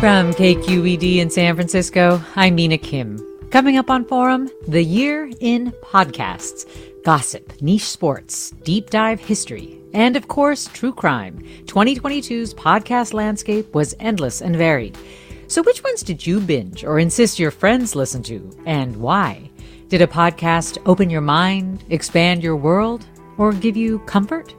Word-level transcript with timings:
From 0.00 0.34
KQED 0.34 1.16
in 1.16 1.30
San 1.30 1.54
Francisco, 1.54 2.20
I'm 2.36 2.56
Mina 2.56 2.76
Kim. 2.76 3.18
Coming 3.50 3.78
up 3.78 3.88
on 3.88 4.04
Forum, 4.04 4.50
the 4.68 4.82
year 4.82 5.30
in 5.40 5.72
podcasts, 5.82 6.68
gossip, 7.02 7.62
niche 7.62 7.86
sports, 7.86 8.50
deep 8.62 8.90
dive 8.90 9.20
history, 9.20 9.80
and 9.94 10.14
of 10.14 10.28
course, 10.28 10.66
true 10.66 10.92
crime. 10.92 11.42
2022's 11.64 12.52
podcast 12.52 13.14
landscape 13.14 13.74
was 13.74 13.94
endless 13.98 14.42
and 14.42 14.54
varied. 14.54 14.98
So, 15.46 15.62
which 15.62 15.82
ones 15.82 16.02
did 16.02 16.26
you 16.26 16.40
binge 16.40 16.84
or 16.84 16.98
insist 16.98 17.38
your 17.38 17.50
friends 17.50 17.96
listen 17.96 18.22
to, 18.24 18.54
and 18.66 18.94
why? 18.98 19.50
Did 19.88 20.02
a 20.02 20.06
podcast 20.06 20.76
open 20.84 21.08
your 21.08 21.22
mind, 21.22 21.84
expand 21.88 22.42
your 22.42 22.56
world, 22.56 23.06
or 23.38 23.50
give 23.50 23.78
you 23.78 24.00
comfort? 24.00 24.54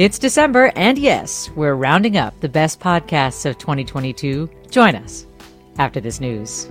It's 0.00 0.18
December, 0.18 0.72
and 0.76 0.96
yes, 0.96 1.50
we're 1.56 1.74
rounding 1.74 2.16
up 2.16 2.40
the 2.40 2.48
best 2.48 2.80
podcasts 2.80 3.44
of 3.44 3.58
2022. 3.58 4.48
Join 4.70 4.94
us 4.94 5.26
after 5.76 6.00
this 6.00 6.20
news. 6.20 6.70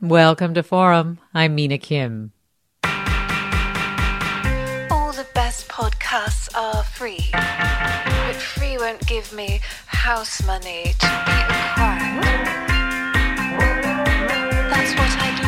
Welcome 0.00 0.54
to 0.54 0.64
Forum. 0.64 1.20
I'm 1.32 1.54
Mina 1.54 1.78
Kim. 1.78 2.32
Podcasts 6.10 6.48
are 6.58 6.82
free, 6.82 7.30
but 7.30 8.34
free 8.34 8.76
won't 8.76 9.06
give 9.06 9.32
me 9.32 9.60
house 9.86 10.44
money 10.44 10.92
to 10.98 11.06
be 11.06 11.32
acquired. 11.46 12.24
That's 14.70 14.92
what 14.98 15.12
I'd 15.20 15.38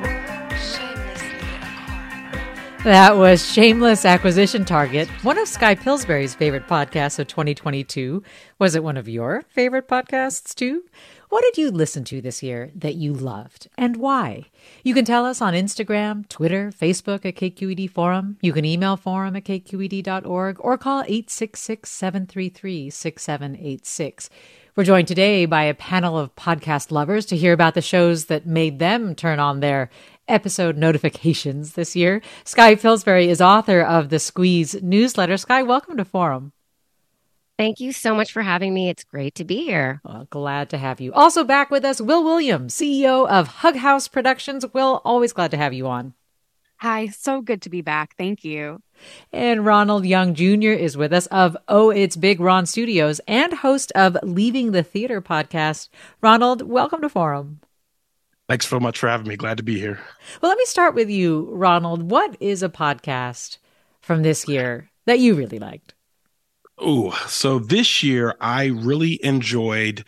like. 0.00 0.58
Shamelessly 0.58 1.36
acquired. 1.60 2.84
That 2.84 3.18
was 3.18 3.44
Shameless 3.44 4.06
Acquisition 4.06 4.64
Target, 4.64 5.06
one 5.22 5.36
of 5.36 5.48
Skye 5.48 5.74
Pillsbury's 5.74 6.34
favorite 6.34 6.66
podcasts 6.66 7.18
of 7.18 7.26
2022. 7.26 8.22
Was 8.58 8.74
it 8.74 8.82
one 8.82 8.96
of 8.96 9.06
your 9.06 9.42
favorite 9.50 9.86
podcasts 9.86 10.54
too? 10.54 10.84
What 11.30 11.42
did 11.42 11.58
you 11.58 11.70
listen 11.70 12.04
to 12.04 12.22
this 12.22 12.42
year 12.42 12.70
that 12.74 12.94
you 12.94 13.12
loved 13.12 13.68
and 13.76 13.98
why? 13.98 14.44
You 14.82 14.94
can 14.94 15.04
tell 15.04 15.26
us 15.26 15.42
on 15.42 15.52
Instagram, 15.52 16.26
Twitter, 16.26 16.70
Facebook 16.70 17.26
at 17.26 17.36
KQED 17.36 17.90
Forum. 17.90 18.38
You 18.40 18.54
can 18.54 18.64
email 18.64 18.96
forum 18.96 19.36
at 19.36 19.44
kqed.org 19.44 20.56
or 20.58 20.78
call 20.78 21.00
866 21.02 21.90
733 21.90 22.88
6786. 22.88 24.30
We're 24.74 24.84
joined 24.84 25.08
today 25.08 25.44
by 25.44 25.64
a 25.64 25.74
panel 25.74 26.16
of 26.16 26.34
podcast 26.34 26.90
lovers 26.90 27.26
to 27.26 27.36
hear 27.36 27.52
about 27.52 27.74
the 27.74 27.82
shows 27.82 28.26
that 28.26 28.46
made 28.46 28.78
them 28.78 29.14
turn 29.14 29.38
on 29.38 29.60
their 29.60 29.90
episode 30.28 30.78
notifications 30.78 31.74
this 31.74 31.94
year. 31.94 32.22
Skye 32.44 32.74
Pillsbury 32.74 33.28
is 33.28 33.42
author 33.42 33.82
of 33.82 34.08
the 34.08 34.18
Squeeze 34.18 34.82
newsletter. 34.82 35.36
Skye, 35.36 35.62
welcome 35.62 35.98
to 35.98 36.06
Forum. 36.06 36.52
Thank 37.58 37.80
you 37.80 37.90
so 37.90 38.14
much 38.14 38.30
for 38.30 38.42
having 38.42 38.72
me. 38.72 38.88
It's 38.88 39.02
great 39.02 39.34
to 39.34 39.44
be 39.44 39.64
here. 39.64 40.00
Well, 40.04 40.28
glad 40.30 40.70
to 40.70 40.78
have 40.78 41.00
you. 41.00 41.12
Also 41.12 41.42
back 41.42 41.72
with 41.72 41.84
us, 41.84 42.00
Will 42.00 42.22
Williams, 42.22 42.72
CEO 42.72 43.28
of 43.28 43.48
Hug 43.48 43.74
House 43.74 44.06
Productions. 44.06 44.64
Will, 44.72 45.02
always 45.04 45.32
glad 45.32 45.50
to 45.50 45.56
have 45.56 45.72
you 45.72 45.88
on. 45.88 46.14
Hi, 46.76 47.08
so 47.08 47.40
good 47.42 47.60
to 47.62 47.68
be 47.68 47.80
back. 47.80 48.14
Thank 48.16 48.44
you. 48.44 48.80
And 49.32 49.66
Ronald 49.66 50.06
Young 50.06 50.34
Jr. 50.34 50.68
is 50.68 50.96
with 50.96 51.12
us 51.12 51.26
of 51.26 51.56
Oh 51.66 51.90
It's 51.90 52.14
Big 52.14 52.38
Ron 52.38 52.64
Studios 52.64 53.20
and 53.26 53.52
host 53.52 53.90
of 53.96 54.16
Leaving 54.22 54.70
the 54.70 54.84
Theater 54.84 55.20
podcast. 55.20 55.88
Ronald, 56.20 56.62
welcome 56.62 57.00
to 57.02 57.08
Forum. 57.08 57.58
Thanks 58.48 58.68
so 58.68 58.78
much 58.78 59.00
for 59.00 59.08
having 59.08 59.26
me. 59.26 59.36
Glad 59.36 59.56
to 59.56 59.64
be 59.64 59.80
here. 59.80 59.98
Well, 60.40 60.50
let 60.50 60.58
me 60.58 60.64
start 60.64 60.94
with 60.94 61.10
you, 61.10 61.48
Ronald. 61.50 62.08
What 62.08 62.36
is 62.38 62.62
a 62.62 62.68
podcast 62.68 63.58
from 64.00 64.22
this 64.22 64.46
year 64.46 64.90
that 65.06 65.18
you 65.18 65.34
really 65.34 65.58
liked? 65.58 65.94
Oh, 66.80 67.10
so 67.26 67.58
this 67.58 68.02
year 68.02 68.36
I 68.40 68.66
really 68.66 69.22
enjoyed 69.24 70.04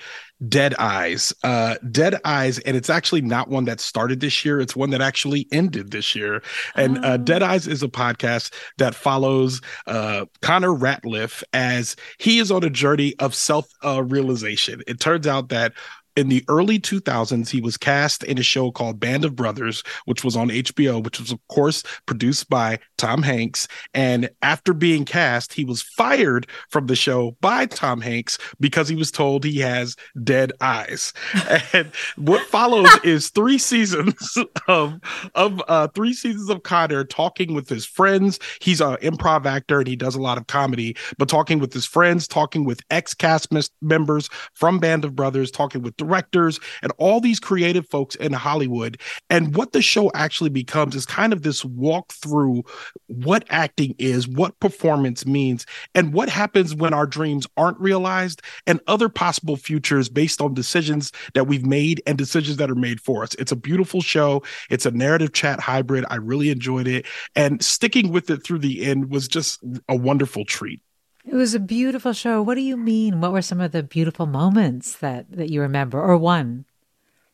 Dead 0.49 0.75
Eyes. 0.79 1.35
Uh, 1.43 1.75
Dead 1.91 2.19
Eyes, 2.25 2.59
and 2.61 2.77
it's 2.77 2.89
actually 2.89 3.21
not 3.23 3.49
one 3.49 3.65
that 3.65 3.81
started 3.81 4.21
this 4.21 4.45
year. 4.45 4.61
It's 4.61 4.77
one 4.77 4.91
that 4.91 5.03
actually 5.03 5.49
ended 5.53 5.91
this 5.91 6.15
year. 6.15 6.43
And 6.77 7.05
uh, 7.05 7.17
Dead 7.19 7.43
Eyes 7.43 7.67
is 7.67 7.83
a 7.83 7.89
podcast 7.89 8.55
that 8.79 8.95
follows 8.95 9.61
uh, 9.87 10.27
Connor 10.43 10.71
Ratliff 10.71 11.43
as 11.53 11.97
he 12.19 12.39
is 12.39 12.51
on 12.51 12.65
a 12.65 12.71
journey 12.71 13.15
of 13.19 13.35
self 13.35 13.67
uh, 13.85 14.03
realization. 14.05 14.83
It 14.87 15.01
turns 15.01 15.27
out 15.27 15.49
that 15.51 15.73
in 16.17 16.29
the 16.29 16.45
early 16.49 16.79
2000s, 16.79 17.49
he 17.49 17.61
was 17.61 17.77
cast 17.77 18.25
in 18.25 18.39
a 18.39 18.43
show 18.43 18.71
called 18.71 19.01
Band 19.01 19.25
of 19.25 19.37
Brothers, 19.37 19.83
which 20.05 20.25
was 20.25 20.37
on 20.37 20.49
HBO, 20.49 21.03
which 21.03 21.21
was, 21.21 21.33
of 21.33 21.39
course, 21.49 21.83
produced 22.07 22.49
by 22.49 22.79
Tom 22.99 23.23
Hanks. 23.23 23.69
And 23.95 24.29
after 24.43 24.73
being 24.73 25.05
cast, 25.05 25.53
he 25.53 25.65
was 25.65 25.83
fired 25.83 26.47
from 26.69 26.87
the 26.87 26.97
show 26.97 27.37
by 27.41 27.67
Tom 27.67 28.01
Hanks 28.01 28.39
because 28.59 28.89
he 28.89 28.97
was 28.97 29.11
told 29.11 29.45
he 29.45 29.59
has 29.59 29.97
dead 30.23 30.53
eyes. 30.61 31.13
and 31.73 31.91
what 32.17 32.47
follows 32.47 32.89
is 33.05 33.31
three 33.31 33.59
seasons 33.59 34.37
of 34.69 34.99
of 35.35 35.63
uh, 35.69 35.89
three 35.89 36.13
seasons 36.13 36.49
of 36.51 36.63
Connor 36.63 37.05
talking 37.05 37.55
with 37.55 37.69
his 37.69 37.87
friends. 37.87 38.39
He's 38.61 38.81
an 38.81 38.97
improv 38.97 39.47
actor 39.47 39.79
and 39.79 39.89
he 39.89 39.97
does 39.97 40.15
a 40.15 40.21
lot 40.21 40.39
of 40.39 40.47
comedy, 40.47 40.97
but 41.19 41.29
talking 41.29 41.59
with 41.59 41.73
his 41.73 41.87
friends, 41.87 42.27
talking 42.27 42.65
with 42.65 42.81
ex 42.91 43.15
cast 43.15 43.51
members 43.81 44.29
from 44.55 44.79
Band 44.79 45.05
of 45.05 45.15
Brothers, 45.15 45.51
talking 45.51 45.83
with 45.83 45.97
directors 46.01 46.59
and 46.83 46.91
all 46.99 47.21
these 47.21 47.39
creative 47.39 47.87
folks 47.87 48.15
in 48.17 48.33
Hollywood. 48.33 48.99
And 49.29 49.55
what 49.55 49.73
the 49.73 49.83
show 49.83 50.11
actually 50.15 50.51
becomes 50.51 50.97
is 50.97 51.07
kind 51.07 51.33
of 51.33 51.43
this 51.43 51.65
walk 51.65 52.13
through 52.13 52.65
what 53.07 53.45
acting 53.51 53.95
is, 53.99 54.27
what 54.27 54.59
performance 54.61 55.27
means, 55.27 55.67
and 55.95 56.13
what 56.15 56.29
happens 56.29 56.75
when 56.75 56.95
our 56.95 57.07
dreams 57.07 57.47
aren't 57.57 57.79
realized, 57.79 58.41
and 58.67 58.81
other 58.87 59.09
possible 59.09 59.57
futures 59.57 60.09
based 60.09 60.41
on 60.41 60.55
decisions 60.55 61.13
that 61.35 61.47
we've 61.47 61.67
made 61.67 62.03
and 62.07 62.17
decisions 62.17 62.57
that 62.57 62.71
are 62.71 62.75
made 62.75 63.01
for 63.01 63.23
us. 63.23 63.35
It's 63.35 63.53
a 63.53 63.57
beautiful 63.57 64.01
show. 64.01 64.43
It's 64.71 64.87
a 64.87 64.91
narrative 64.91 65.33
chat 65.35 65.61
hybrid. 65.61 66.07
I 66.09 66.17
really 66.17 66.51
enjoyed 66.51 66.89
it. 66.89 67.07
And 67.37 67.63
sticking 67.63 68.11
with 68.11 68.31
it 68.31 68.43
through 68.43 68.61
the 68.61 68.87
end 68.87 69.11
was 69.11 69.29
just 69.29 69.63
a 69.89 69.95
wonderful 69.95 70.47
treat. 70.47 70.81
It 71.25 71.35
was 71.35 71.55
a 71.55 71.61
beautiful 71.61 72.13
show. 72.13 72.43
What 72.43 72.55
do 72.55 72.63
you 72.63 72.77
mean? 72.77 73.21
What 73.21 73.33
were 73.33 73.43
some 73.43 73.61
of 73.61 73.73
the 73.73 73.83
beautiful 73.83 74.27
moments 74.27 74.97
that 74.97 75.31
that 75.31 75.51
you 75.51 75.61
remember, 75.61 76.01
or 76.01 76.17
one? 76.17 76.65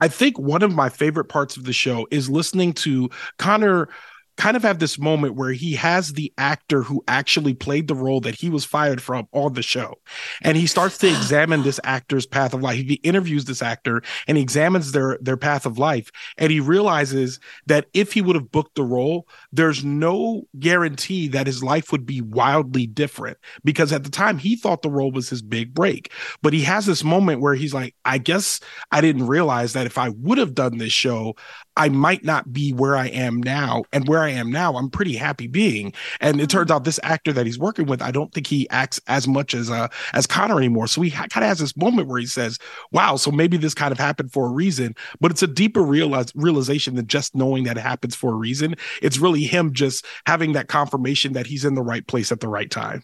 I 0.00 0.08
think 0.08 0.38
one 0.38 0.62
of 0.62 0.74
my 0.74 0.88
favorite 0.88 1.26
parts 1.26 1.56
of 1.56 1.64
the 1.64 1.72
show 1.72 2.06
is 2.10 2.28
listening 2.28 2.74
to 2.74 3.08
Connor 3.38 3.88
kind 4.36 4.56
of 4.56 4.62
have 4.62 4.78
this 4.78 4.98
moment 4.98 5.34
where 5.34 5.52
he 5.52 5.74
has 5.74 6.12
the 6.12 6.32
actor 6.38 6.82
who 6.82 7.02
actually 7.08 7.54
played 7.54 7.88
the 7.88 7.94
role 7.94 8.20
that 8.20 8.34
he 8.34 8.50
was 8.50 8.64
fired 8.64 9.02
from 9.02 9.26
on 9.32 9.54
the 9.54 9.62
show. 9.62 9.94
And 10.42 10.56
he 10.56 10.66
starts 10.66 10.98
to 10.98 11.08
examine 11.08 11.62
this 11.62 11.80
actor's 11.84 12.26
path 12.26 12.54
of 12.54 12.62
life. 12.62 12.76
He 12.76 12.94
interviews 13.02 13.44
this 13.44 13.62
actor 13.62 14.02
and 14.26 14.36
he 14.36 14.42
examines 14.42 14.92
their 14.92 15.18
their 15.20 15.36
path 15.36 15.66
of 15.66 15.78
life 15.78 16.10
and 16.38 16.50
he 16.50 16.60
realizes 16.60 17.40
that 17.66 17.86
if 17.94 18.12
he 18.12 18.20
would 18.20 18.36
have 18.36 18.50
booked 18.50 18.74
the 18.74 18.84
role, 18.84 19.26
there's 19.52 19.84
no 19.84 20.42
guarantee 20.58 21.28
that 21.28 21.46
his 21.46 21.62
life 21.62 21.92
would 21.92 22.06
be 22.06 22.20
wildly 22.20 22.86
different 22.86 23.38
because 23.64 23.92
at 23.92 24.04
the 24.04 24.10
time 24.10 24.38
he 24.38 24.56
thought 24.56 24.82
the 24.82 24.90
role 24.90 25.12
was 25.12 25.28
his 25.28 25.42
big 25.42 25.74
break. 25.74 26.12
But 26.42 26.52
he 26.52 26.62
has 26.62 26.86
this 26.86 27.04
moment 27.04 27.40
where 27.40 27.54
he's 27.54 27.74
like, 27.74 27.94
I 28.04 28.18
guess 28.18 28.60
I 28.90 29.00
didn't 29.00 29.26
realize 29.26 29.72
that 29.72 29.86
if 29.86 29.98
I 29.98 30.10
would 30.10 30.38
have 30.38 30.54
done 30.54 30.78
this 30.78 30.92
show, 30.92 31.36
I 31.76 31.90
might 31.90 32.24
not 32.24 32.52
be 32.52 32.72
where 32.72 32.96
I 32.96 33.08
am 33.08 33.42
now. 33.42 33.84
And 33.92 34.08
where 34.08 34.20
I 34.20 34.25
am 34.30 34.50
now, 34.50 34.76
I'm 34.76 34.90
pretty 34.90 35.16
happy 35.16 35.46
being. 35.46 35.92
And 36.20 36.40
it 36.40 36.50
turns 36.50 36.70
out 36.70 36.84
this 36.84 37.00
actor 37.02 37.32
that 37.32 37.46
he's 37.46 37.58
working 37.58 37.86
with, 37.86 38.02
I 38.02 38.10
don't 38.10 38.32
think 38.32 38.46
he 38.46 38.68
acts 38.70 39.00
as 39.06 39.26
much 39.26 39.54
as 39.54 39.70
uh 39.70 39.88
as 40.12 40.26
Connor 40.26 40.58
anymore. 40.58 40.86
So 40.86 41.02
he 41.02 41.10
kind 41.10 41.30
of 41.36 41.42
has 41.42 41.58
this 41.58 41.76
moment 41.76 42.08
where 42.08 42.18
he 42.18 42.26
says, 42.26 42.58
"Wow, 42.92 43.16
so 43.16 43.30
maybe 43.30 43.56
this 43.56 43.74
kind 43.74 43.92
of 43.92 43.98
happened 43.98 44.32
for 44.32 44.46
a 44.46 44.50
reason." 44.50 44.94
But 45.20 45.30
it's 45.30 45.42
a 45.42 45.46
deeper 45.46 45.82
realize, 45.82 46.32
realization 46.34 46.94
than 46.94 47.06
just 47.06 47.34
knowing 47.34 47.64
that 47.64 47.76
it 47.76 47.82
happens 47.82 48.14
for 48.14 48.32
a 48.32 48.36
reason. 48.36 48.76
It's 49.02 49.18
really 49.18 49.44
him 49.44 49.72
just 49.72 50.04
having 50.26 50.52
that 50.52 50.68
confirmation 50.68 51.32
that 51.34 51.46
he's 51.46 51.64
in 51.64 51.74
the 51.74 51.82
right 51.82 52.06
place 52.06 52.32
at 52.32 52.40
the 52.40 52.48
right 52.48 52.70
time. 52.70 53.02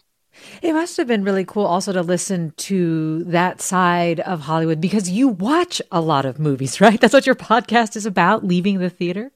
It 0.61 0.73
must 0.73 0.97
have 0.97 1.07
been 1.07 1.23
really 1.23 1.45
cool 1.45 1.65
also 1.65 1.93
to 1.93 2.01
listen 2.01 2.53
to 2.57 3.23
that 3.25 3.61
side 3.61 4.19
of 4.21 4.41
Hollywood 4.41 4.81
because 4.81 5.09
you 5.09 5.27
watch 5.27 5.81
a 5.91 6.01
lot 6.01 6.25
of 6.25 6.39
movies, 6.39 6.81
right? 6.81 6.99
That's 6.99 7.13
what 7.13 7.25
your 7.25 7.35
podcast 7.35 7.95
is 7.95 8.05
about, 8.05 8.45
leaving 8.45 8.79
the 8.79 8.89
theater. 8.89 9.31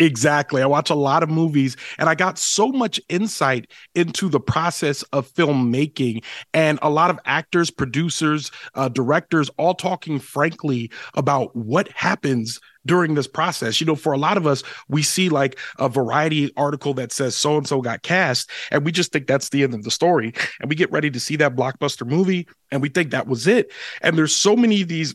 Exactly. 0.00 0.62
I 0.62 0.66
watch 0.66 0.88
a 0.88 0.94
lot 0.94 1.22
of 1.22 1.28
movies 1.28 1.76
and 1.98 2.08
I 2.08 2.14
got 2.14 2.38
so 2.38 2.68
much 2.72 2.98
insight 3.10 3.70
into 3.94 4.30
the 4.30 4.40
process 4.40 5.02
of 5.12 5.30
filmmaking 5.34 6.24
and 6.54 6.78
a 6.80 6.88
lot 6.88 7.10
of 7.10 7.18
actors, 7.26 7.70
producers, 7.70 8.50
uh, 8.74 8.88
directors 8.88 9.50
all 9.58 9.74
talking 9.74 10.18
frankly 10.18 10.90
about 11.14 11.54
what 11.54 11.88
happens 11.88 12.58
during 12.86 13.14
this 13.14 13.26
process. 13.26 13.78
You 13.78 13.86
know, 13.86 13.94
for 13.94 14.14
a 14.14 14.18
lot 14.18 14.38
of 14.38 14.46
us, 14.46 14.62
we 14.88 15.02
see 15.02 15.28
like 15.28 15.58
a 15.78 15.86
variety 15.86 16.50
article 16.56 16.94
that 16.94 17.12
says 17.12 17.36
so 17.36 17.58
and 17.58 17.68
so 17.68 17.82
got 17.82 18.02
cast, 18.02 18.50
and 18.70 18.86
we 18.86 18.92
just 18.92 19.12
think 19.12 19.26
that's 19.26 19.50
the 19.50 19.62
end 19.62 19.74
of 19.74 19.82
the 19.82 19.90
story. 19.90 20.32
And 20.60 20.70
we 20.70 20.76
get 20.76 20.90
ready 20.90 21.10
to 21.10 21.20
see 21.20 21.36
that 21.36 21.54
blockbuster 21.54 22.06
movie, 22.08 22.48
and 22.70 22.80
we 22.80 22.88
think 22.88 23.10
that 23.10 23.26
was 23.26 23.46
it. 23.46 23.70
And 24.00 24.16
there's 24.16 24.34
so 24.34 24.56
many 24.56 24.80
of 24.80 24.88
these 24.88 25.14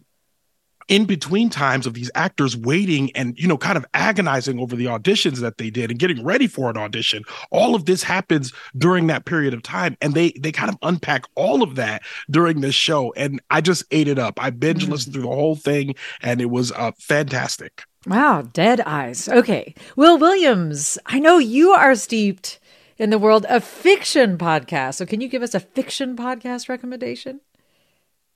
in 0.88 1.06
between 1.06 1.50
times 1.50 1.88
of 1.88 1.94
these 1.94 2.12
actors 2.16 2.56
waiting 2.56 3.12
and 3.16 3.38
you 3.38 3.48
know 3.48 3.58
kind 3.58 3.78
of 3.78 3.86
agonizing 3.94 4.60
over 4.60 4.76
the 4.76 4.86
auditions 4.86 5.40
that 5.40 5.58
they 5.58 5.70
did 5.70 5.90
and 5.90 6.00
getting 6.00 6.24
ready 6.24 6.48
for 6.48 6.70
an 6.70 6.78
audition 6.78 7.24
all 7.52 7.76
of 7.76 7.86
this 7.86 8.04
happens 8.04 8.54
during 8.78 9.08
that 9.08 9.26
period 9.26 9.54
of 9.54 9.64
time 9.64 9.98
and 10.02 10.14
they 10.14 10.32
they 10.40 10.52
kind 10.52 10.70
of 10.70 10.78
unpack 10.82 11.26
all 11.36 11.64
of 11.64 11.76
that 11.76 12.02
during 12.30 12.62
this 12.62 12.76
show 12.76 13.14
and 13.14 13.42
i 13.50 13.62
just 13.62 13.84
ate 13.92 14.08
it 14.08 14.20
up 14.20 14.42
i 14.42 14.50
binge 14.50 14.88
listened 14.88 15.14
through 15.14 15.24
the 15.24 15.28
whole 15.28 15.56
thing 15.56 15.94
and 16.22 16.42
it 16.42 16.50
was 16.50 16.72
uh, 16.74 16.92
fantastic 17.00 17.84
Wow, 18.08 18.44
dead 18.54 18.82
eyes. 18.82 19.28
Okay. 19.28 19.74
Will 19.96 20.20
Williams, 20.20 21.00
I 21.08 21.18
know 21.18 21.40
you 21.40 21.72
are 21.72 21.96
steeped 21.96 22.60
in 23.00 23.10
the 23.10 23.18
world 23.18 23.46
of 23.46 23.64
fiction 23.64 24.38
podcasts. 24.38 24.96
So 24.96 25.08
can 25.08 25.22
you 25.22 25.28
give 25.28 25.42
us 25.42 25.56
a 25.56 25.60
fiction 25.60 26.16
podcast 26.16 26.70
recommendation? 26.70 27.42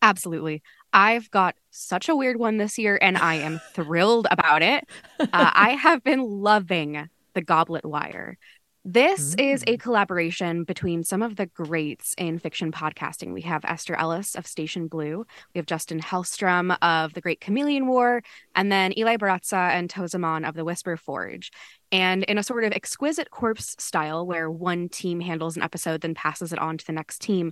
Absolutely. 0.02 0.64
I've 0.94 1.30
got 1.32 1.56
such 1.72 2.10
a 2.10 2.16
weird 2.16 2.38
one 2.38 2.58
this 2.58 2.78
year, 2.78 2.98
and 3.02 3.18
I 3.18 3.36
am 3.36 3.60
thrilled 3.74 4.28
about 4.32 4.62
it. 4.62 4.86
Uh, 5.20 5.28
I 5.34 5.72
have 5.72 6.04
been 6.04 6.22
loving 6.22 7.10
The 7.34 7.42
Goblet 7.42 7.86
Wire. 7.86 8.38
This 8.86 9.36
is 9.36 9.64
a 9.68 9.78
collaboration 9.78 10.64
between 10.64 11.04
some 11.04 11.22
of 11.22 11.36
the 11.36 11.46
greats 11.48 12.16
in 12.18 12.40
fiction 12.40 12.72
podcasting. 12.72 13.34
We 13.34 13.42
have 13.42 13.66
Esther 13.66 13.94
Ellis 13.94 14.36
of 14.36 14.48
Station 14.48 14.88
Blue, 14.88 15.26
we 15.54 15.60
have 15.60 15.66
Justin 15.66 16.00
Hellstrom 16.00 16.76
of 16.82 17.14
The 17.14 17.20
Great 17.22 17.42
Chameleon 17.42 17.88
War, 17.88 18.24
and 18.56 18.72
then 18.72 18.98
Eli 18.98 19.18
Baratza 19.18 19.70
and 19.72 19.90
Tozaman 19.90 20.48
of 20.48 20.56
The 20.56 20.64
Whisper 20.64 20.96
Forge. 20.96 21.52
And 21.92 22.24
in 22.24 22.38
a 22.38 22.44
sort 22.44 22.64
of 22.64 22.72
exquisite 22.72 23.30
corpse 23.30 23.76
style, 23.78 24.26
where 24.26 24.50
one 24.50 24.88
team 24.88 25.20
handles 25.20 25.58
an 25.58 25.62
episode, 25.62 26.02
then 26.02 26.16
passes 26.16 26.54
it 26.54 26.60
on 26.60 26.78
to 26.78 26.86
the 26.86 26.94
next 26.94 27.22
team, 27.22 27.52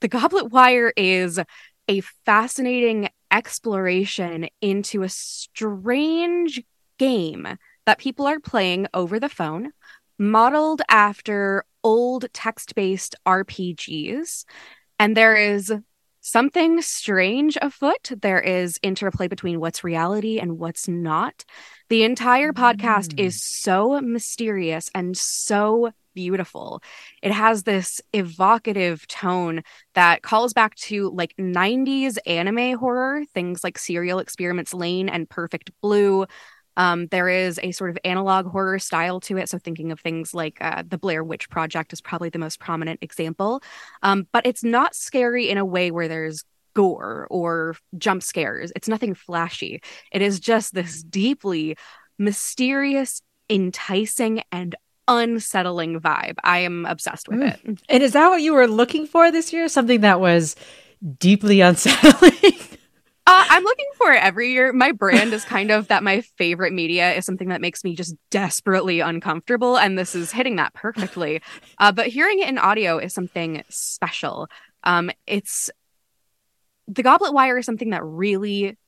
The 0.00 0.08
Goblet 0.08 0.52
Wire 0.52 0.92
is 0.94 1.40
a 1.88 2.00
fascinating 2.24 3.08
exploration 3.30 4.48
into 4.60 5.02
a 5.02 5.08
strange 5.08 6.62
game 6.98 7.46
that 7.86 7.98
people 7.98 8.26
are 8.26 8.40
playing 8.40 8.86
over 8.94 9.20
the 9.20 9.28
phone, 9.28 9.72
modeled 10.18 10.82
after 10.88 11.64
old 11.84 12.26
text 12.32 12.74
based 12.74 13.14
RPGs. 13.26 14.44
And 14.98 15.16
there 15.16 15.36
is 15.36 15.72
something 16.20 16.82
strange 16.82 17.56
afoot. 17.62 18.10
There 18.20 18.40
is 18.40 18.80
interplay 18.82 19.28
between 19.28 19.60
what's 19.60 19.84
reality 19.84 20.40
and 20.40 20.58
what's 20.58 20.88
not. 20.88 21.44
The 21.88 22.02
entire 22.02 22.52
podcast 22.52 23.14
mm. 23.14 23.20
is 23.20 23.40
so 23.42 24.00
mysterious 24.00 24.90
and 24.92 25.16
so 25.16 25.92
beautiful. 26.16 26.82
It 27.22 27.30
has 27.30 27.62
this 27.62 28.00
evocative 28.14 29.06
tone 29.06 29.62
that 29.94 30.22
calls 30.22 30.54
back 30.54 30.74
to 30.76 31.10
like 31.10 31.34
90s 31.38 32.16
anime 32.26 32.78
horror, 32.78 33.22
things 33.34 33.62
like 33.62 33.78
Serial 33.78 34.18
Experiments 34.18 34.72
Lain 34.72 35.10
and 35.10 35.28
Perfect 35.28 35.70
Blue. 35.82 36.26
Um, 36.78 37.06
there 37.08 37.28
is 37.28 37.60
a 37.62 37.70
sort 37.72 37.90
of 37.90 37.98
analog 38.04 38.46
horror 38.46 38.78
style 38.78 39.20
to 39.20 39.36
it. 39.36 39.48
So, 39.48 39.58
thinking 39.58 39.92
of 39.92 40.00
things 40.00 40.34
like 40.34 40.58
uh, 40.60 40.82
the 40.86 40.98
Blair 40.98 41.22
Witch 41.22 41.48
Project 41.48 41.92
is 41.92 42.00
probably 42.00 42.30
the 42.30 42.38
most 42.38 42.58
prominent 42.58 43.00
example. 43.02 43.62
Um, 44.02 44.26
but 44.32 44.46
it's 44.46 44.64
not 44.64 44.94
scary 44.94 45.48
in 45.48 45.58
a 45.58 45.64
way 45.64 45.90
where 45.90 46.08
there's 46.08 46.44
gore 46.74 47.26
or 47.30 47.76
jump 47.96 48.22
scares. 48.22 48.72
It's 48.74 48.88
nothing 48.88 49.14
flashy. 49.14 49.80
It 50.12 50.22
is 50.22 50.40
just 50.40 50.74
this 50.74 51.02
deeply 51.02 51.76
mysterious, 52.18 53.22
enticing, 53.48 54.42
and 54.52 54.74
unsettling 55.08 56.00
vibe. 56.00 56.36
I 56.42 56.60
am 56.60 56.86
obsessed 56.86 57.28
with 57.28 57.42
it. 57.42 57.60
And 57.88 58.02
is 58.02 58.12
that 58.12 58.28
what 58.28 58.42
you 58.42 58.54
were 58.54 58.66
looking 58.66 59.06
for 59.06 59.30
this 59.30 59.52
year? 59.52 59.68
Something 59.68 60.00
that 60.00 60.20
was 60.20 60.56
deeply 61.18 61.60
unsettling? 61.62 62.54
Uh, 63.28 63.44
I'm 63.48 63.64
looking 63.64 63.86
for 63.96 64.12
it 64.12 64.22
every 64.22 64.52
year. 64.52 64.72
My 64.72 64.92
brand 64.92 65.32
is 65.32 65.44
kind 65.44 65.72
of 65.72 65.88
that 65.88 66.04
my 66.04 66.20
favorite 66.20 66.72
media 66.72 67.12
is 67.14 67.26
something 67.26 67.48
that 67.48 67.60
makes 67.60 67.82
me 67.82 67.96
just 67.96 68.14
desperately 68.30 69.00
uncomfortable. 69.00 69.76
And 69.76 69.98
this 69.98 70.14
is 70.14 70.30
hitting 70.30 70.56
that 70.56 70.74
perfectly. 70.74 71.42
Uh, 71.78 71.92
but 71.92 72.06
hearing 72.06 72.38
it 72.38 72.48
in 72.48 72.56
audio 72.56 72.98
is 72.98 73.12
something 73.12 73.62
special. 73.68 74.48
Um, 74.82 75.10
it's 75.26 75.70
the 76.88 77.02
Goblet 77.02 77.34
Wire 77.34 77.58
is 77.58 77.66
something 77.66 77.90
that 77.90 78.02
really 78.02 78.78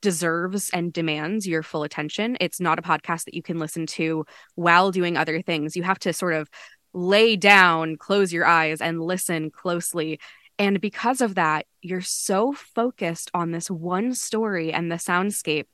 deserves 0.00 0.70
and 0.72 0.92
demands 0.92 1.46
your 1.46 1.62
full 1.62 1.82
attention. 1.82 2.36
It's 2.40 2.60
not 2.60 2.78
a 2.78 2.82
podcast 2.82 3.24
that 3.24 3.34
you 3.34 3.42
can 3.42 3.58
listen 3.58 3.86
to 3.86 4.24
while 4.54 4.90
doing 4.90 5.16
other 5.16 5.42
things. 5.42 5.76
You 5.76 5.82
have 5.82 5.98
to 6.00 6.12
sort 6.12 6.34
of 6.34 6.48
lay 6.92 7.36
down, 7.36 7.96
close 7.96 8.32
your 8.32 8.46
eyes, 8.46 8.80
and 8.80 9.00
listen 9.02 9.50
closely. 9.50 10.20
And 10.58 10.80
because 10.80 11.20
of 11.20 11.36
that, 11.36 11.66
you're 11.82 12.00
so 12.00 12.52
focused 12.52 13.30
on 13.32 13.52
this 13.52 13.70
one 13.70 14.14
story 14.14 14.72
and 14.72 14.90
the 14.90 14.96
soundscape 14.96 15.66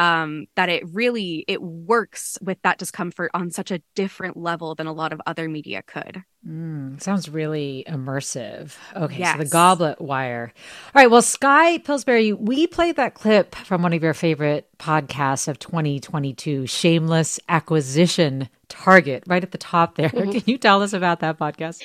um, 0.00 0.46
that 0.56 0.70
it 0.70 0.82
really 0.94 1.44
it 1.46 1.60
works 1.60 2.38
with 2.40 2.56
that 2.62 2.78
discomfort 2.78 3.30
on 3.34 3.50
such 3.50 3.70
a 3.70 3.82
different 3.94 4.34
level 4.34 4.74
than 4.74 4.86
a 4.86 4.94
lot 4.94 5.12
of 5.12 5.20
other 5.26 5.46
media 5.46 5.82
could. 5.82 6.22
Mm, 6.48 6.98
sounds 7.02 7.28
really 7.28 7.84
immersive. 7.86 8.72
Okay, 8.96 9.18
Yes. 9.18 9.32
so 9.36 9.44
the 9.44 9.50
Goblet 9.50 10.00
Wire. 10.00 10.54
All 10.94 11.02
right, 11.02 11.10
well, 11.10 11.20
Skye 11.20 11.76
Pillsbury, 11.78 12.32
we 12.32 12.66
played 12.66 12.96
that 12.96 13.12
clip 13.12 13.54
from 13.54 13.82
one 13.82 13.92
of 13.92 14.02
your 14.02 14.14
favorite 14.14 14.66
podcasts 14.78 15.48
of 15.48 15.58
2022, 15.58 16.66
Shameless 16.66 17.38
Acquisition 17.50 18.48
Target, 18.70 19.24
right 19.26 19.42
at 19.42 19.52
the 19.52 19.58
top 19.58 19.96
there. 19.96 20.08
Can 20.08 20.42
you 20.46 20.56
tell 20.56 20.82
us 20.82 20.94
about 20.94 21.20
that 21.20 21.38
podcast? 21.38 21.82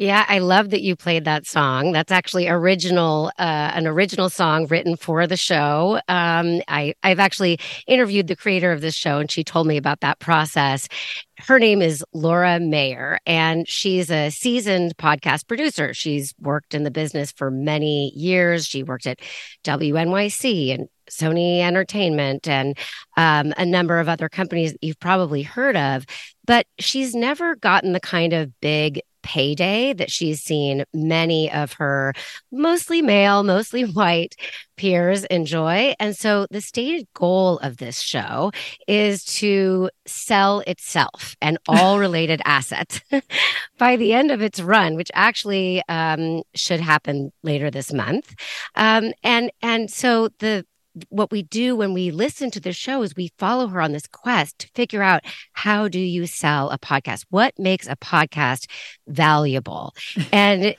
Yeah, 0.00 0.24
I 0.26 0.38
love 0.38 0.70
that 0.70 0.80
you 0.80 0.96
played 0.96 1.26
that 1.26 1.46
song. 1.46 1.92
That's 1.92 2.10
actually 2.10 2.48
original, 2.48 3.30
uh, 3.38 3.72
an 3.74 3.86
original 3.86 4.30
song 4.30 4.66
written 4.68 4.96
for 4.96 5.26
the 5.26 5.36
show. 5.36 6.00
Um, 6.08 6.62
I, 6.68 6.94
I've 7.02 7.18
actually 7.18 7.60
interviewed 7.86 8.26
the 8.26 8.34
creator 8.34 8.72
of 8.72 8.80
this 8.80 8.94
show, 8.94 9.18
and 9.18 9.30
she 9.30 9.44
told 9.44 9.66
me 9.66 9.76
about 9.76 10.00
that 10.00 10.18
process. 10.18 10.88
Her 11.36 11.58
name 11.58 11.82
is 11.82 12.02
Laura 12.14 12.58
Mayer, 12.58 13.18
and 13.26 13.68
she's 13.68 14.10
a 14.10 14.30
seasoned 14.30 14.96
podcast 14.96 15.46
producer. 15.46 15.92
She's 15.92 16.32
worked 16.40 16.72
in 16.72 16.84
the 16.84 16.90
business 16.90 17.30
for 17.30 17.50
many 17.50 18.10
years. 18.16 18.64
She 18.64 18.82
worked 18.82 19.06
at 19.06 19.20
WNYC 19.64 20.72
and 20.72 20.88
Sony 21.10 21.60
Entertainment 21.60 22.48
and 22.48 22.78
um, 23.18 23.52
a 23.58 23.66
number 23.66 23.98
of 23.98 24.08
other 24.08 24.30
companies 24.30 24.72
that 24.72 24.82
you've 24.82 25.00
probably 25.00 25.42
heard 25.42 25.76
of, 25.76 26.06
but 26.46 26.66
she's 26.78 27.14
never 27.14 27.54
gotten 27.56 27.92
the 27.92 28.00
kind 28.00 28.32
of 28.32 28.58
big 28.60 29.02
payday 29.22 29.92
that 29.94 30.10
she's 30.10 30.40
seen 30.42 30.84
many 30.92 31.50
of 31.50 31.74
her 31.74 32.12
mostly 32.52 33.02
male, 33.02 33.42
mostly 33.42 33.82
white 33.92 34.36
peers 34.76 35.24
enjoy. 35.24 35.94
And 36.00 36.16
so 36.16 36.46
the 36.50 36.60
stated 36.62 37.06
goal 37.14 37.58
of 37.58 37.76
this 37.76 38.00
show 38.00 38.50
is 38.88 39.24
to 39.24 39.90
sell 40.06 40.60
itself 40.60 41.36
and 41.42 41.58
all 41.68 41.98
related 42.06 42.40
assets 42.44 43.00
by 43.78 43.96
the 43.96 44.14
end 44.14 44.30
of 44.30 44.40
its 44.40 44.60
run, 44.60 44.96
which 44.96 45.10
actually 45.14 45.82
um, 45.88 46.42
should 46.54 46.80
happen 46.80 47.30
later 47.42 47.70
this 47.70 47.92
month. 47.92 48.34
Um, 48.74 49.12
and 49.22 49.50
and 49.62 49.90
so 49.90 50.30
the 50.38 50.64
what 51.08 51.30
we 51.30 51.42
do 51.42 51.76
when 51.76 51.92
we 51.94 52.10
listen 52.10 52.50
to 52.50 52.60
the 52.60 52.72
show 52.72 53.02
is 53.02 53.14
we 53.14 53.32
follow 53.38 53.68
her 53.68 53.80
on 53.80 53.92
this 53.92 54.06
quest 54.06 54.58
to 54.60 54.68
figure 54.74 55.02
out 55.02 55.24
how 55.52 55.88
do 55.88 55.98
you 55.98 56.26
sell 56.26 56.70
a 56.70 56.78
podcast? 56.78 57.24
What 57.30 57.54
makes 57.58 57.86
a 57.86 57.96
podcast 57.96 58.68
valuable? 59.06 59.94
and 60.32 60.74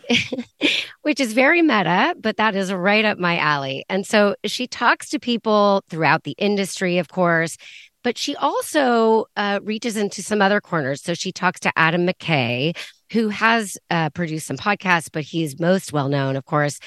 which 1.02 1.20
is 1.20 1.34
very 1.34 1.62
meta, 1.62 2.16
but 2.20 2.38
that 2.38 2.56
is 2.56 2.74
right 2.74 3.06
up 3.06 3.18
my 3.18 3.38
alley. 3.38 3.86
And 3.90 4.06
so 4.06 4.36
she 4.46 4.68
talks 4.68 5.10
to 5.10 5.20
people 5.20 5.84
throughout 5.90 6.24
the 6.24 6.36
industry, 6.38 6.98
of 6.98 7.10
course, 7.10 7.58
but 8.04 8.18
she 8.18 8.36
also 8.36 9.26
uh, 9.36 9.60
reaches 9.64 9.96
into 9.96 10.24
some 10.24 10.42
other 10.42 10.60
corners. 10.60 11.02
So 11.02 11.14
she 11.14 11.32
talks 11.32 11.60
to 11.62 11.72
Adam 11.76 12.08
McKay, 12.08 12.76
who 13.12 13.30
has 13.30 13.78
uh, 13.90 14.10
produced 14.10 14.48
some 14.48 14.58
podcasts, 14.58 15.10
but 15.12 15.24
he's 15.24 15.60
most 15.60 15.94
well 15.94 16.10
known, 16.10 16.36
of 16.36 16.46
course, 16.46 16.80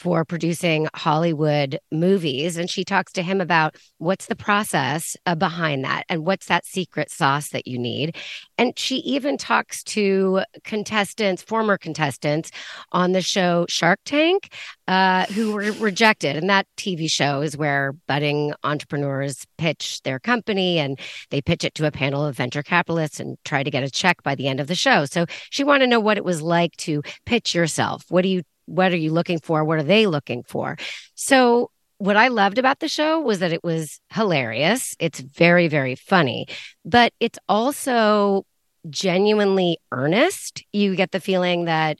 for 0.00 0.24
producing 0.24 0.88
Hollywood 0.94 1.78
movies. 1.92 2.56
And 2.56 2.70
she 2.70 2.84
talks 2.84 3.12
to 3.12 3.22
him 3.22 3.38
about 3.38 3.76
what's 3.98 4.26
the 4.26 4.34
process 4.34 5.14
uh, 5.26 5.34
behind 5.34 5.84
that 5.84 6.04
and 6.08 6.24
what's 6.24 6.46
that 6.46 6.64
secret 6.64 7.10
sauce 7.10 7.50
that 7.50 7.66
you 7.66 7.78
need. 7.78 8.16
And 8.56 8.78
she 8.78 8.96
even 8.96 9.36
talks 9.36 9.84
to 9.84 10.40
contestants, 10.64 11.42
former 11.42 11.76
contestants 11.76 12.50
on 12.92 13.12
the 13.12 13.20
show 13.20 13.66
Shark 13.68 14.00
Tank, 14.06 14.54
uh, 14.88 15.26
who 15.26 15.52
were 15.52 15.70
rejected. 15.72 16.34
And 16.34 16.48
that 16.48 16.66
TV 16.78 17.10
show 17.10 17.42
is 17.42 17.54
where 17.54 17.92
budding 18.08 18.54
entrepreneurs 18.64 19.46
pitch 19.58 20.00
their 20.02 20.18
company 20.18 20.78
and 20.78 20.98
they 21.28 21.42
pitch 21.42 21.62
it 21.62 21.74
to 21.74 21.86
a 21.86 21.90
panel 21.90 22.24
of 22.24 22.38
venture 22.38 22.62
capitalists 22.62 23.20
and 23.20 23.36
try 23.44 23.62
to 23.62 23.70
get 23.70 23.82
a 23.82 23.90
check 23.90 24.22
by 24.22 24.34
the 24.34 24.48
end 24.48 24.60
of 24.60 24.66
the 24.66 24.74
show. 24.74 25.04
So 25.04 25.26
she 25.50 25.62
wanted 25.62 25.84
to 25.84 25.90
know 25.90 26.00
what 26.00 26.16
it 26.16 26.24
was 26.24 26.40
like 26.40 26.74
to 26.78 27.02
pitch 27.26 27.54
yourself. 27.54 28.04
What 28.08 28.22
do 28.22 28.28
you 28.28 28.42
what 28.70 28.92
are 28.92 28.96
you 28.96 29.12
looking 29.12 29.40
for? 29.40 29.64
What 29.64 29.78
are 29.78 29.84
they 29.84 30.06
looking 30.06 30.42
for? 30.44 30.76
So 31.14 31.70
what 31.98 32.16
I 32.16 32.28
loved 32.28 32.58
about 32.58 32.80
the 32.80 32.88
show 32.88 33.20
was 33.20 33.40
that 33.40 33.52
it 33.52 33.62
was 33.62 34.00
hilarious. 34.10 34.96
It's 34.98 35.20
very, 35.20 35.68
very 35.68 35.96
funny, 35.96 36.46
but 36.84 37.12
it's 37.20 37.38
also 37.48 38.46
genuinely 38.88 39.78
earnest. 39.92 40.64
You 40.72 40.96
get 40.96 41.10
the 41.10 41.20
feeling 41.20 41.66
that 41.66 41.98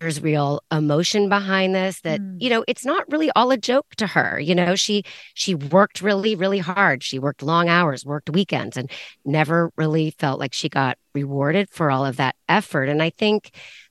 there's 0.00 0.22
real 0.22 0.62
emotion 0.72 1.28
behind 1.28 1.74
this 1.74 2.00
that 2.00 2.20
mm. 2.20 2.36
you 2.40 2.48
know 2.48 2.64
it's 2.66 2.86
not 2.86 3.04
really 3.12 3.30
all 3.36 3.50
a 3.50 3.56
joke 3.56 3.94
to 3.96 4.06
her 4.06 4.40
you 4.40 4.54
know 4.54 4.74
she 4.74 5.02
she 5.34 5.54
worked 5.54 6.00
really 6.00 6.34
really 6.34 6.58
hard 6.58 7.02
she 7.02 7.18
worked 7.18 7.42
long 7.42 7.68
hours 7.68 8.04
worked 8.04 8.30
weekends 8.30 8.78
and 8.78 8.90
never 9.26 9.70
really 9.76 10.10
felt 10.12 10.40
like 10.40 10.54
she 10.54 10.70
got 10.70 10.96
rewarded 11.14 11.68
for 11.68 11.90
all 11.90 12.06
of 12.06 12.16
that 12.16 12.34
effort 12.48 12.88
and 12.88 13.02
i 13.02 13.10
think 13.10 13.50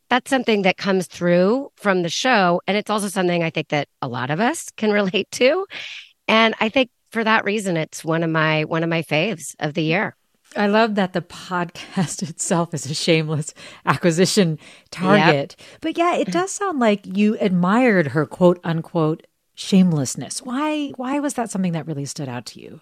that's 0.09 0.29
something 0.29 0.63
that 0.63 0.77
comes 0.77 1.07
through 1.07 1.71
from 1.75 2.01
the 2.01 2.09
show. 2.09 2.61
And 2.67 2.75
it's 2.75 2.89
also 2.89 3.07
something 3.07 3.43
I 3.43 3.49
think 3.49 3.69
that 3.69 3.87
a 4.01 4.07
lot 4.07 4.29
of 4.29 4.39
us 4.39 4.69
can 4.75 4.91
relate 5.01 5.29
to. 5.31 5.65
And 6.27 6.55
I 6.59 6.69
think 6.69 6.89
for 7.11 7.23
that 7.23 7.45
reason, 7.45 7.77
it's 7.77 8.03
one 8.03 8.23
of 8.23 8.29
my 8.29 8.65
one 8.65 8.83
of 8.83 8.89
my 8.89 9.01
faves 9.01 9.55
of 9.59 9.73
the 9.73 9.83
year. 9.83 10.15
I 10.55 10.67
love 10.67 10.95
that 10.95 11.13
the 11.13 11.21
podcast 11.21 12.21
itself 12.29 12.73
is 12.73 12.89
a 12.89 12.93
shameless 12.93 13.53
acquisition 13.85 14.57
target. 14.91 15.55
Yep. 15.57 15.67
But 15.81 15.97
yeah, 15.97 16.15
it 16.15 16.31
does 16.31 16.51
sound 16.51 16.79
like 16.79 17.05
you 17.05 17.37
admired 17.39 18.07
her 18.07 18.25
quote 18.25 18.59
unquote 18.63 19.25
shamelessness. 19.55 20.41
Why 20.41 20.89
why 20.95 21.19
was 21.19 21.35
that 21.35 21.51
something 21.51 21.73
that 21.73 21.87
really 21.87 22.05
stood 22.05 22.29
out 22.29 22.45
to 22.47 22.61
you? 22.61 22.81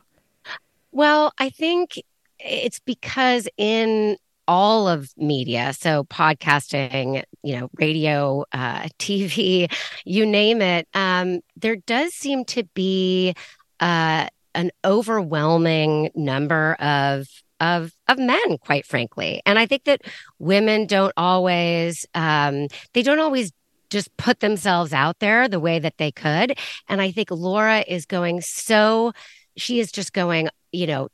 Well, 0.92 1.34
I 1.38 1.50
think 1.50 2.02
it's 2.40 2.80
because 2.80 3.48
in 3.58 4.18
all 4.48 4.88
of 4.88 5.12
media. 5.18 5.74
So 5.74 6.04
podcasting 6.06 7.24
you 7.44 7.60
know 7.60 7.70
radio 7.76 8.46
uh, 8.52 8.88
tv 9.00 9.72
you 10.06 10.26
name 10.26 10.62
it. 10.62 10.88
Um, 10.94 11.42
there 11.56 11.76
does 11.76 12.14
seem 12.14 12.46
to 12.46 12.64
be 12.74 13.36
uh, 13.80 14.28
an 14.56 14.72
overwhelming 14.84 16.10
number 16.16 16.74
of 16.76 17.28
of 17.60 17.92
of 18.08 18.18
men 18.18 18.58
quite 18.60 18.86
frankly. 18.86 19.42
And 19.46 19.58
i 19.58 19.66
think 19.66 19.86
that 19.86 20.02
women 20.40 20.86
don't 20.86 21.14
always 21.18 22.06
um, 22.14 22.68
they 22.94 23.04
don't 23.04 23.20
always 23.20 23.52
just 23.90 24.16
put 24.18 24.42
themselves 24.42 24.92
out 24.92 25.20
there 25.20 25.48
the 25.48 25.62
way 25.62 25.80
that 25.80 25.98
they 25.98 26.12
could. 26.12 26.58
And 26.88 27.02
i 27.02 27.12
think 27.12 27.32
laura 27.32 27.84
is 27.88 28.06
going 28.06 28.42
so 28.42 29.14
she 29.58 29.80
is 29.80 29.92
just 29.92 30.14
going 30.14 30.50
you 30.72 30.88
know 30.88 31.10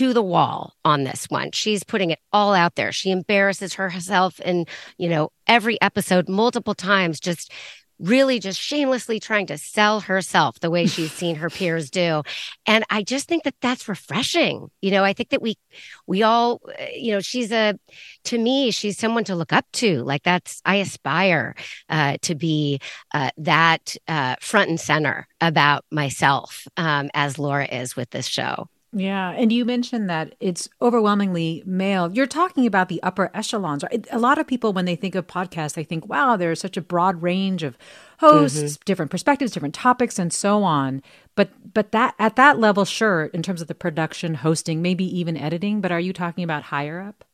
to 0.00 0.14
the 0.14 0.22
wall 0.22 0.72
on 0.82 1.04
this 1.04 1.26
one. 1.28 1.50
She's 1.52 1.84
putting 1.84 2.08
it 2.08 2.20
all 2.32 2.54
out 2.54 2.74
there. 2.74 2.90
She 2.90 3.10
embarrasses 3.10 3.74
herself 3.74 4.40
in, 4.40 4.64
you 4.96 5.10
know, 5.10 5.30
every 5.46 5.78
episode 5.82 6.26
multiple 6.26 6.74
times, 6.74 7.20
just 7.20 7.52
really 7.98 8.38
just 8.38 8.58
shamelessly 8.58 9.20
trying 9.20 9.44
to 9.48 9.58
sell 9.58 10.00
herself 10.00 10.58
the 10.60 10.70
way 10.70 10.86
she's 10.86 11.12
seen 11.12 11.36
her 11.36 11.50
peers 11.50 11.90
do. 11.90 12.22
And 12.64 12.82
I 12.88 13.02
just 13.02 13.28
think 13.28 13.42
that 13.42 13.56
that's 13.60 13.90
refreshing. 13.90 14.70
You 14.80 14.90
know, 14.90 15.04
I 15.04 15.12
think 15.12 15.28
that 15.28 15.42
we, 15.42 15.58
we 16.06 16.22
all, 16.22 16.62
you 16.96 17.12
know, 17.12 17.20
she's 17.20 17.52
a, 17.52 17.78
to 18.24 18.38
me, 18.38 18.70
she's 18.70 18.96
someone 18.96 19.24
to 19.24 19.34
look 19.34 19.52
up 19.52 19.66
to. 19.72 20.02
Like 20.02 20.22
that's, 20.22 20.62
I 20.64 20.76
aspire 20.76 21.54
uh, 21.90 22.16
to 22.22 22.34
be 22.34 22.80
uh, 23.12 23.32
that 23.36 23.96
uh, 24.08 24.36
front 24.40 24.70
and 24.70 24.80
center 24.80 25.28
about 25.42 25.84
myself 25.90 26.66
um, 26.78 27.10
as 27.12 27.38
Laura 27.38 27.66
is 27.66 27.96
with 27.96 28.08
this 28.08 28.26
show. 28.26 28.70
Yeah. 28.92 29.30
And 29.30 29.52
you 29.52 29.64
mentioned 29.64 30.10
that 30.10 30.34
it's 30.40 30.68
overwhelmingly 30.82 31.62
male. 31.64 32.10
You're 32.12 32.26
talking 32.26 32.66
about 32.66 32.88
the 32.88 33.00
upper 33.02 33.30
echelons. 33.32 33.84
Right? 33.84 34.04
A 34.10 34.18
lot 34.18 34.38
of 34.38 34.48
people, 34.48 34.72
when 34.72 34.84
they 34.84 34.96
think 34.96 35.14
of 35.14 35.28
podcasts, 35.28 35.74
they 35.74 35.84
think, 35.84 36.08
wow, 36.08 36.36
there's 36.36 36.60
such 36.60 36.76
a 36.76 36.80
broad 36.80 37.22
range 37.22 37.62
of 37.62 37.78
hosts, 38.18 38.58
mm-hmm. 38.58 38.82
different 38.84 39.10
perspectives, 39.10 39.52
different 39.52 39.74
topics, 39.74 40.18
and 40.18 40.32
so 40.32 40.64
on. 40.64 41.02
But 41.36 41.50
but 41.72 41.92
that 41.92 42.14
at 42.18 42.34
that 42.36 42.58
level, 42.58 42.84
sure, 42.84 43.26
in 43.26 43.42
terms 43.42 43.62
of 43.62 43.68
the 43.68 43.74
production, 43.74 44.34
hosting, 44.34 44.82
maybe 44.82 45.04
even 45.18 45.36
editing, 45.36 45.80
but 45.80 45.92
are 45.92 46.00
you 46.00 46.12
talking 46.12 46.42
about 46.42 46.64
higher 46.64 47.00
up? 47.00 47.24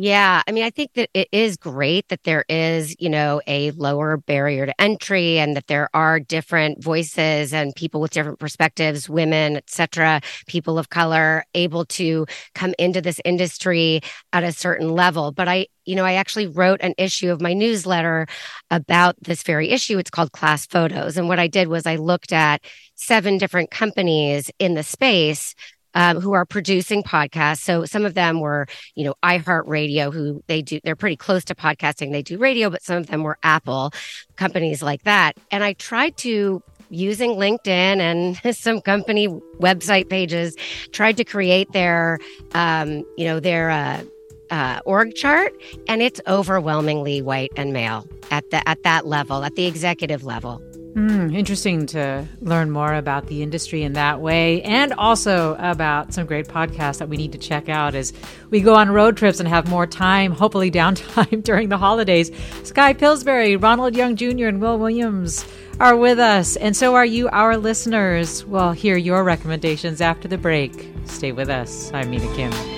Yeah, 0.00 0.42
I 0.46 0.52
mean, 0.52 0.62
I 0.62 0.70
think 0.70 0.92
that 0.94 1.10
it 1.12 1.26
is 1.32 1.56
great 1.56 2.06
that 2.08 2.22
there 2.22 2.44
is, 2.48 2.94
you 3.00 3.10
know, 3.10 3.40
a 3.48 3.72
lower 3.72 4.16
barrier 4.16 4.64
to 4.64 4.80
entry 4.80 5.40
and 5.40 5.56
that 5.56 5.66
there 5.66 5.88
are 5.92 6.20
different 6.20 6.80
voices 6.84 7.52
and 7.52 7.74
people 7.74 8.00
with 8.00 8.12
different 8.12 8.38
perspectives, 8.38 9.08
women, 9.08 9.56
etc., 9.56 10.20
people 10.46 10.78
of 10.78 10.88
color 10.90 11.42
able 11.54 11.84
to 11.86 12.26
come 12.54 12.74
into 12.78 13.00
this 13.00 13.20
industry 13.24 14.00
at 14.32 14.44
a 14.44 14.52
certain 14.52 14.88
level. 14.90 15.32
But 15.32 15.48
I, 15.48 15.66
you 15.84 15.96
know, 15.96 16.04
I 16.04 16.12
actually 16.12 16.46
wrote 16.46 16.78
an 16.80 16.94
issue 16.96 17.32
of 17.32 17.40
my 17.40 17.52
newsletter 17.52 18.28
about 18.70 19.16
this 19.20 19.42
very 19.42 19.70
issue. 19.70 19.98
It's 19.98 20.10
called 20.10 20.30
Class 20.30 20.64
Photos. 20.64 21.16
And 21.16 21.26
what 21.28 21.40
I 21.40 21.48
did 21.48 21.66
was 21.66 21.86
I 21.86 21.96
looked 21.96 22.32
at 22.32 22.62
seven 22.94 23.36
different 23.36 23.72
companies 23.72 24.48
in 24.60 24.74
the 24.74 24.84
space 24.84 25.56
um, 25.98 26.20
who 26.20 26.32
are 26.32 26.46
producing 26.46 27.02
podcasts. 27.02 27.58
So 27.58 27.84
some 27.84 28.06
of 28.06 28.14
them 28.14 28.38
were, 28.38 28.68
you 28.94 29.04
know, 29.04 29.14
iHeartRadio, 29.24 30.14
who 30.14 30.44
they 30.46 30.62
do, 30.62 30.78
they're 30.84 30.94
pretty 30.94 31.16
close 31.16 31.44
to 31.46 31.56
podcasting. 31.56 32.12
They 32.12 32.22
do 32.22 32.38
radio, 32.38 32.70
but 32.70 32.84
some 32.84 32.98
of 32.98 33.08
them 33.08 33.24
were 33.24 33.36
Apple 33.42 33.90
companies 34.36 34.80
like 34.80 35.02
that. 35.02 35.32
And 35.50 35.64
I 35.64 35.72
tried 35.72 36.16
to 36.18 36.62
using 36.88 37.32
LinkedIn 37.32 37.66
and 37.66 38.56
some 38.56 38.80
company 38.80 39.26
website 39.58 40.08
pages, 40.08 40.54
tried 40.92 41.16
to 41.16 41.24
create 41.24 41.72
their, 41.72 42.20
um, 42.52 43.04
you 43.16 43.24
know, 43.24 43.40
their, 43.40 43.68
uh, 43.68 44.02
uh, 44.50 44.80
org 44.86 45.14
chart, 45.14 45.52
and 45.88 46.00
it's 46.00 46.22
overwhelmingly 46.26 47.20
white 47.20 47.50
and 47.56 47.74
male 47.74 48.08
at 48.30 48.48
the 48.50 48.66
at 48.66 48.82
that 48.82 49.06
level, 49.06 49.44
at 49.44 49.56
the 49.56 49.66
executive 49.66 50.24
level. 50.24 50.62
Mm, 50.98 51.32
interesting 51.32 51.86
to 51.86 52.26
learn 52.40 52.72
more 52.72 52.92
about 52.92 53.28
the 53.28 53.40
industry 53.40 53.84
in 53.84 53.92
that 53.92 54.20
way 54.20 54.62
and 54.62 54.92
also 54.94 55.54
about 55.60 56.12
some 56.12 56.26
great 56.26 56.48
podcasts 56.48 56.98
that 56.98 57.08
we 57.08 57.16
need 57.16 57.30
to 57.30 57.38
check 57.38 57.68
out 57.68 57.94
as 57.94 58.12
we 58.50 58.60
go 58.60 58.74
on 58.74 58.90
road 58.90 59.16
trips 59.16 59.38
and 59.38 59.48
have 59.48 59.68
more 59.68 59.86
time, 59.86 60.32
hopefully 60.32 60.72
downtime 60.72 61.40
during 61.44 61.68
the 61.68 61.78
holidays. 61.78 62.32
Skye 62.64 62.94
Pillsbury, 62.94 63.54
Ronald 63.54 63.94
Young 63.94 64.16
Jr., 64.16 64.46
and 64.46 64.60
Will 64.60 64.76
Williams 64.76 65.46
are 65.78 65.94
with 65.94 66.18
us, 66.18 66.56
and 66.56 66.76
so 66.76 66.96
are 66.96 67.06
you, 67.06 67.28
our 67.28 67.56
listeners. 67.56 68.44
We'll 68.44 68.72
hear 68.72 68.96
your 68.96 69.22
recommendations 69.22 70.00
after 70.00 70.26
the 70.26 70.36
break. 70.36 70.90
Stay 71.04 71.30
with 71.30 71.48
us. 71.48 71.92
I'm 71.94 72.10
Mina 72.10 72.26
Kim. 72.34 72.77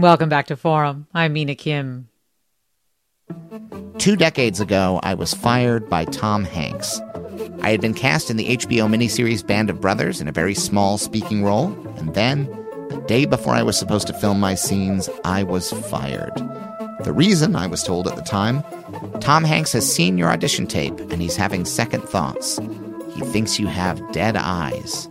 Welcome 0.00 0.30
back 0.30 0.46
to 0.46 0.56
Forum. 0.56 1.06
I'm 1.12 1.34
Mina 1.34 1.54
Kim. 1.54 2.08
Two 3.98 4.16
decades 4.16 4.58
ago, 4.58 4.98
I 5.02 5.12
was 5.12 5.34
fired 5.34 5.90
by 5.90 6.06
Tom 6.06 6.44
Hanks. 6.44 6.98
I 7.60 7.70
had 7.70 7.82
been 7.82 7.92
cast 7.92 8.30
in 8.30 8.38
the 8.38 8.56
HBO 8.56 8.88
miniseries 8.88 9.46
Band 9.46 9.68
of 9.68 9.78
Brothers 9.78 10.22
in 10.22 10.26
a 10.26 10.32
very 10.32 10.54
small 10.54 10.96
speaking 10.96 11.44
role, 11.44 11.66
and 11.98 12.14
then, 12.14 12.46
the 12.88 13.04
day 13.06 13.26
before 13.26 13.52
I 13.52 13.62
was 13.62 13.78
supposed 13.78 14.06
to 14.06 14.14
film 14.14 14.40
my 14.40 14.54
scenes, 14.54 15.10
I 15.22 15.42
was 15.42 15.70
fired. 15.70 16.32
The 17.04 17.12
reason, 17.12 17.54
I 17.54 17.66
was 17.66 17.82
told 17.82 18.08
at 18.08 18.16
the 18.16 18.22
time, 18.22 18.64
Tom 19.20 19.44
Hanks 19.44 19.74
has 19.74 19.92
seen 19.94 20.16
your 20.16 20.30
audition 20.30 20.66
tape 20.66 20.98
and 20.98 21.20
he's 21.20 21.36
having 21.36 21.66
second 21.66 22.08
thoughts. 22.08 22.58
He 23.12 23.20
thinks 23.20 23.60
you 23.60 23.66
have 23.66 24.12
dead 24.12 24.36
eyes. 24.36 25.10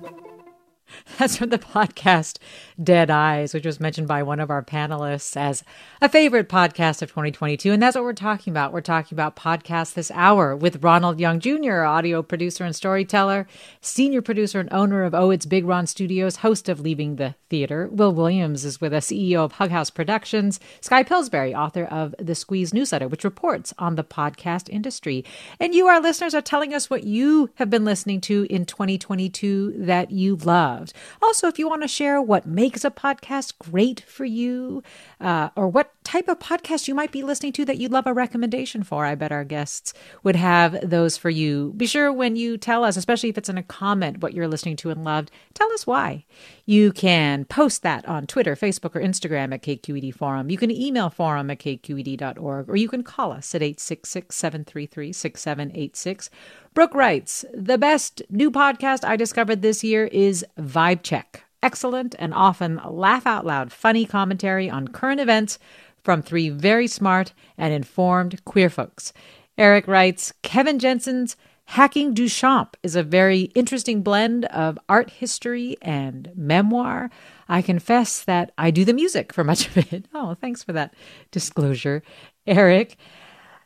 That's 1.17 1.37
from 1.37 1.49
the 1.49 1.59
podcast 1.59 2.37
Dead 2.81 3.09
Eyes, 3.09 3.53
which 3.53 3.65
was 3.65 3.79
mentioned 3.79 4.07
by 4.07 4.23
one 4.23 4.39
of 4.39 4.49
our 4.49 4.63
panelists 4.63 5.35
as 5.35 5.63
a 6.01 6.07
favorite 6.07 6.47
podcast 6.47 7.01
of 7.01 7.09
2022. 7.09 7.71
And 7.71 7.81
that's 7.81 7.95
what 7.95 8.03
we're 8.03 8.13
talking 8.13 8.51
about. 8.51 8.71
We're 8.71 8.81
talking 8.81 9.15
about 9.15 9.35
podcasts 9.35 9.93
this 9.93 10.11
hour 10.11 10.55
with 10.55 10.83
Ronald 10.83 11.19
Young 11.19 11.39
Jr., 11.39 11.81
audio 11.83 12.21
producer 12.21 12.63
and 12.63 12.75
storyteller, 12.75 13.47
senior 13.81 14.21
producer 14.21 14.59
and 14.59 14.71
owner 14.71 15.03
of 15.03 15.13
Oh 15.13 15.29
It's 15.31 15.45
Big 15.45 15.65
Ron 15.65 15.87
Studios, 15.87 16.37
host 16.37 16.69
of 16.69 16.79
Leaving 16.79 17.17
the 17.17 17.35
Theater. 17.49 17.89
Will 17.91 18.13
Williams 18.13 18.63
is 18.63 18.79
with 18.79 18.93
us, 18.93 19.07
CEO 19.07 19.39
of 19.39 19.53
Hug 19.53 19.71
House 19.71 19.89
Productions. 19.89 20.59
Skye 20.81 21.03
Pillsbury, 21.03 21.53
author 21.53 21.85
of 21.85 22.15
The 22.19 22.35
Squeeze 22.35 22.73
newsletter, 22.73 23.07
which 23.07 23.23
reports 23.23 23.73
on 23.77 23.95
the 23.95 24.03
podcast 24.03 24.69
industry. 24.69 25.25
And 25.59 25.73
you, 25.73 25.87
our 25.87 25.99
listeners, 25.99 26.33
are 26.33 26.41
telling 26.41 26.73
us 26.73 26.89
what 26.89 27.03
you 27.03 27.49
have 27.55 27.69
been 27.69 27.85
listening 27.85 28.21
to 28.21 28.45
in 28.49 28.65
2022 28.65 29.73
that 29.77 30.11
you 30.11 30.35
loved. 30.35 30.93
Also, 31.21 31.47
if 31.47 31.59
you 31.59 31.67
want 31.67 31.81
to 31.81 31.87
share 31.87 32.21
what 32.21 32.45
makes 32.45 32.68
a 32.77 32.91
podcast 32.91 33.53
great 33.59 34.01
for 34.01 34.25
you, 34.25 34.83
uh, 35.19 35.49
or 35.55 35.67
what 35.67 35.91
type 36.03 36.27
of 36.27 36.39
podcast 36.39 36.87
you 36.87 36.95
might 36.95 37.11
be 37.11 37.21
listening 37.21 37.51
to 37.53 37.65
that 37.65 37.77
you'd 37.77 37.91
love 37.91 38.07
a 38.07 38.13
recommendation 38.13 38.83
for, 38.83 39.05
I 39.05 39.15
bet 39.15 39.31
our 39.31 39.43
guests 39.43 39.93
would 40.23 40.35
have 40.35 40.77
those 40.87 41.17
for 41.17 41.29
you. 41.29 41.73
Be 41.77 41.85
sure 41.85 42.11
when 42.11 42.35
you 42.35 42.57
tell 42.57 42.83
us, 42.83 42.97
especially 42.97 43.29
if 43.29 43.37
it's 43.37 43.49
in 43.49 43.57
a 43.57 43.63
comment, 43.63 44.21
what 44.21 44.33
you're 44.33 44.47
listening 44.47 44.75
to 44.77 44.89
and 44.89 45.03
loved, 45.03 45.31
tell 45.53 45.71
us 45.73 45.85
why. 45.85 46.25
You 46.65 46.91
can 46.91 47.45
post 47.45 47.83
that 47.83 48.07
on 48.07 48.27
Twitter, 48.27 48.55
Facebook, 48.55 48.95
or 48.95 49.01
Instagram 49.01 49.53
at 49.53 49.63
KQED 49.63 50.13
Forum. 50.15 50.49
You 50.49 50.57
can 50.57 50.71
email 50.71 51.09
forum 51.09 51.49
at 51.49 51.59
kqed.org, 51.59 52.69
or 52.69 52.75
you 52.75 52.87
can 52.87 53.03
call 53.03 53.31
us 53.31 53.53
at 53.53 53.61
866 53.61 54.35
733 54.35 55.13
6786. 55.13 56.29
Brooke 56.73 56.93
writes 56.93 57.45
The 57.53 57.77
best 57.77 58.21
new 58.29 58.51
podcast 58.51 59.03
I 59.03 59.15
discovered 59.15 59.61
this 59.61 59.83
year 59.83 60.05
is 60.05 60.45
Vibe 60.57 61.03
Check. 61.03 61.43
Excellent 61.61 62.15
and 62.19 62.33
often 62.33 62.79
laugh 62.85 63.25
out 63.25 63.45
loud 63.45 63.71
funny 63.71 64.05
commentary 64.05 64.69
on 64.69 64.87
current 64.87 65.19
events 65.19 65.59
from 66.03 66.21
three 66.21 66.49
very 66.49 66.87
smart 66.87 67.33
and 67.57 67.73
informed 67.73 68.43
queer 68.45 68.69
folks. 68.69 69.11
Eric 69.57 69.87
writes 69.87 70.33
Kevin 70.41 70.79
Jensen's 70.79 71.35
Hacking 71.65 72.15
Duchamp 72.15 72.73
is 72.81 72.95
a 72.95 73.03
very 73.03 73.41
interesting 73.53 74.01
blend 74.01 74.45
of 74.45 74.79
art 74.89 75.11
history 75.11 75.77
and 75.83 76.31
memoir. 76.35 77.11
I 77.47 77.61
confess 77.61 78.23
that 78.23 78.51
I 78.57 78.71
do 78.71 78.83
the 78.83 78.93
music 78.93 79.31
for 79.31 79.43
much 79.43 79.67
of 79.67 79.93
it. 79.93 80.07
Oh, 80.13 80.33
thanks 80.33 80.63
for 80.63 80.73
that 80.73 80.95
disclosure, 81.29 82.01
Eric. 82.47 82.97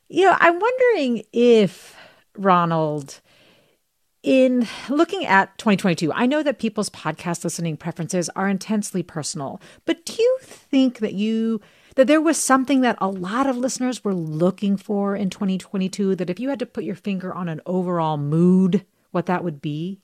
You 0.10 0.26
know, 0.26 0.36
I'm 0.38 0.60
wondering 0.60 1.24
if 1.32 1.96
Ronald, 2.38 3.22
in 4.24 4.68
looking 4.90 5.26
at 5.26 5.58
2022, 5.58 6.12
I 6.14 6.26
know 6.26 6.42
that 6.42 6.58
people's 6.58 6.90
podcast 6.90 7.44
listening 7.44 7.76
preferences 7.76 8.30
are 8.30 8.48
intensely 8.48 9.04
personal, 9.04 9.62
but 9.86 10.06
do 10.06 10.14
you 10.18 10.38
think 10.42 11.00
that 11.00 11.14
you 11.14 11.62
that 11.96 12.08
there 12.08 12.22
was 12.22 12.38
something 12.38 12.82
that 12.82 12.98
a 13.00 13.08
lot 13.08 13.46
of 13.46 13.56
listeners 13.56 14.04
were 14.04 14.16
looking 14.16 14.78
for 14.78 15.16
in 15.16 15.30
2022 15.30 16.16
that 16.16 16.30
if 16.30 16.40
you 16.40 16.50
had 16.50 16.58
to 16.58 16.66
put 16.66 16.84
your 16.84 16.96
finger 16.96 17.32
on 17.32 17.48
an 17.48 17.62
overall 17.68 18.18
mood, 18.18 18.84
what 19.12 19.28
that 19.28 19.44
would 19.44 19.62
be? 19.62 20.00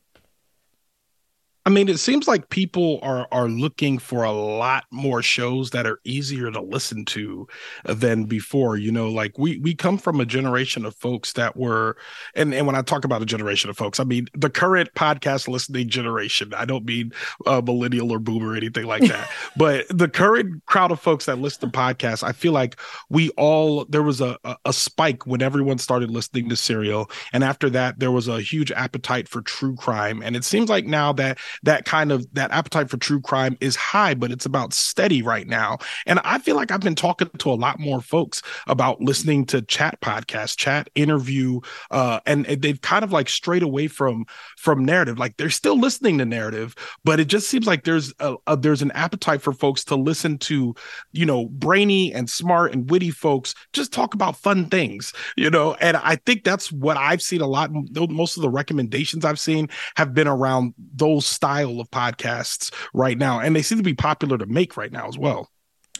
I 1.69 1.71
mean, 1.71 1.87
it 1.87 1.99
seems 1.99 2.27
like 2.27 2.49
people 2.49 2.97
are 3.03 3.27
are 3.31 3.47
looking 3.47 3.99
for 3.99 4.23
a 4.23 4.31
lot 4.31 4.85
more 4.89 5.21
shows 5.21 5.69
that 5.69 5.85
are 5.85 5.99
easier 6.03 6.49
to 6.49 6.59
listen 6.59 7.05
to 7.05 7.47
than 7.85 8.23
before. 8.23 8.75
You 8.75 8.91
know, 8.91 9.07
like 9.07 9.37
we 9.37 9.59
we 9.59 9.75
come 9.75 9.99
from 9.99 10.19
a 10.19 10.25
generation 10.25 10.83
of 10.83 10.95
folks 10.95 11.33
that 11.33 11.55
were, 11.55 11.95
and 12.33 12.55
and 12.55 12.65
when 12.65 12.75
I 12.75 12.81
talk 12.81 13.05
about 13.05 13.21
a 13.21 13.25
generation 13.25 13.69
of 13.69 13.77
folks, 13.77 13.99
I 13.99 14.03
mean 14.03 14.29
the 14.33 14.49
current 14.49 14.91
podcast 14.95 15.47
listening 15.47 15.89
generation. 15.89 16.55
I 16.55 16.65
don't 16.65 16.85
mean 16.85 17.11
uh, 17.45 17.61
millennial 17.63 18.11
or 18.11 18.17
boomer 18.17 18.53
or 18.53 18.55
anything 18.55 18.87
like 18.87 19.03
that, 19.03 19.29
but 19.55 19.85
the 19.91 20.09
current 20.09 20.65
crowd 20.65 20.89
of 20.89 20.99
folks 20.99 21.27
that 21.27 21.37
listen 21.37 21.69
to 21.69 21.77
podcasts. 21.77 22.23
I 22.23 22.31
feel 22.31 22.53
like 22.53 22.79
we 23.11 23.29
all 23.37 23.85
there 23.85 24.01
was 24.01 24.21
a 24.21 24.39
a 24.65 24.73
spike 24.73 25.27
when 25.27 25.43
everyone 25.43 25.77
started 25.77 26.09
listening 26.09 26.49
to 26.49 26.55
Serial, 26.55 27.11
and 27.31 27.43
after 27.43 27.69
that 27.69 27.99
there 27.99 28.11
was 28.11 28.27
a 28.27 28.41
huge 28.41 28.71
appetite 28.71 29.27
for 29.27 29.43
true 29.43 29.75
crime, 29.75 30.23
and 30.23 30.35
it 30.35 30.43
seems 30.43 30.67
like 30.67 30.87
now 30.87 31.13
that 31.13 31.37
that 31.63 31.85
kind 31.85 32.11
of 32.11 32.31
that 32.33 32.51
appetite 32.51 32.89
for 32.89 32.97
true 32.97 33.21
crime 33.21 33.57
is 33.59 33.75
high, 33.75 34.13
but 34.13 34.31
it's 34.31 34.45
about 34.45 34.73
steady 34.73 35.21
right 35.21 35.47
now. 35.47 35.77
And 36.05 36.19
I 36.23 36.39
feel 36.39 36.55
like 36.55 36.71
I've 36.71 36.79
been 36.81 36.95
talking 36.95 37.29
to 37.39 37.51
a 37.51 37.53
lot 37.53 37.79
more 37.79 38.01
folks 38.01 38.41
about 38.67 39.01
listening 39.01 39.45
to 39.47 39.61
chat 39.61 39.99
podcasts, 40.01 40.57
chat 40.57 40.89
interview, 40.95 41.59
uh, 41.91 42.19
and, 42.25 42.45
and 42.47 42.61
they've 42.61 42.81
kind 42.81 43.03
of 43.03 43.11
like 43.11 43.29
strayed 43.29 43.63
away 43.63 43.87
from 43.87 44.25
from 44.57 44.85
narrative. 44.85 45.17
Like 45.17 45.37
they're 45.37 45.49
still 45.49 45.79
listening 45.79 46.17
to 46.19 46.25
narrative, 46.25 46.75
but 47.03 47.19
it 47.19 47.25
just 47.25 47.49
seems 47.49 47.67
like 47.67 47.83
there's 47.83 48.13
a, 48.19 48.35
a 48.47 48.57
there's 48.57 48.81
an 48.81 48.91
appetite 48.91 49.41
for 49.41 49.53
folks 49.53 49.83
to 49.85 49.95
listen 49.95 50.37
to, 50.39 50.75
you 51.11 51.25
know, 51.25 51.45
brainy 51.47 52.13
and 52.13 52.29
smart 52.29 52.73
and 52.73 52.89
witty 52.89 53.11
folks 53.11 53.53
just 53.73 53.93
talk 53.93 54.13
about 54.13 54.35
fun 54.35 54.65
things, 54.67 55.13
you 55.35 55.49
know. 55.49 55.73
And 55.75 55.97
I 55.97 56.15
think 56.17 56.43
that's 56.43 56.71
what 56.71 56.97
I've 56.97 57.21
seen 57.21 57.41
a 57.41 57.47
lot. 57.47 57.71
Most 57.71 58.37
of 58.37 58.41
the 58.41 58.49
recommendations 58.49 59.25
I've 59.25 59.39
seen 59.39 59.69
have 59.95 60.13
been 60.13 60.27
around 60.27 60.73
those 60.95 61.25
style 61.39 61.79
of 61.79 61.89
podcasts 61.89 62.69
right 62.93 63.17
now, 63.17 63.39
and 63.39 63.55
they 63.55 63.61
seem 63.61 63.77
to 63.77 63.83
be 63.83 63.93
popular 63.93 64.37
to 64.37 64.45
make 64.45 64.75
right 64.75 64.91
now 64.91 65.07
as 65.07 65.17
well. 65.17 65.49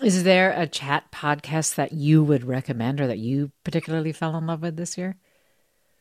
Is 0.03 0.25
there 0.25 0.51
a 0.51 0.67
chat 0.67 1.13
podcast 1.13 1.75
that 1.75 1.93
you 1.93 2.21
would 2.21 2.43
recommend 2.43 2.99
or 2.99 3.07
that 3.07 3.19
you 3.19 3.53
particularly 3.63 4.11
fell 4.11 4.35
in 4.35 4.47
love 4.47 4.61
with 4.61 4.75
this 4.75 4.97
year? 4.97 5.15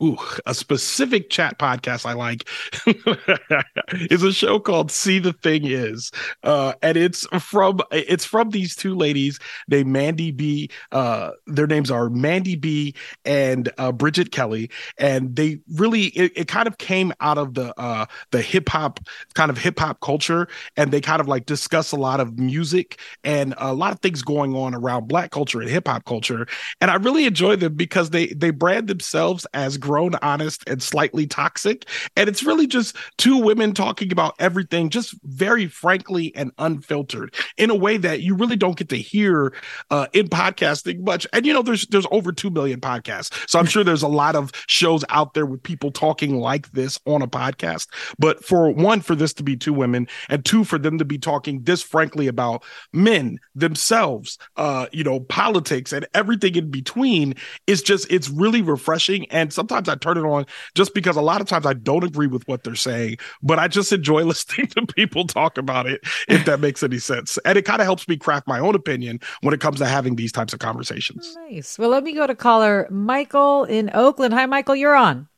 Ooh, 0.01 0.17
a 0.47 0.55
specific 0.55 1.29
chat 1.29 1.59
podcast 1.59 2.07
I 2.07 2.13
like 2.13 2.49
is 4.13 4.23
a 4.23 4.33
show 4.33 4.61
called 4.61 4.93
See 4.93 5.19
the 5.19 5.33
Thing 5.33 5.63
Is. 5.65 6.13
Uh, 6.45 6.75
and 6.83 6.97
it's 6.97 7.27
from 7.41 7.81
it's 7.91 8.25
from 8.25 8.51
these 8.51 8.77
two 8.77 8.95
ladies 8.95 9.41
named 9.67 9.95
Mandii 9.95 10.37
B. 10.37 10.71
Uh, 10.93 11.33
their 11.49 11.67
names 11.67 11.91
are 11.91 12.09
Mandii 12.11 12.61
B 12.61 12.95
and 13.25 13.73
uh, 13.79 13.91
Bridget 13.91 14.31
Kelly. 14.31 14.71
And 14.99 15.35
they 15.35 15.59
really 15.75 16.07
it, 16.09 16.33
it 16.37 16.49
kind 16.49 16.69
of 16.69 16.79
came 16.79 17.13
out 17.21 17.39
of 17.39 17.55
the 17.55 17.75
uh 17.81 18.07
the 18.31 18.41
hip 18.41 18.69
hop 18.69 19.01
kind 19.35 19.51
of 19.51 19.59
hip 19.59 19.81
hop 19.81 20.01
culture. 20.01 20.47
And 20.77 20.93
they 20.93 21.01
kind 21.01 21.21
of 21.21 21.27
like 21.27 21.47
discuss 21.47 21.91
a 21.91 21.97
lot 21.97 22.21
of 22.21 22.39
music 22.39 23.01
and 23.25 23.53
a 23.59 23.75
lot 23.75 23.93
of 23.93 23.99
things 23.99 24.23
going 24.23 24.55
on 24.55 24.77
around 24.77 25.09
black 25.09 25.33
culture 25.33 25.61
and 25.61 25.69
hip 25.69 25.89
hop 25.89 26.05
culture. 26.05 26.47
And 26.81 26.89
I 26.89 26.95
really 26.95 27.25
enjoy 27.25 27.57
them 27.57 27.75
because 27.75 28.11
they 28.11 28.29
they 28.29 28.51
brand 28.51 28.87
themselves 28.87 29.45
as 29.55 29.77
grown, 29.89 30.15
honest, 30.17 30.63
and 30.69 30.83
slightly 30.83 31.27
toxic. 31.27 31.87
And 32.15 32.29
it's 32.29 32.43
really 32.43 32.67
just 32.67 32.95
two 33.17 33.39
women 33.39 33.73
talking 33.73 34.13
about 34.13 34.35
everything, 34.39 34.91
just 34.91 35.15
very 35.25 35.67
frankly 35.67 36.31
and 36.37 36.53
unfiltered 36.59 37.35
in 37.57 37.71
a 37.71 37.75
way 37.75 37.97
that 37.97 38.21
you 38.21 38.35
really 38.35 38.57
don't 38.57 38.77
get 38.77 38.91
to 38.91 38.97
hear 38.97 39.55
uh, 39.91 40.07
in 40.13 40.29
podcasting 40.29 41.01
much. 41.01 41.27
And 41.33 41.47
you 41.47 41.55
know, 41.55 41.63
there's 41.63 41.87
there's 41.87 42.07
over 42.11 42.33
two 42.33 42.51
million 42.51 42.81
podcasts, 42.81 43.49
so 43.49 43.59
I'm 43.59 43.65
sure 43.65 43.83
there's 43.83 44.03
a 44.03 44.09
lot 44.09 44.37
of 44.37 44.53
shows 44.67 45.07
out 45.09 45.33
there 45.33 45.47
with 45.47 45.63
people 45.63 45.91
talking 45.91 46.39
like 46.39 46.71
this 46.73 46.99
on 47.07 47.23
a 47.23 47.29
podcast. 47.29 47.89
But 48.19 48.45
for 48.45 48.71
one, 48.71 49.01
for 49.01 49.15
this 49.15 49.33
to 49.35 49.43
be 49.43 49.57
two 49.57 49.73
women, 49.73 50.07
and 50.29 50.45
two, 50.45 50.65
for 50.65 50.79
them 50.79 50.99
to 50.99 51.05
be 51.07 51.17
talking 51.17 51.63
this 51.63 51.83
frankly 51.83 52.27
about 52.27 52.63
men 52.93 53.39
themselves, 53.55 54.37
uh, 54.57 54.87
you 54.93 55.03
know, 55.03 55.21
politics 55.21 55.95
and 55.95 56.07
everything 56.13 56.57
in 56.57 56.71
between 56.71 57.35
is 57.67 57.81
just 57.81 58.11
it's 58.13 58.29
really 58.29 58.61
refreshing. 58.61 59.27
And 59.31 59.51
sometimes 59.51 59.78
I 59.87 59.97
turn 59.97 60.17
it 60.17 60.23
on 60.23 60.47
just 60.75 60.95
because 60.95 61.17
a 61.17 61.21
lot 61.21 61.43
of 61.43 61.47
times 61.47 61.67
I 61.67 61.75
don't 61.75 62.05
agree 62.05 62.27
with 62.27 62.49
what 62.49 62.65
they're 62.65 62.75
saying, 62.75 63.19
but 63.43 63.59
I 63.59 63.69
just 63.69 63.93
enjoy 63.93 64.23
listening 64.25 64.69
to 64.69 64.87
people 64.87 65.27
talk 65.27 65.59
about 65.59 65.87
it, 65.87 66.01
if 66.27 66.47
that 66.47 66.61
makes 66.61 66.83
any 66.83 66.99
sense. 66.99 67.39
And 67.45 67.59
it 67.59 67.67
kind 67.67 67.83
of 67.83 67.85
helps 67.85 68.09
me 68.09 68.17
craft 68.17 68.49
my 68.49 68.59
own 68.59 68.75
opinion 68.75 69.21
when 69.43 69.53
it 69.53 69.61
comes 69.61 69.79
to 69.79 69.87
having 69.87 70.17
these 70.17 70.33
types 70.33 70.55
of 70.55 70.61
conversations. 70.61 71.37
Nice. 71.51 71.79
Well, 71.79 71.91
let 71.91 72.03
me 72.03 72.15
go 72.15 72.27
to 72.27 72.35
caller 72.35 72.87
Michael 72.91 73.65
in 73.65 73.91
Oakland. 73.93 74.33
Hi, 74.33 74.47
Michael, 74.47 74.77
you're 74.77 74.97
on. 74.97 75.29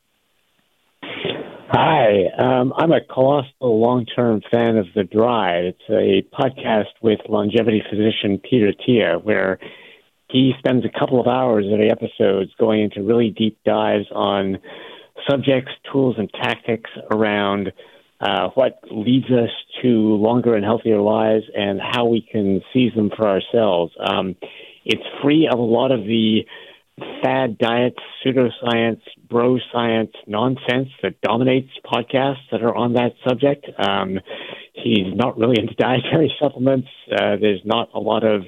Hi, 1.72 2.24
um, 2.36 2.72
I'm 2.76 2.90
a 2.90 3.00
colossal 3.00 3.80
long 3.80 4.04
term 4.04 4.42
fan 4.50 4.76
of 4.76 4.86
The 4.96 5.04
Drive. 5.04 5.66
It's 5.66 5.88
a 5.88 6.22
podcast 6.34 6.88
with 7.00 7.20
longevity 7.28 7.80
physician 7.88 8.38
Peter 8.38 8.72
Attia 8.72 9.22
where 9.22 9.60
he 10.32 10.52
spends 10.58 10.84
a 10.84 10.98
couple 10.98 11.20
of 11.20 11.26
hours 11.26 11.66
every 11.72 11.90
episodes 11.90 12.50
going 12.58 12.82
into 12.82 13.02
really 13.02 13.30
deep 13.30 13.58
dives 13.64 14.06
on 14.12 14.58
subjects, 15.28 15.72
tools, 15.92 16.16
and 16.18 16.30
tactics 16.32 16.90
around 17.10 17.72
uh, 18.20 18.48
what 18.54 18.80
leads 18.90 19.26
us 19.26 19.50
to 19.82 19.88
longer 19.88 20.54
and 20.54 20.64
healthier 20.64 21.00
lives 21.00 21.44
and 21.56 21.80
how 21.80 22.04
we 22.04 22.20
can 22.20 22.60
seize 22.72 22.94
them 22.94 23.10
for 23.16 23.26
ourselves. 23.26 23.92
Um, 23.98 24.36
it's 24.84 25.02
free 25.22 25.48
of 25.50 25.58
a 25.58 25.62
lot 25.62 25.90
of 25.90 26.00
the 26.04 26.40
fad 27.22 27.58
diets, 27.58 27.98
pseudoscience, 28.24 29.00
bro 29.28 29.58
science 29.72 30.12
nonsense 30.26 30.88
that 31.02 31.20
dominates 31.22 31.70
podcasts 31.84 32.48
that 32.50 32.62
are 32.62 32.74
on 32.74 32.94
that 32.94 33.12
subject. 33.26 33.66
Um, 33.78 34.20
he's 34.72 35.14
not 35.14 35.38
really 35.38 35.56
into 35.58 35.74
dietary 35.78 36.32
supplements. 36.40 36.88
Uh, 37.10 37.36
there's 37.40 37.60
not 37.64 37.90
a 37.94 38.00
lot 38.00 38.24
of 38.24 38.42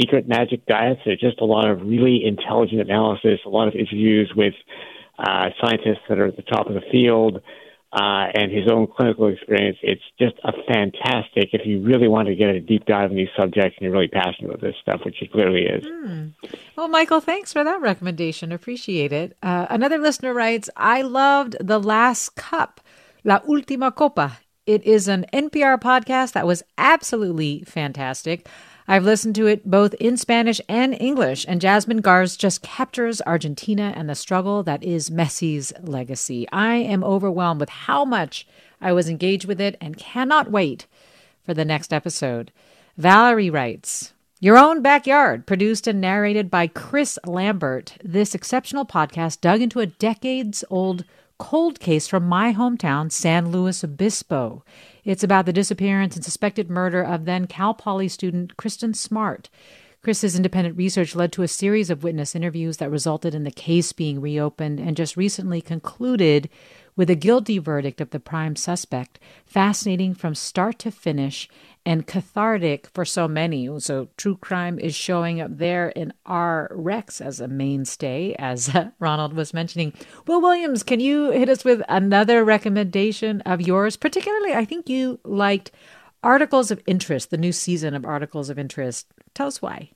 secret 0.00 0.28
magic 0.28 0.66
diets. 0.66 1.00
There's 1.04 1.20
just 1.20 1.40
a 1.40 1.44
lot 1.44 1.68
of 1.68 1.82
really 1.82 2.24
intelligent 2.24 2.80
analysis, 2.80 3.40
a 3.46 3.48
lot 3.50 3.68
of 3.68 3.74
interviews 3.74 4.32
with 4.36 4.54
uh, 5.18 5.50
scientists 5.62 6.02
that 6.08 6.18
are 6.18 6.26
at 6.26 6.36
the 6.36 6.42
top 6.42 6.66
of 6.66 6.74
the 6.74 6.82
field 6.90 7.40
uh, 7.94 8.26
and 8.34 8.50
his 8.50 8.68
own 8.68 8.88
clinical 8.88 9.28
experience. 9.28 9.78
It's 9.80 10.02
just 10.18 10.34
a 10.42 10.52
fantastic, 10.66 11.50
if 11.52 11.64
you 11.64 11.80
really 11.80 12.08
want 12.08 12.26
to 12.26 12.34
get 12.34 12.50
a 12.50 12.60
deep 12.60 12.86
dive 12.86 13.12
in 13.12 13.16
these 13.16 13.28
subjects 13.36 13.76
and 13.78 13.82
you're 13.82 13.92
really 13.92 14.08
passionate 14.08 14.48
about 14.48 14.60
this 14.60 14.74
stuff, 14.82 15.02
which 15.04 15.14
he 15.20 15.28
clearly 15.28 15.62
is. 15.62 15.84
Hmm. 15.86 16.28
Well, 16.76 16.88
Michael, 16.88 17.20
thanks 17.20 17.52
for 17.52 17.62
that 17.62 17.80
recommendation. 17.80 18.50
Appreciate 18.50 19.12
it. 19.12 19.36
Uh, 19.44 19.66
another 19.70 19.98
listener 19.98 20.34
writes, 20.34 20.68
I 20.76 21.02
loved 21.02 21.56
The 21.60 21.78
Last 21.78 22.34
Cup, 22.34 22.80
La 23.22 23.38
Última 23.40 23.94
Copa. 23.94 24.38
It 24.66 24.82
is 24.84 25.06
an 25.06 25.26
NPR 25.32 25.80
podcast 25.80 26.32
that 26.32 26.46
was 26.46 26.64
absolutely 26.76 27.62
fantastic. 27.64 28.48
I've 28.86 29.04
listened 29.04 29.34
to 29.36 29.46
it 29.46 29.68
both 29.70 29.94
in 29.94 30.16
Spanish 30.16 30.60
and 30.68 30.94
English, 31.00 31.46
and 31.48 31.60
Jasmine 31.60 32.02
Garsd 32.02 32.38
just 32.38 32.62
captures 32.62 33.22
Argentina 33.22 33.94
and 33.96 34.10
the 34.10 34.14
struggle 34.14 34.62
that 34.64 34.84
is 34.84 35.10
Messi's 35.10 35.72
legacy. 35.80 36.46
I 36.52 36.76
am 36.76 37.02
overwhelmed 37.02 37.60
with 37.60 37.70
how 37.70 38.04
much 38.04 38.46
I 38.80 38.92
was 38.92 39.08
engaged 39.08 39.46
with 39.46 39.60
it 39.60 39.76
and 39.80 39.96
cannot 39.96 40.50
wait 40.50 40.86
for 41.42 41.54
the 41.54 41.64
next 41.64 41.92
episode. 41.92 42.52
Valerie 42.98 43.50
writes, 43.50 44.12
your 44.38 44.58
Own 44.58 44.82
Backyard, 44.82 45.46
produced 45.46 45.86
and 45.86 46.02
narrated 46.02 46.50
by 46.50 46.66
Chris 46.66 47.18
Lambert. 47.24 47.96
This 48.04 48.34
exceptional 48.34 48.84
podcast 48.84 49.40
dug 49.40 49.62
into 49.62 49.80
a 49.80 49.86
decades 49.86 50.62
old 50.68 51.06
cold 51.38 51.80
case 51.80 52.06
from 52.06 52.28
my 52.28 52.52
hometown, 52.52 53.10
San 53.10 53.50
Luis 53.50 53.82
Obispo. 53.82 54.62
It's 55.04 55.22
about 55.22 55.44
the 55.44 55.52
disappearance 55.52 56.16
and 56.16 56.24
suspected 56.24 56.70
murder 56.70 57.02
of 57.02 57.26
then 57.26 57.46
Cal 57.46 57.74
Poly 57.74 58.08
student 58.08 58.56
Kristen 58.56 58.94
Smart. 58.94 59.50
Chris's 60.02 60.36
independent 60.36 60.76
research 60.76 61.14
led 61.14 61.32
to 61.32 61.42
a 61.42 61.48
series 61.48 61.90
of 61.90 62.02
witness 62.02 62.34
interviews 62.34 62.78
that 62.78 62.90
resulted 62.90 63.34
in 63.34 63.44
the 63.44 63.50
case 63.50 63.92
being 63.92 64.20
reopened 64.20 64.78
and 64.78 64.96
just 64.96 65.16
recently 65.16 65.60
concluded 65.60 66.48
with 66.96 67.10
a 67.10 67.14
guilty 67.14 67.58
verdict 67.58 68.00
of 68.00 68.10
the 68.10 68.20
prime 68.20 68.56
suspect. 68.56 69.18
Fascinating 69.46 70.14
from 70.14 70.34
start 70.34 70.78
to 70.80 70.90
finish 70.90 71.48
and 71.86 72.06
cathartic 72.06 72.88
for 72.94 73.04
so 73.04 73.28
many. 73.28 73.68
So, 73.80 74.08
true 74.16 74.36
crime 74.36 74.78
is 74.78 74.94
showing 74.94 75.40
up 75.40 75.56
there 75.58 75.90
in 75.90 76.12
our 76.24 76.70
Rex 76.72 77.20
as 77.20 77.40
a 77.40 77.48
mainstay, 77.48 78.34
as 78.38 78.74
Ronald 78.98 79.34
was 79.34 79.52
mentioning. 79.52 79.92
Will 80.26 80.40
Williams, 80.40 80.82
can 80.82 81.00
you 81.00 81.30
hit 81.30 81.48
us 81.48 81.64
with 81.64 81.82
another 81.88 82.44
recommendation 82.44 83.40
of 83.42 83.60
yours? 83.60 83.96
Particularly, 83.96 84.54
I 84.54 84.64
think 84.64 84.88
you 84.88 85.20
liked 85.24 85.70
Articles 86.22 86.70
of 86.70 86.82
Interest, 86.86 87.30
the 87.30 87.36
new 87.36 87.52
season 87.52 87.94
of 87.94 88.06
Articles 88.06 88.48
of 88.48 88.58
Interest. 88.58 89.06
Tell 89.34 89.46
us 89.46 89.60
why. 89.60 89.90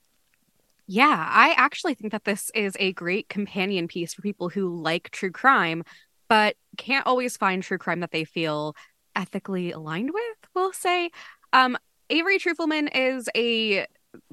Yeah, 0.86 1.26
I 1.30 1.54
actually 1.56 1.94
think 1.94 2.12
that 2.12 2.24
this 2.24 2.50
is 2.54 2.76
a 2.78 2.92
great 2.94 3.28
companion 3.28 3.88
piece 3.88 4.14
for 4.14 4.22
people 4.22 4.48
who 4.48 4.74
like 4.80 5.10
true 5.10 5.30
crime, 5.30 5.84
but 6.28 6.56
can't 6.76 7.06
always 7.06 7.36
find 7.36 7.62
true 7.62 7.78
crime 7.78 8.00
that 8.00 8.10
they 8.10 8.24
feel 8.24 8.74
ethically 9.14 9.72
aligned 9.72 10.10
with, 10.12 10.36
we'll 10.54 10.72
say. 10.72 11.10
Um, 11.52 11.76
Avery 12.10 12.38
Trufelman 12.38 12.88
is 12.94 13.28
a 13.36 13.86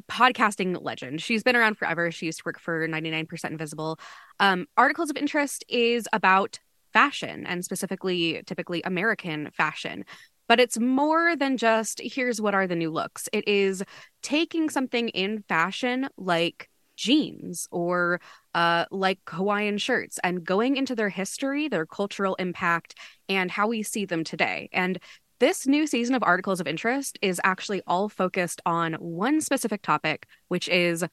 podcasting 0.10 0.78
legend. 0.82 1.21
She's 1.21 1.43
been 1.43 1.56
around 1.56 1.78
forever. 1.78 2.12
She 2.12 2.28
used 2.28 2.39
to 2.39 2.43
work 2.45 2.60
for 2.60 2.88
99% 2.88 3.45
Invisible. 3.45 3.99
Um, 4.39 4.67
Articles 4.78 5.10
of 5.10 5.17
Interest 5.17 5.63
is 5.67 6.08
about 6.13 6.60
fashion 6.93 7.45
and 7.45 7.65
specifically, 7.65 8.41
typically 8.45 8.82
American 8.84 9.51
fashion. 9.51 10.06
But 10.47 10.60
it's 10.60 10.80
more 10.80 11.36
than 11.36 11.58
just 11.58 11.99
here's 12.01 12.39
what 12.39 12.54
are 12.54 12.67
the 12.67 12.75
new 12.75 12.91
looks. 12.91 13.28
It 13.34 13.47
is 13.47 13.84
taking 14.21 14.69
something 14.69 15.10
in 15.10 15.43
fashion 15.47 16.08
like 16.17 16.69
jeans 16.95 17.67
or 17.71 18.21
uh, 18.54 18.86
like 18.91 19.19
Hawaiian 19.28 19.78
shirts 19.78 20.19
and 20.23 20.45
going 20.45 20.78
into 20.78 20.95
their 20.95 21.10
history, 21.10 21.67
their 21.67 21.86
cultural 21.86 22.36
impact, 22.36 22.95
and 23.28 23.51
how 23.51 23.67
we 23.67 23.84
see 23.84 24.06
them 24.06 24.23
today. 24.23 24.69
And 24.71 24.99
this 25.39 25.67
new 25.67 25.86
season 25.88 26.15
of 26.15 26.24
Articles 26.24 26.60
of 26.60 26.67
Interest 26.67 27.17
is 27.21 27.41
actually 27.43 27.82
all 27.88 28.10
focused 28.10 28.62
on 28.65 28.93
one 28.93 29.41
specific 29.41 29.82
topic, 29.82 30.28
which 30.48 30.67
is 30.69 31.04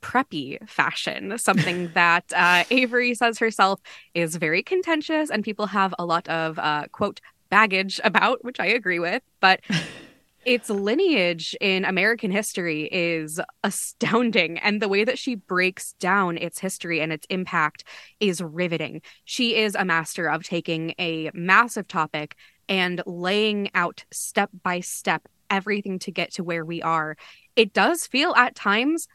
preppy 0.00 0.58
fashion, 0.68 1.36
something 1.38 1.90
that 1.94 2.24
uh, 2.34 2.64
Avery 2.70 3.14
says 3.14 3.38
herself 3.38 3.80
is 4.14 4.36
very 4.36 4.62
contentious 4.62 5.30
and 5.30 5.44
people 5.44 5.66
have 5.66 5.94
a 5.98 6.06
lot 6.06 6.28
of, 6.28 6.58
uh, 6.58 6.84
quote, 6.92 7.20
baggage 7.50 8.00
about, 8.04 8.44
which 8.44 8.60
I 8.60 8.66
agree 8.66 8.98
with. 8.98 9.22
But 9.40 9.60
its 10.44 10.70
lineage 10.70 11.54
in 11.60 11.84
American 11.84 12.30
history 12.30 12.88
is 12.90 13.40
astounding. 13.64 14.58
And 14.58 14.80
the 14.80 14.88
way 14.88 15.04
that 15.04 15.18
she 15.18 15.34
breaks 15.34 15.92
down 15.94 16.38
its 16.38 16.58
history 16.58 17.00
and 17.00 17.12
its 17.12 17.26
impact 17.28 17.84
is 18.20 18.40
riveting. 18.40 19.02
She 19.24 19.56
is 19.56 19.74
a 19.74 19.84
master 19.84 20.26
of 20.26 20.44
taking 20.44 20.94
a 20.98 21.30
massive 21.34 21.88
topic 21.88 22.36
and 22.68 23.02
laying 23.06 23.70
out 23.74 24.04
step 24.10 24.50
by 24.62 24.80
step 24.80 25.28
everything 25.50 25.98
to 26.00 26.10
get 26.10 26.32
to 26.34 26.44
where 26.44 26.64
we 26.64 26.82
are. 26.82 27.16
It 27.56 27.72
does 27.72 28.06
feel 28.06 28.34
at 28.34 28.54
times 28.54 29.08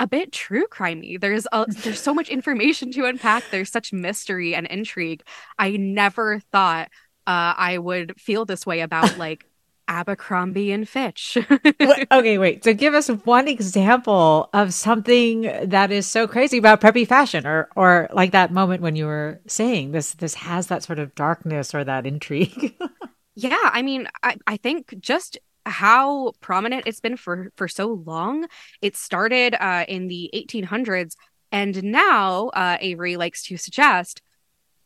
a 0.00 0.06
bit 0.06 0.32
true 0.32 0.66
crimey. 0.70 1.20
There's 1.20 1.46
a, 1.52 1.66
there's 1.82 2.00
so 2.00 2.14
much 2.14 2.28
information 2.28 2.92
to 2.92 3.06
unpack. 3.06 3.44
There's 3.50 3.70
such 3.70 3.92
mystery 3.92 4.54
and 4.54 4.66
intrigue. 4.66 5.22
I 5.58 5.76
never 5.76 6.40
thought 6.52 6.88
uh, 7.26 7.54
I 7.56 7.78
would 7.78 8.18
feel 8.18 8.44
this 8.44 8.64
way 8.64 8.80
about 8.80 9.18
like 9.18 9.44
Abercrombie 9.88 10.70
and 10.70 10.88
Fitch. 10.88 11.38
okay, 12.12 12.38
wait. 12.38 12.62
So 12.62 12.74
give 12.74 12.94
us 12.94 13.08
one 13.08 13.48
example 13.48 14.50
of 14.52 14.74
something 14.74 15.42
that 15.64 15.90
is 15.90 16.06
so 16.06 16.28
crazy 16.28 16.58
about 16.58 16.80
preppy 16.80 17.06
fashion 17.06 17.46
or 17.46 17.68
or 17.74 18.08
like 18.12 18.32
that 18.32 18.52
moment 18.52 18.82
when 18.82 18.94
you 18.94 19.06
were 19.06 19.40
saying 19.46 19.92
this 19.92 20.12
this 20.14 20.34
has 20.34 20.68
that 20.68 20.82
sort 20.82 20.98
of 20.98 21.14
darkness 21.14 21.74
or 21.74 21.82
that 21.84 22.06
intrigue. 22.06 22.76
yeah, 23.34 23.56
I 23.64 23.82
mean, 23.82 24.06
I, 24.22 24.36
I 24.46 24.56
think 24.58 24.94
just 25.00 25.38
how 25.66 26.32
prominent 26.40 26.84
it's 26.86 27.00
been 27.00 27.16
for 27.16 27.50
for 27.56 27.66
so 27.66 27.88
long. 28.04 28.46
It 28.82 28.96
started 28.96 29.54
uh, 29.54 29.84
in 29.88 30.08
the 30.08 30.30
1800s 30.34 31.14
and 31.50 31.82
now 31.82 32.48
uh, 32.48 32.76
Avery 32.80 33.16
likes 33.16 33.42
to 33.44 33.56
suggest 33.56 34.22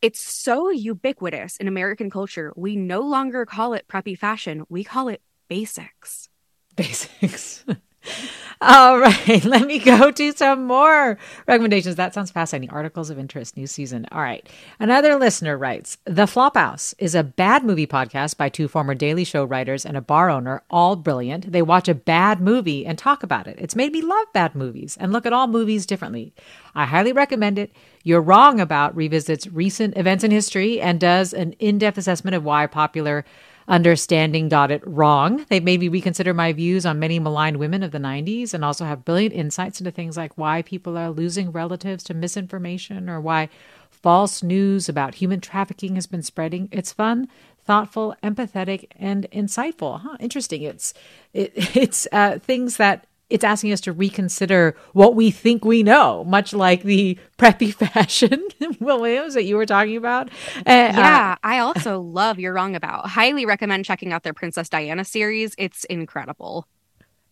it's 0.02 0.20
so 0.20 0.68
ubiquitous 0.70 1.56
in 1.56 1.68
American 1.68 2.10
culture. 2.10 2.52
We 2.56 2.74
no 2.74 3.00
longer 3.00 3.46
call 3.46 3.72
it 3.72 3.86
preppy 3.88 4.18
fashion. 4.18 4.64
We 4.68 4.82
call 4.82 5.08
it 5.08 5.22
basics. 5.48 6.28
Basics. 6.74 7.64
All 8.60 8.98
right, 8.98 9.44
let 9.44 9.66
me 9.66 9.80
go 9.80 10.10
to 10.12 10.32
some 10.32 10.66
more 10.66 11.18
recommendations. 11.48 11.96
That 11.96 12.14
sounds 12.14 12.30
fascinating. 12.30 12.70
Articles 12.70 13.10
of 13.10 13.18
interest, 13.18 13.56
new 13.56 13.66
season. 13.66 14.06
All 14.12 14.22
right. 14.22 14.48
Another 14.78 15.16
listener 15.16 15.58
writes 15.58 15.98
The 16.04 16.26
Flophouse 16.26 16.94
is 16.98 17.14
a 17.14 17.24
bad 17.24 17.64
movie 17.64 17.86
podcast 17.86 18.36
by 18.36 18.48
two 18.48 18.68
former 18.68 18.94
Daily 18.94 19.24
Show 19.24 19.44
writers 19.44 19.84
and 19.84 19.96
a 19.96 20.00
bar 20.00 20.30
owner, 20.30 20.62
all 20.70 20.94
brilliant. 20.94 21.50
They 21.50 21.62
watch 21.62 21.88
a 21.88 21.94
bad 21.94 22.40
movie 22.40 22.86
and 22.86 22.96
talk 22.96 23.22
about 23.22 23.48
it. 23.48 23.56
It's 23.58 23.76
made 23.76 23.92
me 23.92 24.00
love 24.00 24.26
bad 24.32 24.54
movies 24.54 24.96
and 25.00 25.12
look 25.12 25.26
at 25.26 25.32
all 25.32 25.48
movies 25.48 25.84
differently. 25.84 26.32
I 26.74 26.86
highly 26.86 27.12
recommend 27.12 27.58
it. 27.58 27.72
You're 28.04 28.20
Wrong 28.20 28.60
About 28.60 28.96
revisits 28.96 29.46
recent 29.48 29.96
events 29.96 30.24
in 30.24 30.30
history 30.30 30.80
and 30.80 31.00
does 31.00 31.32
an 31.32 31.52
in 31.54 31.78
depth 31.78 31.98
assessment 31.98 32.34
of 32.34 32.44
why 32.44 32.66
popular 32.66 33.24
understanding 33.68 34.48
got 34.48 34.70
it 34.70 34.82
wrong. 34.86 35.44
They've 35.48 35.62
made 35.62 35.80
me 35.80 35.88
reconsider 35.88 36.34
my 36.34 36.52
views 36.52 36.84
on 36.84 36.98
many 36.98 37.18
maligned 37.18 37.58
women 37.58 37.82
of 37.82 37.90
the 37.90 37.98
90s 37.98 38.54
and 38.54 38.64
also 38.64 38.84
have 38.84 39.04
brilliant 39.04 39.34
insights 39.34 39.80
into 39.80 39.90
things 39.90 40.16
like 40.16 40.36
why 40.36 40.62
people 40.62 40.96
are 40.98 41.10
losing 41.10 41.52
relatives 41.52 42.04
to 42.04 42.14
misinformation 42.14 43.08
or 43.08 43.20
why 43.20 43.48
false 43.90 44.42
news 44.42 44.88
about 44.88 45.16
human 45.16 45.40
trafficking 45.40 45.94
has 45.94 46.06
been 46.06 46.22
spreading. 46.22 46.68
It's 46.72 46.92
fun, 46.92 47.28
thoughtful, 47.64 48.16
empathetic, 48.22 48.88
and 48.98 49.30
insightful. 49.32 50.00
Huh, 50.00 50.16
interesting. 50.20 50.62
It's 50.62 50.92
it, 51.32 51.52
it's 51.76 52.06
uh, 52.12 52.38
things 52.38 52.76
that 52.76 53.06
it's 53.32 53.44
asking 53.44 53.72
us 53.72 53.80
to 53.80 53.92
reconsider 53.92 54.76
what 54.92 55.14
we 55.14 55.30
think 55.30 55.64
we 55.64 55.82
know, 55.82 56.22
much 56.24 56.52
like 56.52 56.82
the 56.82 57.18
preppy 57.38 57.72
fashion 57.92 58.42
Williams 58.78 59.34
that 59.34 59.44
you 59.44 59.56
were 59.56 59.66
talking 59.66 59.96
about. 59.96 60.28
Uh, 60.58 60.62
yeah, 60.66 61.32
uh, 61.32 61.46
I 61.46 61.58
also 61.58 61.98
love 61.98 62.38
You're 62.38 62.52
Wrong 62.52 62.76
About. 62.76 63.08
Highly 63.08 63.46
recommend 63.46 63.86
checking 63.86 64.12
out 64.12 64.22
their 64.22 64.34
Princess 64.34 64.68
Diana 64.68 65.04
series. 65.04 65.54
It's 65.56 65.84
incredible. 65.84 66.68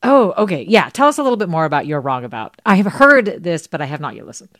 Oh, 0.02 0.32
okay. 0.38 0.64
Yeah. 0.66 0.88
Tell 0.88 1.08
us 1.08 1.18
a 1.18 1.22
little 1.22 1.36
bit 1.36 1.50
more 1.50 1.66
about 1.66 1.86
You're 1.86 2.00
Wrong 2.00 2.24
About. 2.24 2.60
I 2.64 2.76
have 2.76 2.86
heard 2.86 3.26
this, 3.42 3.66
but 3.66 3.82
I 3.82 3.84
have 3.84 4.00
not 4.00 4.16
yet 4.16 4.26
listened 4.26 4.56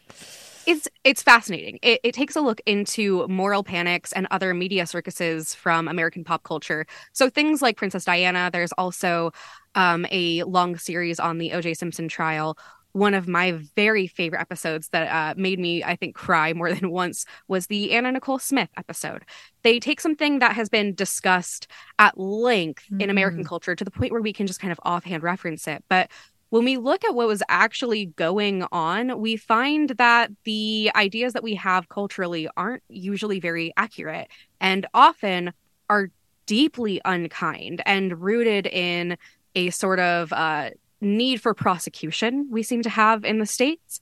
it's 0.66 0.88
it's 1.04 1.22
fascinating. 1.22 1.78
It, 1.82 2.00
it, 2.04 2.14
takes 2.14 2.36
a 2.36 2.40
look 2.40 2.60
into 2.66 3.26
moral 3.28 3.64
panics 3.64 4.12
and 4.12 4.26
other 4.30 4.54
media 4.54 4.86
circuses 4.86 5.54
from 5.54 5.88
American 5.88 6.22
pop 6.22 6.42
culture. 6.42 6.86
So 7.12 7.28
things 7.28 7.62
like 7.62 7.76
Princess 7.76 8.04
Diana. 8.04 8.50
There's 8.52 8.72
also 8.72 9.32
um, 9.74 10.06
a 10.10 10.42
long 10.44 10.76
series 10.76 11.20
on 11.20 11.38
the 11.38 11.52
O.J. 11.52 11.74
Simpson 11.74 12.08
trial. 12.08 12.58
One 12.92 13.14
of 13.14 13.28
my 13.28 13.52
very 13.76 14.08
favorite 14.08 14.40
episodes 14.40 14.88
that 14.88 15.06
uh, 15.08 15.34
made 15.40 15.60
me, 15.60 15.84
I 15.84 15.94
think, 15.94 16.16
cry 16.16 16.52
more 16.54 16.72
than 16.74 16.90
once 16.90 17.24
was 17.48 17.66
the 17.66 17.92
Anna 17.92 18.12
Nicole 18.12 18.38
Smith 18.38 18.70
episode. 18.76 19.24
They 19.62 19.78
take 19.78 20.00
something 20.00 20.40
that 20.40 20.56
has 20.56 20.68
been 20.68 20.94
discussed 20.94 21.68
at 21.98 22.18
length 22.18 22.84
mm-hmm. 22.84 23.00
in 23.00 23.10
American 23.10 23.44
mm. 23.44 23.48
culture 23.48 23.76
to 23.76 23.84
the 23.84 23.90
point 23.90 24.12
where 24.12 24.22
we 24.22 24.32
can 24.32 24.46
just 24.46 24.60
kind 24.60 24.72
of 24.72 24.80
offhand 24.82 25.22
reference 25.22 25.68
it, 25.68 25.84
but 25.88 26.10
when 26.50 26.64
we 26.64 26.76
look 26.76 27.04
at 27.04 27.14
what 27.14 27.28
was 27.28 27.42
actually 27.48 28.06
going 28.06 28.64
on, 28.72 29.20
we 29.20 29.36
find 29.36 29.90
that 29.90 30.30
the 30.44 30.90
ideas 30.96 31.32
that 31.32 31.44
we 31.44 31.54
have 31.54 31.88
culturally 31.88 32.48
aren't 32.56 32.82
usually 32.88 33.38
very 33.38 33.72
accurate 33.76 34.28
and 34.60 34.84
often 34.92 35.52
are 35.88 36.10
deeply 36.46 37.00
unkind 37.04 37.80
and 37.86 38.20
rooted 38.20 38.66
in 38.66 39.16
a 39.54 39.70
sort 39.70 40.00
of 40.00 40.32
uh, 40.32 40.70
need 41.00 41.40
for 41.40 41.54
prosecution 41.54 42.48
we 42.50 42.62
seem 42.62 42.82
to 42.82 42.90
have 42.90 43.24
in 43.24 43.38
the 43.38 43.46
States. 43.46 44.00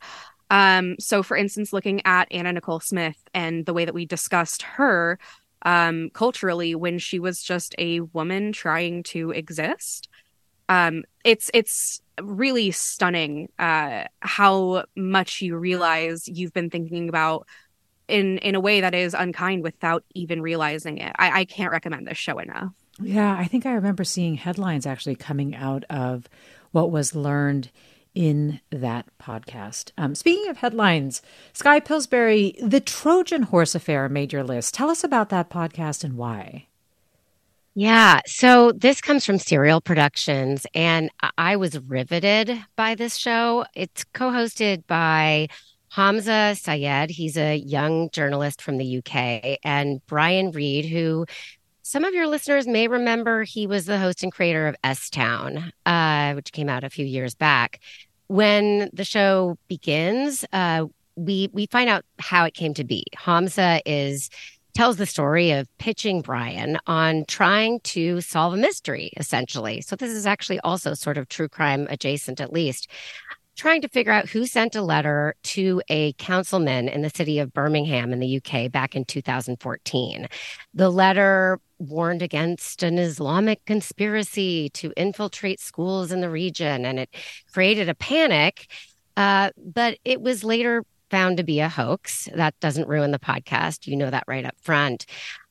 Um, 0.51 0.97
so, 0.99 1.23
for 1.23 1.37
instance, 1.37 1.73
looking 1.73 2.01
at 2.05 2.29
Anna 2.31 2.53
Nicole 2.53 2.81
Smith 2.81 3.23
and 3.35 3.67
the 3.67 3.75
way 3.75 3.85
that 3.85 3.95
we 3.95 4.07
discussed 4.07 4.63
her 4.63 5.19
um, 5.63 6.11
culturally 6.11 6.75
when 6.75 6.99
she 6.99 7.19
was 7.19 7.43
just 7.43 7.75
a 7.79 8.01
woman 8.01 8.53
trying 8.53 9.03
to 9.05 9.31
exist, 9.31 10.09
um, 10.69 11.05
it's 11.25 11.51
it's 11.53 12.01
really 12.21 12.71
stunning 12.71 13.49
uh, 13.59 14.05
how 14.21 14.85
much 14.97 15.43
you 15.43 15.57
realize 15.57 16.29
you've 16.29 16.53
been 16.53 16.71
thinking 16.71 17.09
about 17.09 17.47
in 18.07 18.39
in 18.39 18.55
a 18.55 18.61
way 18.61 18.81
that 18.81 18.95
is 18.95 19.15
unkind 19.15 19.63
without 19.63 20.05
even 20.15 20.41
realizing 20.41 20.99
it. 20.99 21.13
I, 21.19 21.41
I 21.41 21.45
can't 21.45 21.73
recommend 21.73 22.07
this 22.07 22.19
show 22.19 22.39
enough. 22.39 22.73
Yeah, 23.01 23.37
I 23.39 23.47
think 23.47 23.65
I 23.65 23.73
remember 23.73 24.05
seeing 24.05 24.35
headlines 24.35 24.87
actually 24.87 25.17
coming 25.17 25.55
out 25.55 25.85
of 25.89 26.29
what 26.73 26.91
was 26.91 27.15
learned 27.15 27.71
in 28.15 28.61
that 28.71 29.07
podcast. 29.21 29.93
Um, 29.97 30.15
speaking 30.15 30.49
of 30.51 30.57
headlines, 30.57 31.23
Skye 31.53 31.81
Pillsbury, 31.81 32.57
the 32.61 32.81
Trojan 32.81 33.43
Horse 33.45 33.75
Affair 33.75 34.09
made 34.09 34.33
your 34.33 34.43
list. 34.43 34.75
Tell 34.75 34.91
us 34.91 35.05
about 35.05 35.29
that 35.29 35.51
podcast 35.51 36.03
and 36.03 36.17
why. 36.17 36.67
Yeah. 37.75 38.21
So 38.27 38.73
this 38.73 39.01
comes 39.01 39.25
from 39.25 39.39
Serial 39.39 39.81
Productions, 39.81 40.67
and 40.75 41.11
I 41.37 41.55
was 41.55 41.79
riveted 41.79 42.61
by 42.75 42.97
this 42.97 43.17
show. 43.17 43.67
It's 43.75 44.03
co 44.03 44.31
hosted 44.31 44.85
by 44.89 45.47
Hamza 45.91 46.57
Syed. 46.57 47.11
He's 47.11 47.37
a 47.37 47.57
young 47.57 48.11
journalist 48.11 48.61
from 48.61 48.79
the 48.79 48.99
UK, 48.99 49.59
and 49.63 50.05
Brian 50.07 50.51
Reed, 50.51 50.87
who 50.87 51.25
some 51.89 52.05
of 52.05 52.13
your 52.13 52.27
listeners 52.27 52.67
may 52.67 52.87
remember, 52.87 53.45
he 53.45 53.67
was 53.67 53.87
the 53.87 53.99
host 53.99 54.23
and 54.23 54.31
creator 54.31 54.69
of 54.69 54.77
S 54.85 55.09
Town, 55.09 55.73
uh, 55.87 56.35
which 56.35 56.53
came 56.53 56.69
out 56.69 56.85
a 56.85 56.91
few 56.91 57.07
years 57.07 57.35
back. 57.35 57.81
When 58.27 58.91
the 58.93 59.07
show 59.07 59.57
begins, 59.69 60.45
uh, 60.53 60.85
we 61.17 61.49
we 61.55 61.65
find 61.65 61.89
out 61.89 62.05
how 62.19 62.45
it 62.45 62.53
came 62.53 62.75
to 62.75 62.85
be. 62.85 63.05
Hamza 63.17 63.81
is 63.87 64.29
tells 64.75 64.99
the 64.99 65.07
story 65.07 65.51
of 65.51 65.67
pitching 65.79 66.21
Brian 66.21 66.79
on 66.87 67.25
trying 67.25 67.81
to 67.81 68.21
solve 68.21 68.53
a 68.53 68.57
mystery, 68.57 69.11
essentially. 69.17 69.81
So 69.81 69.97
this 69.97 70.13
is 70.13 70.27
actually 70.27 70.61
also 70.61 70.93
sort 70.93 71.17
of 71.17 71.29
true 71.29 71.49
crime 71.49 71.87
adjacent, 71.91 72.39
at 72.39 72.53
least. 72.53 72.87
Trying 73.59 73.83
to 73.83 73.89
figure 73.89 74.13
out 74.13 74.29
who 74.29 74.47
sent 74.47 74.77
a 74.77 74.83
letter 74.83 75.35
to 75.43 75.83
a 75.89 76.13
councilman 76.13 76.89
in 76.89 77.03
the 77.03 77.11
city 77.11 77.41
of 77.41 77.53
Birmingham 77.53 78.13
in 78.13 78.21
the 78.21 78.37
UK 78.37 78.71
back 78.71 78.95
in 78.95 79.05
2014. 79.05 80.29
The 80.75 80.91
letter 80.91 81.59
warned 81.81 82.23
against 82.23 82.85
an 82.85 82.99
Islamic 82.99 83.65
conspiracy 83.65 84.71
to 84.71 84.93
infiltrate 84.97 85.59
schools 85.59 86.13
in 86.13 86.21
the 86.21 86.31
region, 86.31 86.85
and 86.85 87.01
it 87.01 87.13
created 87.53 87.89
a 87.89 87.97
panic. 87.97 88.71
Uh, 89.17 89.51
but 89.57 89.99
it 90.05 90.21
was 90.21 90.45
later 90.45 90.85
found 91.11 91.39
to 91.39 91.43
be 91.43 91.59
a 91.59 91.69
hoax. 91.69 92.29
That 92.33 92.55
doesn't 92.61 92.89
ruin 92.89 93.11
the 93.11 93.19
podcast. 93.19 93.89
You 93.89 93.97
know 93.97 94.11
that 94.11 94.23
right 94.29 94.45
up 94.45 94.55
front. 94.63 95.05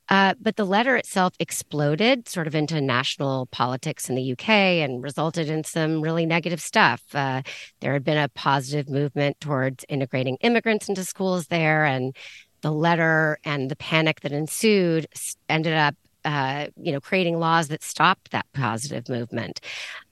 Uh, 0.09 0.33
but 0.39 0.55
the 0.55 0.65
letter 0.65 0.95
itself 0.95 1.33
exploded 1.39 2.27
sort 2.27 2.47
of 2.47 2.55
into 2.55 2.79
national 2.79 3.47
politics 3.47 4.09
in 4.09 4.15
the 4.15 4.31
UK 4.31 4.49
and 4.49 5.03
resulted 5.03 5.49
in 5.49 5.63
some 5.63 6.01
really 6.01 6.25
negative 6.25 6.61
stuff. 6.61 7.03
Uh, 7.13 7.41
there 7.81 7.93
had 7.93 8.03
been 8.03 8.17
a 8.17 8.29
positive 8.29 8.89
movement 8.89 9.39
towards 9.41 9.85
integrating 9.89 10.37
immigrants 10.41 10.87
into 10.87 11.03
schools 11.03 11.47
there, 11.47 11.85
and 11.85 12.15
the 12.61 12.71
letter 12.71 13.37
and 13.43 13.69
the 13.69 13.75
panic 13.75 14.21
that 14.21 14.31
ensued 14.31 15.07
ended 15.49 15.73
up, 15.73 15.95
uh, 16.25 16.67
you 16.77 16.91
know, 16.91 17.01
creating 17.01 17.39
laws 17.39 17.67
that 17.67 17.83
stopped 17.83 18.31
that 18.31 18.45
positive 18.53 19.09
movement. 19.09 19.59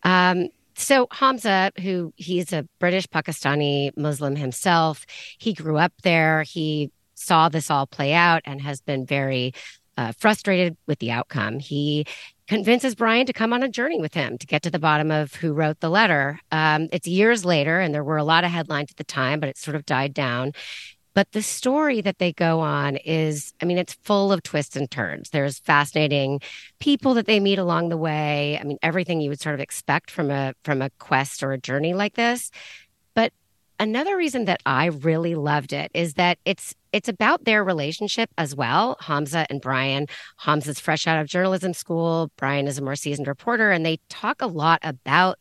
Um, 0.03 0.49
so 0.77 1.07
Hamza, 1.11 1.71
who 1.81 2.13
he's 2.17 2.51
a 2.51 2.67
British 2.79 3.07
Pakistani 3.07 3.95
Muslim 3.95 4.35
himself, 4.35 5.05
he 5.37 5.53
grew 5.53 5.77
up 5.77 5.93
there. 6.03 6.43
He 6.43 6.91
saw 7.15 7.47
this 7.47 7.71
all 7.71 7.87
play 7.87 8.13
out 8.13 8.41
and 8.45 8.61
has 8.61 8.81
been 8.81 9.05
very 9.05 9.53
uh, 9.97 10.11
frustrated 10.17 10.77
with 10.87 10.99
the 10.99 11.11
outcome. 11.11 11.59
He 11.59 12.05
convinces 12.47 12.95
Brian 12.95 13.25
to 13.25 13.33
come 13.33 13.53
on 13.53 13.63
a 13.63 13.69
journey 13.69 13.99
with 13.99 14.13
him 14.13 14.37
to 14.37 14.47
get 14.47 14.61
to 14.63 14.69
the 14.69 14.79
bottom 14.79 15.11
of 15.11 15.33
who 15.35 15.53
wrote 15.53 15.79
the 15.79 15.89
letter. 15.89 16.39
Um, 16.51 16.89
it's 16.91 17.07
years 17.07 17.43
later, 17.43 17.79
and 17.79 17.93
there 17.93 18.03
were 18.03 18.17
a 18.17 18.23
lot 18.23 18.43
of 18.43 18.51
headlines 18.51 18.91
at 18.91 18.97
the 18.97 19.03
time, 19.03 19.39
but 19.39 19.49
it 19.49 19.57
sort 19.57 19.75
of 19.75 19.85
died 19.85 20.13
down. 20.13 20.53
But 21.15 21.31
the 21.31 21.41
story 21.41 22.01
that 22.01 22.19
they 22.19 22.33
go 22.33 22.59
on 22.59 22.97
is, 22.97 23.53
I 23.61 23.65
mean, 23.65 23.77
it's 23.77 23.93
full 24.03 24.33
of 24.33 24.43
twists 24.43 24.75
and 24.75 24.91
turns. 24.91 25.29
There's 25.29 25.59
fascinating 25.59 26.41
people 26.79 27.13
that 27.13 27.25
they 27.25 27.39
meet 27.39 27.57
along 27.57 27.87
the 27.87 27.97
way. 27.97 28.59
I 28.59 28.63
mean, 28.63 28.77
everything 28.83 29.21
you 29.21 29.29
would 29.29 29.39
sort 29.39 29.55
of 29.55 29.61
expect 29.61 30.11
from 30.11 30.29
a 30.29 30.53
from 30.65 30.81
a 30.81 30.89
quest 30.99 31.41
or 31.41 31.53
a 31.53 31.57
journey 31.57 31.93
like 31.93 32.15
this. 32.15 32.51
But 33.13 33.31
another 33.79 34.17
reason 34.17 34.45
that 34.45 34.61
I 34.65 34.87
really 34.87 35.35
loved 35.35 35.71
it 35.71 35.89
is 35.93 36.15
that 36.15 36.37
it's 36.43 36.75
it's 36.95 37.09
about 37.09 37.43
their 37.43 37.61
relationship 37.61 38.29
as 38.37 38.55
well. 38.55 38.95
Hamza 39.01 39.45
and 39.49 39.59
Brian. 39.59 40.07
Hamza's 40.37 40.79
fresh 40.79 41.07
out 41.07 41.19
of 41.19 41.27
journalism 41.27 41.73
school. 41.73 42.31
Brian 42.37 42.67
is 42.67 42.77
a 42.77 42.81
more 42.81 42.95
seasoned 42.95 43.27
reporter, 43.27 43.69
and 43.69 43.85
they 43.85 43.99
talk 44.07 44.41
a 44.41 44.47
lot 44.47 44.79
about 44.81 45.37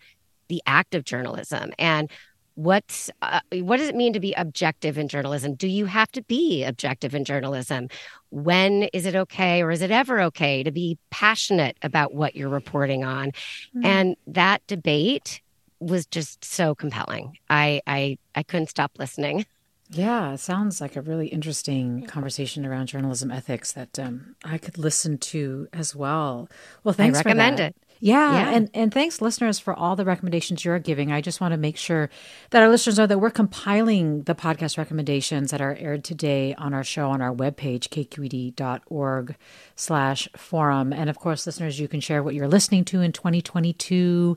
the 0.49 0.61
act 0.67 0.97
of 0.97 1.05
journalism 1.05 1.73
and 1.79 2.11
what's 2.57 3.09
uh, 3.23 3.40
what 3.61 3.77
does 3.79 3.88
it 3.88 3.95
mean 3.95 4.12
to 4.12 4.21
be 4.21 4.33
objective 4.35 4.97
in 4.97 5.09
journalism 5.09 5.55
do 5.55 5.67
you 5.67 5.87
have 5.87 6.12
to 6.12 6.23
be 6.23 6.62
objective 6.62 7.12
in 7.12 7.25
journalism 7.25 7.88
when 8.31 8.85
is 8.93 9.07
it 9.07 9.17
okay 9.17 9.62
or 9.62 9.73
is 9.73 9.83
it 9.83 9.90
ever 9.90 10.21
okay 10.21 10.62
to 10.62 10.71
be 10.71 10.97
passionate 11.11 11.77
about 11.83 12.14
what 12.14 12.37
you're 12.37 12.49
reporting 12.49 13.03
on 13.03 13.31
mm-hmm. 13.31 13.85
and 13.85 14.17
that 14.27 14.64
debate 14.69 15.40
was 15.81 16.07
just 16.07 16.45
so 16.45 16.77
compelling 16.77 17.37
i 17.51 17.81
i 17.88 18.17
i 18.37 18.43
couldn't 18.45 18.69
stop 18.69 18.93
listening 18.99 19.45
yeah, 19.94 20.33
it 20.33 20.40
sounds 20.40 20.80
like 20.80 20.96
a 20.96 21.00
really 21.00 21.28
interesting 21.28 22.07
conversation 22.07 22.66
around 22.66 22.87
journalism 22.87 23.30
ethics 23.30 23.72
that 23.72 23.98
um, 23.98 24.37
I 24.44 24.59
could 24.59 24.78
listen 24.78 25.18
to 25.18 25.68
as 25.72 25.94
well. 25.94 26.48
Well, 26.83 26.94
thanks. 26.94 27.18
I 27.18 27.22
recommend 27.22 27.59
for 27.59 27.64
it. 27.64 27.76
Yeah, 28.00 28.33
Yeah. 28.33 28.50
And, 28.50 28.70
and 28.74 28.92
thanks, 28.92 29.22
listeners, 29.22 29.59
for 29.59 29.72
all 29.72 29.96
the 29.96 30.04
recommendations 30.04 30.64
you're 30.64 30.78
giving. 30.78 31.12
I 31.12 31.20
just 31.20 31.40
want 31.40 31.52
to 31.52 31.59
make 31.59 31.76
sure 31.76 32.11
that 32.50 32.62
our 32.62 32.68
listeners 32.68 32.98
know 32.98 33.07
that 33.07 33.18
we're 33.18 33.30
compiling 33.30 34.24
the 34.24 34.35
podcast 34.35 34.76
recommendations 34.76 35.50
that 35.52 35.61
are 35.61 35.74
aired 35.76 36.04
today 36.04 36.54
on 36.57 36.74
our 36.74 36.85
show 36.85 37.11
on 37.11 37.22
our 37.22 37.35
webpage, 37.35 37.88
kqed.org 37.88 39.37
slash 39.76 40.28
forum. 40.37 40.92
And 40.92 41.09
of 41.09 41.18
course, 41.18 41.46
listeners, 41.46 41.80
you 41.80 41.88
can 41.88 42.00
share 42.00 42.22
what 42.22 42.35
you're 42.35 42.48
listening 42.48 42.85
to 42.87 43.00
in 43.00 43.12
2022, 43.12 44.37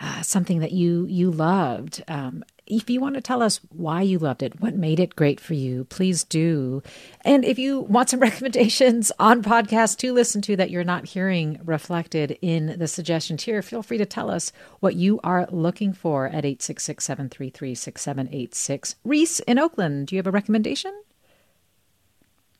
uh, 0.00 0.22
something 0.22 0.60
that 0.60 0.72
you, 0.72 1.06
you 1.06 1.30
loved. 1.30 2.02
Um, 2.08 2.42
if 2.66 2.88
you 2.88 3.00
want 3.00 3.14
to 3.14 3.20
tell 3.20 3.42
us 3.42 3.60
why 3.70 4.02
you 4.02 4.18
loved 4.18 4.42
it, 4.42 4.60
what 4.60 4.74
made 4.74 4.98
it 4.98 5.16
great 5.16 5.40
for 5.40 5.54
you, 5.54 5.84
please 5.84 6.24
do. 6.24 6.82
And 7.22 7.44
if 7.44 7.58
you 7.58 7.80
want 7.80 8.10
some 8.10 8.20
recommendations 8.28 9.12
on 9.18 9.42
podcasts 9.42 9.96
to 9.98 10.12
listen 10.12 10.40
to 10.42 10.56
that 10.56 10.70
you're 10.70 10.84
not 10.84 11.06
hearing 11.06 11.60
reflected 11.64 12.38
in 12.40 12.78
the 12.78 12.88
suggestions 12.88 13.42
here, 13.44 13.62
feel 13.62 13.82
free 13.82 13.98
to 13.98 14.06
tell 14.06 14.30
us 14.30 14.52
what 14.80 14.96
you 14.96 15.20
are 15.22 15.46
looking 15.50 15.92
for 15.92 16.26
at 16.26 16.44
866 16.44 17.04
733 17.04 17.74
6786. 17.74 18.96
Reese 19.04 19.40
in 19.40 19.58
Oakland, 19.58 20.06
do 20.06 20.16
you 20.16 20.18
have 20.18 20.26
a 20.26 20.30
recommendation? 20.30 20.92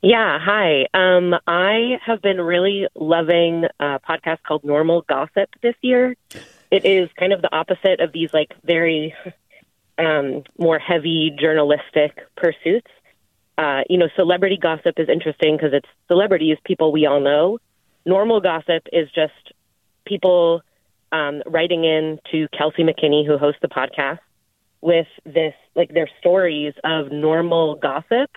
Yeah, 0.02 0.38
hi. 0.38 0.86
Um, 0.92 1.34
I 1.46 1.98
have 2.04 2.20
been 2.20 2.38
really 2.38 2.86
loving 2.94 3.64
a 3.80 3.98
podcast 4.00 4.42
called 4.46 4.62
Normal 4.62 5.00
Gossip 5.08 5.48
this 5.62 5.76
year. 5.80 6.14
It 6.70 6.84
is 6.84 7.08
kind 7.18 7.32
of 7.32 7.40
the 7.40 7.54
opposite 7.54 8.00
of 8.00 8.12
these 8.12 8.28
like 8.34 8.54
very 8.64 9.14
um, 9.98 10.42
more 10.58 10.78
heavy 10.78 11.34
journalistic 11.38 12.18
pursuits. 12.36 12.90
Uh, 13.56 13.82
you 13.88 13.98
know, 13.98 14.08
celebrity 14.16 14.58
gossip 14.60 14.98
is 14.98 15.08
interesting 15.08 15.56
because 15.56 15.72
it's 15.72 15.88
celebrities, 16.08 16.56
people 16.64 16.92
we 16.92 17.06
all 17.06 17.20
know. 17.20 17.58
Normal 18.04 18.40
gossip 18.40 18.88
is 18.92 19.08
just 19.14 19.52
people 20.04 20.62
um, 21.12 21.42
writing 21.46 21.84
in 21.84 22.18
to 22.32 22.48
Kelsey 22.56 22.82
McKinney, 22.82 23.24
who 23.26 23.38
hosts 23.38 23.60
the 23.62 23.68
podcast, 23.68 24.18
with 24.80 25.06
this 25.24 25.54
like 25.74 25.94
their 25.94 26.08
stories 26.20 26.74
of 26.82 27.10
normal 27.12 27.76
gossip 27.76 28.30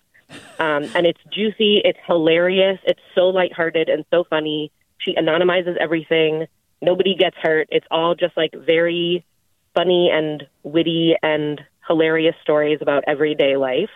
um, 0.59 0.83
and 0.95 1.05
it's 1.05 1.19
juicy, 1.31 1.81
it's 1.83 1.99
hilarious, 2.05 2.79
it's 2.83 2.99
so 3.15 3.29
lighthearted 3.29 3.89
and 3.89 4.05
so 4.11 4.23
funny. 4.29 4.71
She 4.97 5.15
anonymizes 5.15 5.77
everything. 5.77 6.47
Nobody 6.81 7.15
gets 7.15 7.37
hurt. 7.41 7.67
It's 7.71 7.85
all 7.91 8.15
just 8.15 8.35
like 8.35 8.53
very 8.53 9.25
funny 9.77 10.09
and 10.11 10.43
witty 10.63 11.15
and 11.21 11.61
hilarious 11.87 12.35
stories 12.41 12.79
about 12.81 13.03
everyday 13.07 13.57
life. 13.57 13.91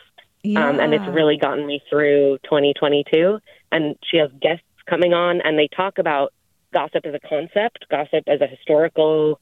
Um, 0.57 0.79
and 0.79 0.93
it's 0.93 1.07
really 1.07 1.37
gotten 1.37 1.65
me 1.65 1.81
through 1.89 2.37
2022. 2.43 3.39
And 3.71 3.95
she 4.03 4.17
has 4.17 4.29
guests 4.41 4.65
coming 4.87 5.13
on, 5.13 5.41
and 5.41 5.57
they 5.57 5.67
talk 5.75 5.97
about 5.97 6.33
gossip 6.73 7.05
as 7.05 7.13
a 7.13 7.19
concept, 7.19 7.85
gossip 7.89 8.23
as 8.27 8.41
a 8.41 8.47
historical 8.47 9.39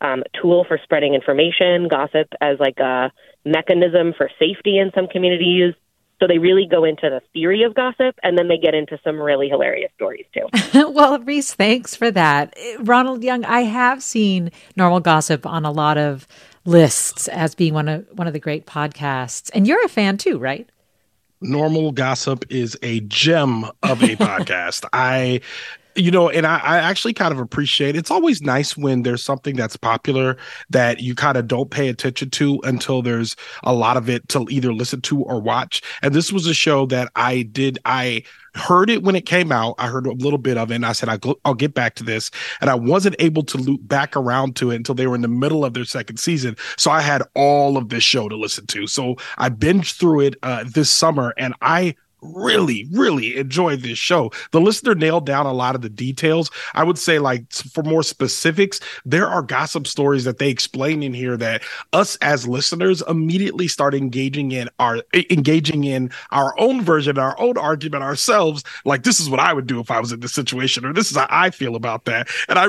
um, 0.00 0.22
tool 0.40 0.64
for 0.66 0.78
spreading 0.82 1.14
information, 1.14 1.88
gossip 1.88 2.28
as 2.40 2.58
like 2.60 2.78
a 2.78 3.10
mechanism 3.44 4.14
for 4.16 4.30
safety 4.38 4.78
in 4.78 4.90
some 4.94 5.06
communities. 5.06 5.74
So 6.20 6.26
they 6.26 6.38
really 6.38 6.66
go 6.68 6.84
into 6.84 7.08
the 7.08 7.20
theory 7.32 7.62
of 7.62 7.74
gossip, 7.74 8.16
and 8.22 8.36
then 8.36 8.48
they 8.48 8.58
get 8.58 8.74
into 8.74 8.98
some 9.04 9.20
really 9.20 9.48
hilarious 9.48 9.92
stories 9.94 10.26
too. 10.34 10.48
well, 10.90 11.20
Reese, 11.20 11.54
thanks 11.54 11.94
for 11.94 12.10
that. 12.10 12.56
Ronald 12.80 13.22
Young, 13.22 13.44
I 13.44 13.60
have 13.60 14.02
seen 14.02 14.50
Normal 14.74 15.00
Gossip 15.00 15.46
on 15.46 15.64
a 15.64 15.70
lot 15.70 15.96
of 15.96 16.26
lists 16.64 17.28
as 17.28 17.54
being 17.54 17.72
one 17.72 17.88
of 17.88 18.06
one 18.12 18.26
of 18.26 18.32
the 18.32 18.40
great 18.40 18.66
podcasts. 18.66 19.50
And 19.54 19.66
you're 19.66 19.84
a 19.84 19.88
fan 19.88 20.16
too, 20.18 20.38
right? 20.38 20.68
Normal 21.40 21.92
Gossip 21.92 22.44
is 22.50 22.76
a 22.82 23.00
gem 23.00 23.64
of 23.82 24.02
a 24.02 24.16
podcast. 24.16 24.84
I 24.92 25.40
you 25.98 26.10
know, 26.10 26.28
and 26.28 26.46
I, 26.46 26.58
I 26.58 26.78
actually 26.78 27.12
kind 27.12 27.32
of 27.32 27.40
appreciate 27.40 27.96
it's 27.96 28.10
always 28.10 28.40
nice 28.40 28.76
when 28.76 29.02
there's 29.02 29.22
something 29.22 29.56
that's 29.56 29.76
popular 29.76 30.36
that 30.70 31.00
you 31.00 31.14
kind 31.14 31.36
of 31.36 31.48
don't 31.48 31.70
pay 31.70 31.88
attention 31.88 32.30
to 32.30 32.60
until 32.62 33.02
there's 33.02 33.34
a 33.64 33.74
lot 33.74 33.96
of 33.96 34.08
it 34.08 34.28
to 34.30 34.46
either 34.48 34.72
listen 34.72 35.00
to 35.02 35.22
or 35.24 35.40
watch. 35.40 35.82
And 36.02 36.14
this 36.14 36.32
was 36.32 36.46
a 36.46 36.54
show 36.54 36.86
that 36.86 37.10
I 37.16 37.42
did, 37.42 37.78
I 37.84 38.22
heard 38.54 38.90
it 38.90 39.02
when 39.02 39.16
it 39.16 39.26
came 39.26 39.52
out. 39.52 39.74
I 39.78 39.88
heard 39.88 40.06
a 40.06 40.12
little 40.12 40.38
bit 40.38 40.56
of 40.56 40.70
it 40.70 40.76
and 40.76 40.86
I 40.86 40.92
said, 40.92 41.08
I'll, 41.08 41.54
get 41.54 41.74
back 41.74 41.96
to 41.96 42.04
this. 42.04 42.30
And 42.60 42.70
I 42.70 42.74
wasn't 42.76 43.16
able 43.18 43.42
to 43.44 43.58
loop 43.58 43.80
back 43.82 44.16
around 44.16 44.54
to 44.56 44.70
it 44.70 44.76
until 44.76 44.94
they 44.94 45.06
were 45.06 45.16
in 45.16 45.22
the 45.22 45.28
middle 45.28 45.64
of 45.64 45.74
their 45.74 45.84
second 45.84 46.18
season. 46.18 46.56
So 46.76 46.90
I 46.90 47.00
had 47.00 47.22
all 47.34 47.76
of 47.76 47.88
this 47.88 48.04
show 48.04 48.28
to 48.28 48.36
listen 48.36 48.66
to. 48.68 48.86
So 48.86 49.16
I 49.38 49.48
binged 49.48 49.98
through 49.98 50.20
it 50.20 50.36
uh, 50.42 50.64
this 50.66 50.90
summer 50.90 51.34
and 51.36 51.54
I 51.60 51.96
really 52.20 52.88
really 52.92 53.36
enjoyed 53.36 53.80
this 53.80 53.98
show. 53.98 54.30
The 54.50 54.60
listener 54.60 54.94
nailed 54.94 55.26
down 55.26 55.46
a 55.46 55.52
lot 55.52 55.74
of 55.74 55.82
the 55.82 55.88
details. 55.88 56.50
I 56.74 56.84
would 56.84 56.98
say 56.98 57.18
like 57.18 57.50
for 57.52 57.82
more 57.82 58.02
specifics 58.02 58.80
there 59.04 59.26
are 59.26 59.42
gossip 59.42 59.86
stories 59.86 60.24
that 60.24 60.38
they 60.38 60.50
explain 60.50 61.02
in 61.02 61.14
here 61.14 61.36
that 61.36 61.62
us 61.92 62.16
as 62.16 62.48
listeners 62.48 63.02
immediately 63.08 63.68
start 63.68 63.94
engaging 63.94 64.52
in 64.52 64.68
our 64.78 65.02
engaging 65.30 65.84
in 65.84 66.10
our 66.30 66.58
own 66.58 66.82
version 66.82 67.18
our 67.18 67.38
own 67.40 67.56
argument 67.56 68.02
ourselves. 68.02 68.64
Like 68.84 69.04
this 69.04 69.20
is 69.20 69.30
what 69.30 69.40
i 69.40 69.52
would 69.52 69.66
do 69.66 69.80
if 69.80 69.90
i 69.90 70.00
was 70.00 70.12
in 70.12 70.20
this 70.20 70.34
situation 70.34 70.84
or 70.84 70.92
this 70.92 71.10
is 71.10 71.16
how 71.16 71.26
i 71.30 71.50
feel 71.50 71.76
about 71.76 72.04
that. 72.06 72.28
And 72.48 72.58
i, 72.58 72.68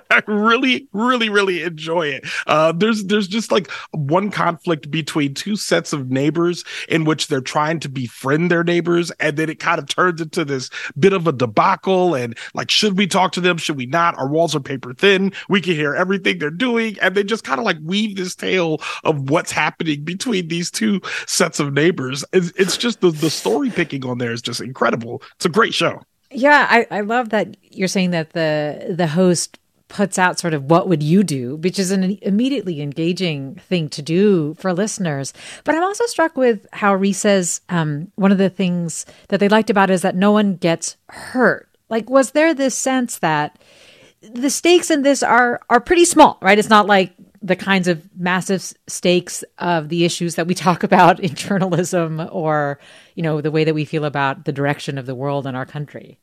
I 0.10 0.22
really 0.26 0.88
really 0.92 1.28
really 1.28 1.62
enjoy 1.62 2.08
it. 2.08 2.24
Uh 2.46 2.72
there's 2.72 3.04
there's 3.04 3.28
just 3.28 3.52
like 3.52 3.70
one 3.92 4.30
conflict 4.30 4.90
between 4.90 5.34
two 5.34 5.56
sets 5.56 5.92
of 5.92 6.10
neighbors 6.10 6.64
in 6.88 7.04
which 7.04 7.28
they're 7.28 7.40
trying 7.40 7.80
to 7.80 7.88
befriend 7.88 8.50
their 8.50 8.63
neighbors 8.64 9.10
and 9.20 9.36
then 9.36 9.48
it 9.48 9.58
kind 9.58 9.78
of 9.78 9.86
turns 9.86 10.20
into 10.20 10.44
this 10.44 10.70
bit 10.98 11.12
of 11.12 11.26
a 11.26 11.32
debacle 11.32 12.14
and 12.14 12.36
like 12.54 12.70
should 12.70 12.98
we 12.98 13.06
talk 13.06 13.32
to 13.32 13.40
them? 13.40 13.56
Should 13.56 13.76
we 13.76 13.86
not? 13.86 14.16
Our 14.18 14.28
walls 14.28 14.54
are 14.54 14.60
paper 14.60 14.94
thin. 14.94 15.32
We 15.48 15.60
can 15.60 15.74
hear 15.74 15.94
everything 15.94 16.38
they're 16.38 16.50
doing. 16.50 16.96
And 17.00 17.14
they 17.14 17.24
just 17.24 17.44
kind 17.44 17.58
of 17.58 17.64
like 17.64 17.78
weave 17.82 18.16
this 18.16 18.34
tale 18.34 18.80
of 19.04 19.30
what's 19.30 19.52
happening 19.52 20.04
between 20.04 20.48
these 20.48 20.70
two 20.70 21.00
sets 21.26 21.60
of 21.60 21.72
neighbors. 21.72 22.24
It's, 22.32 22.52
it's 22.56 22.76
just 22.76 23.00
the, 23.00 23.10
the 23.10 23.30
story 23.30 23.70
picking 23.70 24.04
on 24.04 24.18
there 24.18 24.32
is 24.32 24.42
just 24.42 24.60
incredible. 24.60 25.22
It's 25.36 25.46
a 25.46 25.50
great 25.50 25.74
show. 25.74 26.00
Yeah, 26.30 26.66
I, 26.68 26.86
I 26.90 27.00
love 27.02 27.28
that 27.28 27.56
you're 27.62 27.88
saying 27.88 28.10
that 28.10 28.32
the 28.32 28.94
the 28.96 29.06
host 29.06 29.58
puts 29.94 30.18
out 30.18 30.40
sort 30.40 30.54
of 30.54 30.68
what 30.68 30.88
would 30.88 31.04
you 31.04 31.22
do, 31.22 31.54
which 31.54 31.78
is 31.78 31.92
an 31.92 32.18
immediately 32.20 32.82
engaging 32.82 33.54
thing 33.54 33.88
to 33.88 34.02
do 34.02 34.52
for 34.54 34.72
listeners. 34.72 35.32
But 35.62 35.76
I'm 35.76 35.84
also 35.84 36.04
struck 36.06 36.36
with 36.36 36.66
how 36.72 36.96
Reese 36.96 37.18
says 37.20 37.60
um, 37.68 38.10
one 38.16 38.32
of 38.32 38.38
the 38.38 38.50
things 38.50 39.06
that 39.28 39.38
they 39.38 39.48
liked 39.48 39.70
about 39.70 39.90
it 39.90 39.94
is 39.94 40.02
that 40.02 40.16
no 40.16 40.32
one 40.32 40.56
gets 40.56 40.96
hurt. 41.10 41.68
Like, 41.88 42.10
was 42.10 42.32
there 42.32 42.52
this 42.52 42.74
sense 42.74 43.20
that 43.20 43.56
the 44.20 44.50
stakes 44.50 44.90
in 44.90 45.02
this 45.02 45.22
are 45.22 45.60
are 45.70 45.80
pretty 45.80 46.04
small, 46.04 46.38
right? 46.42 46.58
It's 46.58 46.68
not 46.68 46.86
like 46.86 47.12
the 47.40 47.54
kinds 47.54 47.86
of 47.86 48.02
massive 48.18 48.72
stakes 48.88 49.44
of 49.58 49.90
the 49.90 50.04
issues 50.04 50.34
that 50.34 50.48
we 50.48 50.54
talk 50.66 50.82
about 50.82 51.20
in 51.20 51.36
journalism 51.36 52.28
or 52.32 52.80
you 53.14 53.22
know 53.22 53.40
the 53.40 53.52
way 53.52 53.62
that 53.62 53.74
we 53.74 53.84
feel 53.84 54.04
about 54.04 54.44
the 54.44 54.52
direction 54.52 54.98
of 54.98 55.06
the 55.06 55.14
world 55.14 55.46
and 55.46 55.56
our 55.56 55.66
country 55.66 56.18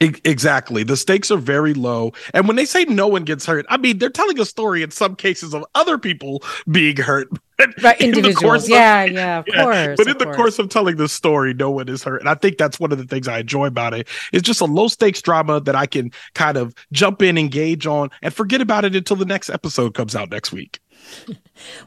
Exactly. 0.00 0.82
The 0.82 0.96
stakes 0.96 1.30
are 1.30 1.38
very 1.38 1.72
low. 1.72 2.12
And 2.34 2.46
when 2.46 2.56
they 2.56 2.64
say 2.66 2.84
no 2.84 3.08
one 3.08 3.24
gets 3.24 3.46
hurt, 3.46 3.64
I 3.68 3.76
mean, 3.78 3.98
they're 3.98 4.10
telling 4.10 4.38
a 4.38 4.44
story 4.44 4.82
in 4.82 4.90
some 4.90 5.16
cases 5.16 5.54
of 5.54 5.64
other 5.74 5.96
people 5.98 6.42
being 6.70 6.96
hurt. 6.96 7.28
right 7.82 8.00
In 8.00 8.10
the 8.10 8.18
individuals 8.18 8.64
of- 8.64 8.70
yeah 8.70 9.04
yeah 9.04 9.38
of 9.38 9.44
Yeah, 9.48 9.62
course 9.62 9.96
But 9.96 10.08
in 10.08 10.18
the 10.18 10.24
course. 10.24 10.36
course 10.36 10.58
of 10.58 10.68
telling 10.68 10.96
the 10.96 11.08
story, 11.08 11.54
no 11.54 11.70
one 11.70 11.88
is 11.88 12.02
hurt. 12.02 12.20
And 12.20 12.28
I 12.28 12.34
think 12.34 12.58
that's 12.58 12.78
one 12.80 12.92
of 12.92 12.98
the 12.98 13.04
things 13.04 13.28
I 13.28 13.38
enjoy 13.38 13.66
about 13.66 13.94
it. 13.94 14.08
It's 14.32 14.42
just 14.42 14.60
a 14.60 14.64
low 14.66 14.88
stakes 14.88 15.22
drama 15.22 15.60
that 15.60 15.76
I 15.76 15.86
can 15.86 16.10
kind 16.34 16.56
of 16.56 16.74
jump 16.92 17.22
in, 17.22 17.38
engage 17.38 17.86
on, 17.86 18.10
and 18.22 18.34
forget 18.34 18.60
about 18.60 18.84
it 18.84 18.94
until 18.96 19.16
the 19.16 19.24
next 19.24 19.48
episode 19.50 19.94
comes 19.94 20.14
out 20.16 20.30
next 20.30 20.52
week. 20.52 20.80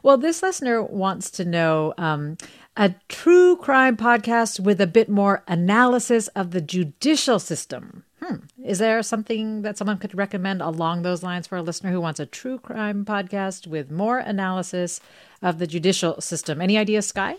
Well, 0.02 0.16
this 0.16 0.42
listener 0.42 0.82
wants 0.82 1.30
to 1.32 1.44
know 1.44 1.94
um, 1.98 2.36
a 2.76 2.94
true 3.08 3.56
crime 3.56 3.96
podcast 3.96 4.60
with 4.60 4.80
a 4.80 4.86
bit 4.86 5.08
more 5.08 5.42
analysis 5.46 6.28
of 6.28 6.52
the 6.52 6.60
judicial 6.60 7.38
system. 7.38 8.04
Hmm. 8.22 8.36
Is 8.64 8.78
there 8.78 9.02
something 9.02 9.62
that 9.62 9.78
someone 9.78 9.98
could 9.98 10.14
recommend 10.14 10.62
along 10.62 11.02
those 11.02 11.22
lines 11.22 11.46
for 11.46 11.56
a 11.56 11.62
listener 11.62 11.90
who 11.90 12.00
wants 12.00 12.20
a 12.20 12.26
true 12.26 12.58
crime 12.58 13.04
podcast 13.04 13.66
with 13.66 13.90
more 13.90 14.18
analysis 14.18 15.00
of 15.42 15.58
the 15.58 15.66
judicial 15.66 16.20
system? 16.20 16.60
Any 16.60 16.76
ideas, 16.76 17.06
Skye? 17.06 17.36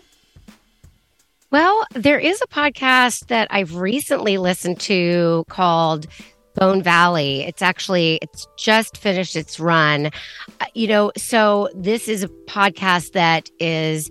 Well, 1.50 1.84
there 1.94 2.18
is 2.18 2.40
a 2.40 2.46
podcast 2.46 3.26
that 3.26 3.48
I've 3.50 3.74
recently 3.74 4.38
listened 4.38 4.78
to 4.80 5.44
called 5.48 6.06
Bone 6.54 6.82
Valley. 6.82 7.42
It's 7.42 7.62
actually 7.62 8.18
it's 8.22 8.46
just 8.56 8.96
finished 8.96 9.36
its 9.36 9.58
run. 9.60 10.06
Uh, 10.60 10.66
You 10.74 10.88
know, 10.88 11.12
so 11.16 11.68
this 11.74 12.08
is 12.08 12.22
a 12.22 12.28
podcast 12.46 13.12
that 13.12 13.50
is 13.58 14.10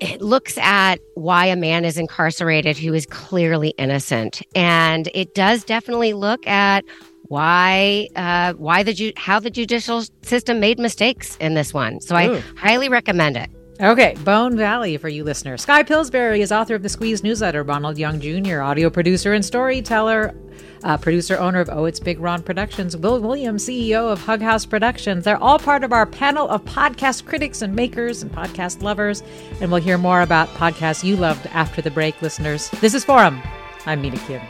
it 0.00 0.22
looks 0.22 0.56
at 0.58 0.98
why 1.14 1.44
a 1.46 1.56
man 1.56 1.84
is 1.84 1.98
incarcerated 1.98 2.78
who 2.78 2.94
is 2.94 3.04
clearly 3.06 3.74
innocent 3.76 4.40
and 4.54 5.10
it 5.14 5.34
does 5.34 5.62
definitely 5.62 6.14
look 6.14 6.46
at 6.46 6.84
why 7.24 8.08
uh 8.16 8.54
why 8.54 8.82
the 8.82 8.92
ju- 8.94 9.12
how 9.16 9.38
the 9.38 9.50
judicial 9.50 10.02
system 10.22 10.58
made 10.58 10.78
mistakes 10.78 11.36
in 11.36 11.54
this 11.54 11.72
one. 11.74 12.00
So 12.00 12.14
Ooh. 12.14 12.18
I 12.18 12.42
highly 12.56 12.88
recommend 12.88 13.36
it. 13.36 13.50
Okay, 13.80 14.14
Bone 14.24 14.56
Valley 14.56 14.96
for 14.96 15.08
you 15.08 15.22
listeners. 15.24 15.62
Skye 15.62 15.82
Pillsbury 15.82 16.42
is 16.42 16.50
author 16.52 16.74
of 16.74 16.82
the 16.82 16.88
Squeeze 16.88 17.22
newsletter, 17.22 17.62
Ronald 17.62 17.96
Young 17.96 18.20
Jr., 18.20 18.60
audio 18.60 18.90
producer 18.90 19.32
and 19.32 19.42
storyteller, 19.44 20.34
uh, 20.82 20.96
producer 20.96 21.38
owner 21.38 21.60
of 21.60 21.68
Oh 21.70 21.84
It's 21.84 22.00
Big 22.00 22.18
Ron 22.20 22.42
Productions, 22.42 22.96
Will 22.96 23.20
Williams, 23.20 23.66
CEO 23.66 24.10
of 24.12 24.20
Hug 24.20 24.40
House 24.40 24.64
Productions. 24.66 25.24
They're 25.24 25.42
all 25.42 25.58
part 25.58 25.84
of 25.84 25.92
our 25.92 26.06
panel 26.06 26.48
of 26.48 26.64
podcast 26.64 27.26
critics 27.26 27.62
and 27.62 27.74
makers 27.74 28.22
and 28.22 28.32
podcast 28.32 28.82
lovers. 28.82 29.22
And 29.60 29.70
we'll 29.70 29.80
hear 29.80 29.98
more 29.98 30.22
about 30.22 30.48
podcasts 30.50 31.04
you 31.04 31.16
loved 31.16 31.46
after 31.48 31.82
the 31.82 31.90
break, 31.90 32.20
listeners. 32.22 32.70
This 32.80 32.94
is 32.94 33.04
Forum. 33.04 33.40
I'm 33.86 34.00
Mina 34.00 34.18
Kim. 34.18 34.42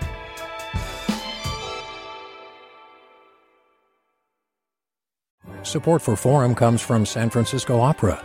Support 5.62 6.02
for 6.02 6.16
Forum 6.16 6.54
comes 6.54 6.80
from 6.80 7.06
San 7.06 7.30
Francisco 7.30 7.80
Opera. 7.80 8.24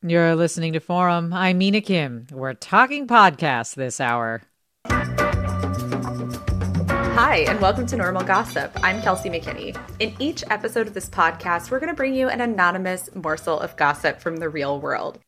You're 0.00 0.36
listening 0.36 0.74
to 0.74 0.80
Forum. 0.80 1.32
I'm 1.32 1.58
Mina 1.58 1.80
Kim. 1.80 2.28
We're 2.30 2.54
talking 2.54 3.08
podcasts 3.08 3.74
this 3.74 4.00
hour. 4.00 4.42
Hi, 7.18 7.38
and 7.48 7.60
welcome 7.60 7.84
to 7.86 7.96
Normal 7.96 8.22
Gossip. 8.22 8.70
I'm 8.84 9.02
Kelsey 9.02 9.28
McKinney. 9.28 9.76
In 9.98 10.14
each 10.20 10.44
episode 10.50 10.86
of 10.86 10.94
this 10.94 11.10
podcast, 11.10 11.72
we're 11.72 11.80
going 11.80 11.90
to 11.90 11.96
bring 11.96 12.14
you 12.14 12.28
an 12.28 12.40
anonymous 12.40 13.10
morsel 13.12 13.58
of 13.58 13.76
gossip 13.76 14.20
from 14.20 14.36
the 14.36 14.48
real 14.48 14.78
world. 14.78 15.18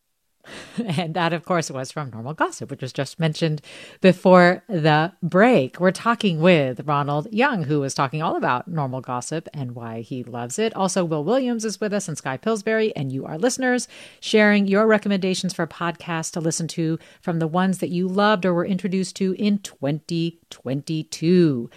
And 0.87 1.15
that, 1.15 1.33
of 1.33 1.45
course, 1.45 1.71
was 1.71 1.93
from 1.93 2.11
Normal 2.11 2.35
Gossip, 2.35 2.71
which 2.71 2.83
was 2.83 2.93
just 2.93 3.21
mentioned 3.21 3.61
before 4.01 4.63
the 4.69 5.13
break. 5.23 5.79
We're 5.79 5.91
talking 5.91 6.41
with 6.41 6.87
Ronald 6.87 7.29
Young, 7.33 7.65
who 7.65 7.81
was 7.81 7.95
talking 7.95 8.23
all 8.23 8.37
about 8.37 8.69
Normal 8.69 9.01
Gossip 9.01 9.49
and 9.53 9.75
why 9.75 10.01
he 10.01 10.25
loves 10.25 10.59
it. 10.59 10.75
Also, 10.75 11.05
Will 11.05 11.25
Williams 11.25 11.65
is 11.65 11.81
with 11.81 11.93
us 11.93 12.09
and 12.09 12.17
Skye 12.17 12.37
Pillsbury, 12.37 12.95
and 12.97 13.13
you, 13.13 13.27
our 13.27 13.39
listeners, 13.39 13.89
sharing 14.21 14.67
your 14.67 14.87
recommendations 14.87 15.53
for 15.53 15.67
podcasts 15.67 16.33
to 16.33 16.41
listen 16.41 16.69
to 16.69 16.99
from 17.21 17.39
the 17.39 17.47
ones 17.47 17.79
that 17.79 17.91
you 17.91 18.09
loved 18.09 18.47
or 18.47 18.55
were 18.55 18.67
introduced 18.67 19.17
to 19.17 19.35
in 19.35 19.59
2022. 19.59 21.71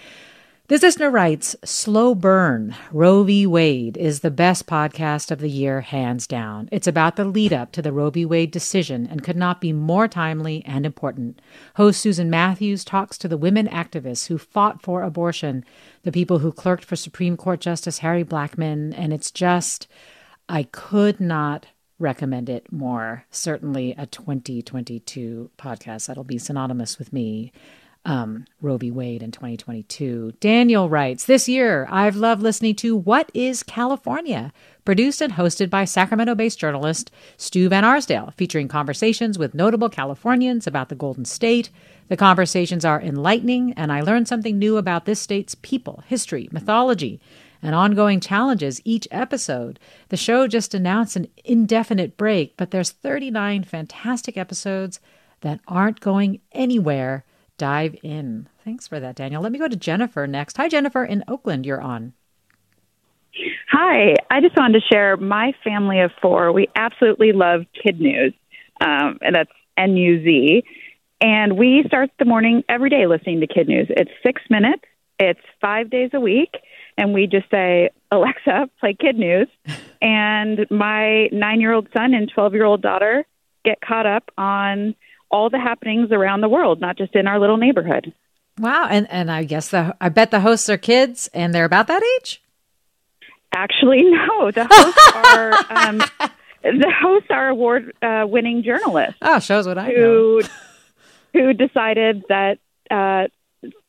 Listener 0.82 1.12
writes 1.12 1.56
Slow 1.64 2.16
Burn, 2.16 2.74
Roe 2.92 3.24
v. 3.24 3.46
Wade 3.46 3.96
is 3.96 4.22
the 4.22 4.32
best 4.32 4.66
podcast 4.66 5.30
of 5.30 5.40
the 5.40 5.50
year, 5.50 5.82
hands 5.82 6.26
down. 6.26 6.68
It's 6.72 6.88
about 6.88 7.16
the 7.16 7.26
lead 7.26 7.54
up 7.54 7.72
to 7.74 7.82
the 7.82 7.92
Roe 7.92 8.10
v. 8.10 8.26
Wade 8.26 8.50
decision 8.50 9.06
and 9.06 9.24
could 9.24 9.36
not 9.36 9.62
be 9.62 9.72
more 9.72 10.08
timely 10.08 10.64
and 10.66 10.86
important. 10.86 11.42
Host 11.76 12.02
Susan 12.02 12.30
Matthews 12.30 12.84
talks 12.84 13.18
to 13.20 13.28
the 13.28 13.38
women 13.38 13.68
activists 13.68 14.28
who 14.28 14.38
fought 14.38 14.82
for 14.82 15.04
abortion, 15.04 15.64
the 16.02 16.12
people 16.12 16.40
who 16.40 16.52
clerked 16.52 16.86
for 16.86 16.96
Supreme 16.96 17.38
Court 17.38 17.60
Justice 17.60 18.00
Harry 18.00 18.24
Blackmun, 18.24 18.94
and 18.98 19.14
it's 19.14 19.32
just, 19.32 19.88
I 20.48 20.64
could 20.64 21.20
not 21.20 21.68
recommend 22.00 22.50
it 22.50 22.72
more. 22.72 23.26
Certainly 23.30 23.96
a 23.98 24.08
2022 24.08 25.52
podcast 25.58 26.08
that'll 26.08 26.24
be 26.24 26.40
synonymous 26.40 26.98
with 26.98 27.14
me 27.14 27.52
um, 28.06 28.46
Roe 28.62 28.78
v. 28.78 28.92
Wade 28.92 29.24
in 29.24 29.32
2022. 29.32 30.34
Daniel 30.40 30.90
writes 30.90 31.26
This 31.26 31.48
year, 31.48 31.88
I've 31.90 32.16
loved 32.16 32.42
listening 32.42 32.76
to 32.76 32.96
What 32.96 33.32
is 33.34 33.64
California, 33.64 34.52
produced 34.86 35.22
and 35.22 35.34
hosted 35.34 35.70
by 35.70 35.86
Sacramento 35.86 36.36
based 36.36 36.60
journalist 36.60 37.12
Stu 37.38 37.70
VanAirsdale, 37.70 38.34
featuring 38.34 38.68
conversations 38.68 39.40
with 39.40 39.54
notable 39.54 39.90
Californians 39.90 40.68
about 40.68 40.90
the 40.90 40.96
Golden 40.96 41.26
State. 41.26 41.70
The 42.10 42.18
conversations 42.18 42.84
are 42.84 43.02
enlightening, 43.02 43.74
and 43.74 43.92
I 43.92 44.02
learned 44.02 44.28
something 44.28 44.60
new 44.60 44.78
about 44.78 45.06
this 45.06 45.22
state's 45.22 45.56
people, 45.56 46.04
history, 46.08 46.50
mythology, 46.52 47.22
and 47.62 47.74
ongoing 47.74 48.20
challenges 48.20 48.82
each 48.84 49.08
episode. 49.10 49.80
The 50.10 50.18
show 50.18 50.48
just 50.48 50.74
announced 50.74 51.16
an 51.16 51.30
indefinite 51.46 52.18
break, 52.18 52.58
but 52.58 52.72
there's 52.72 52.92
39 52.92 53.64
fantastic 53.64 54.36
episodes 54.36 55.00
that 55.40 55.62
aren't 55.66 56.02
going 56.02 56.42
anywhere 56.52 57.24
dive 57.58 57.96
in. 58.04 58.48
Thanks 58.64 58.88
for 58.88 59.00
that, 59.00 59.16
Daniel. 59.16 59.42
Let 59.42 59.52
me 59.52 59.60
go 59.60 59.68
to 59.68 59.76
Jennifer 59.76 60.28
next. 60.28 60.58
Hi, 60.58 60.68
Jennifer 60.68 61.04
in 61.04 61.24
Oakland. 61.28 61.66
You're 61.66 61.82
on. 61.82 62.14
Hi, 63.72 64.16
I 64.30 64.42
just 64.42 64.56
wanted 64.56 64.80
to 64.80 64.88
share 64.88 65.18
my 65.18 65.54
family 65.64 66.00
of 66.00 66.12
four. 66.22 66.52
We 66.52 66.68
absolutely 66.76 67.32
love 67.32 67.66
KidNuz, 67.84 68.34
um, 68.82 69.18
and 69.22 69.36
that's 69.36 69.52
N 69.78 69.98
U 69.98 70.24
Z. 70.24 70.64
And 71.20 71.58
we 71.58 71.84
start 71.88 72.12
the 72.20 72.26
morning 72.26 72.64
every 72.70 72.90
day 72.90 73.08
listening 73.08 73.40
to 73.40 73.48
KidNuz. 73.48 73.90
It's 73.90 74.12
six 74.22 74.42
minutes, 74.50 74.84
it's 75.20 75.40
five 75.62 75.90
days 75.90 76.12
a 76.14 76.20
week, 76.20 76.52
and 76.98 77.14
we 77.14 77.28
just 77.28 77.50
say, 77.50 77.90
Alexa, 78.12 78.70
play 78.80 78.94
KidNuz. 78.94 79.48
and 80.02 80.68
my 80.70 81.30
nine 81.32 81.62
year 81.62 81.74
old 81.74 81.88
son 81.94 82.14
and 82.14 82.30
12 82.34 82.54
year 82.54 82.66
old 82.66 82.82
daughter 82.82 83.26
get 83.66 83.80
caught 83.82 84.06
up 84.06 84.30
on 84.38 84.96
all 85.34 85.50
the 85.50 85.60
happenings 85.60 86.12
around 86.12 86.42
the 86.42 86.48
world, 86.48 86.80
not 86.80 86.96
just 86.96 87.16
in 87.16 87.28
our 87.28 87.40
little 87.40 87.58
neighborhood. 87.58 88.14
Wow, 88.60 88.88
and 88.90 89.10
and 89.10 89.32
I 89.32 89.44
guess 89.44 89.70
the 89.70 89.96
I 90.00 90.10
bet 90.10 90.30
the 90.30 90.40
hosts 90.40 90.70
are 90.70 90.78
kids, 90.78 91.28
and 91.34 91.54
they're 91.54 91.66
about 91.66 91.88
that 91.88 92.04
age. 92.20 92.42
Actually, 93.52 94.04
no. 94.04 94.52
The 94.52 94.68
hosts 94.70 95.12
are 95.16 95.54
um, 95.70 95.98
the 96.62 96.94
hosts 97.02 97.30
are 97.32 97.50
award 97.50 97.94
uh, 98.02 98.26
winning 98.28 98.64
journalists. 98.64 99.18
Oh, 99.24 99.40
shows 99.40 99.68
what 99.68 99.80
I 99.80 99.88
who, 99.88 100.42
know. 100.42 100.48
who 101.34 101.54
decided 101.54 102.26
that 102.30 102.60
uh, 102.92 103.28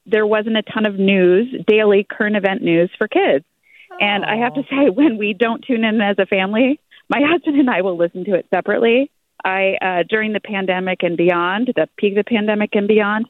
there 0.06 0.26
wasn't 0.26 0.56
a 0.56 0.62
ton 0.62 0.86
of 0.86 0.98
news, 0.98 1.54
daily 1.66 2.06
current 2.08 2.36
event 2.36 2.62
news 2.62 2.90
for 2.96 3.06
kids. 3.06 3.44
Oh. 3.92 3.96
And 4.00 4.24
I 4.24 4.36
have 4.36 4.54
to 4.54 4.62
say, 4.62 4.88
when 4.88 5.18
we 5.18 5.34
don't 5.34 5.62
tune 5.62 5.84
in 5.84 6.00
as 6.00 6.18
a 6.18 6.24
family, 6.24 6.80
my 7.10 7.20
husband 7.22 7.60
and 7.60 7.68
I 7.68 7.82
will 7.82 7.98
listen 7.98 8.24
to 8.24 8.34
it 8.34 8.46
separately 8.48 9.10
I 9.42 9.76
uh, 9.80 10.02
during 10.08 10.32
the 10.32 10.40
pandemic 10.40 11.02
and 11.02 11.16
beyond, 11.16 11.72
the 11.74 11.88
peak 11.96 12.12
of 12.16 12.24
the 12.24 12.28
pandemic 12.28 12.70
and 12.74 12.88
beyond, 12.88 13.26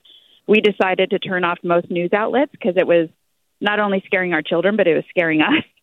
we 0.47 0.61
decided 0.61 1.11
to 1.11 1.19
turn 1.19 1.45
off 1.45 1.59
most 1.63 1.91
news 1.91 2.13
outlets 2.13 2.53
because 2.53 2.77
it 2.77 2.87
was 2.87 3.09
not 3.61 3.81
only 3.81 4.03
scaring 4.07 4.33
our 4.33 4.43
children, 4.43 4.77
but 4.77 4.87
it 4.87 4.95
was 4.95 5.05
scaring 5.11 5.41
us. 5.41 5.65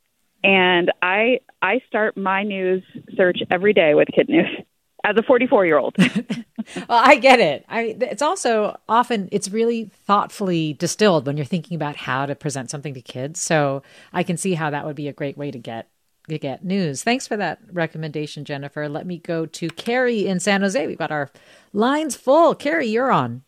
And 0.43 0.91
I 1.03 1.41
I 1.61 1.81
start 1.87 2.17
my 2.17 2.41
news 2.41 2.83
search 3.15 3.37
every 3.51 3.73
day 3.73 3.93
with 3.93 4.07
KidNuz 4.07 4.65
as 5.05 5.15
a 5.15 5.21
44 5.21 5.67
year 5.67 5.77
old. 5.77 5.95
well, 5.99 6.85
I 6.89 7.17
get 7.17 7.39
it. 7.39 7.63
I 7.69 7.95
it's 7.99 8.23
also 8.23 8.75
often 8.89 9.29
it's 9.31 9.51
really 9.51 9.91
thoughtfully 10.07 10.73
distilled 10.73 11.27
when 11.27 11.37
you're 11.37 11.45
thinking 11.45 11.75
about 11.75 11.95
how 11.95 12.25
to 12.25 12.33
present 12.33 12.71
something 12.71 12.95
to 12.95 13.01
kids. 13.01 13.39
So 13.39 13.83
I 14.13 14.23
can 14.23 14.35
see 14.35 14.55
how 14.55 14.71
that 14.71 14.83
would 14.83 14.95
be 14.95 15.07
a 15.07 15.13
great 15.13 15.37
way 15.37 15.51
to 15.51 15.59
get 15.59 15.89
get 16.27 16.63
news. 16.63 17.03
Thanks 17.03 17.27
for 17.27 17.37
that 17.37 17.59
recommendation, 17.71 18.45
Jennifer. 18.45 18.87
Let 18.87 19.05
me 19.05 19.17
go 19.17 19.45
to 19.45 19.69
Carrie 19.69 20.27
in 20.27 20.39
San 20.39 20.61
Jose. 20.61 20.87
We've 20.87 20.97
got 20.97 21.11
our 21.11 21.29
lines 21.73 22.15
full. 22.15 22.55
Carrie, 22.55 22.87
you're 22.87 23.11
on. 23.11 23.43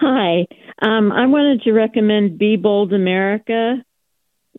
Hi. 0.00 0.46
Um, 0.82 1.12
I 1.12 1.26
wanted 1.26 1.62
to 1.62 1.72
recommend 1.72 2.38
Be 2.38 2.56
Bold 2.56 2.92
America 2.92 3.76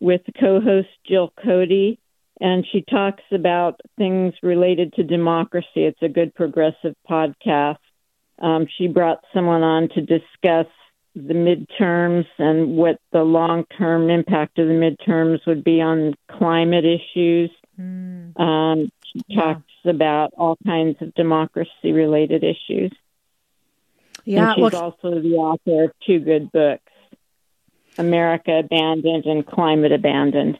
with 0.00 0.22
co 0.38 0.60
host 0.60 0.88
Jill 1.06 1.32
Cody. 1.42 1.98
And 2.40 2.66
she 2.70 2.82
talks 2.82 3.22
about 3.32 3.80
things 3.96 4.34
related 4.42 4.92
to 4.94 5.02
democracy. 5.02 5.84
It's 5.84 6.02
a 6.02 6.08
good 6.08 6.34
progressive 6.34 6.94
podcast. 7.08 7.78
Um, 8.38 8.66
she 8.76 8.88
brought 8.88 9.24
someone 9.32 9.62
on 9.62 9.88
to 9.90 10.02
discuss 10.02 10.66
the 11.16 11.32
midterms 11.32 12.26
and 12.38 12.76
what 12.76 13.00
the 13.10 13.22
long 13.22 13.64
term 13.78 14.10
impact 14.10 14.58
of 14.58 14.68
the 14.68 14.74
midterms 14.74 15.44
would 15.46 15.64
be 15.64 15.80
on 15.80 16.14
climate 16.30 16.84
issues. 16.84 17.50
Mm. 17.80 18.38
Um, 18.38 18.92
she 19.02 19.22
yeah. 19.28 19.40
talks 19.40 19.62
about 19.86 20.34
all 20.36 20.58
kinds 20.66 21.00
of 21.00 21.14
democracy 21.14 21.92
related 21.92 22.44
issues. 22.44 22.92
Yeah, 24.24 24.48
and 24.48 24.54
she's 24.56 24.72
well, 24.72 24.82
also 24.82 25.20
the 25.20 25.36
author 25.36 25.84
of 25.84 25.92
two 26.06 26.18
good 26.18 26.52
books, 26.52 26.92
America 27.96 28.58
Abandoned 28.58 29.24
and 29.24 29.46
Climate 29.46 29.92
Abandoned. 29.92 30.58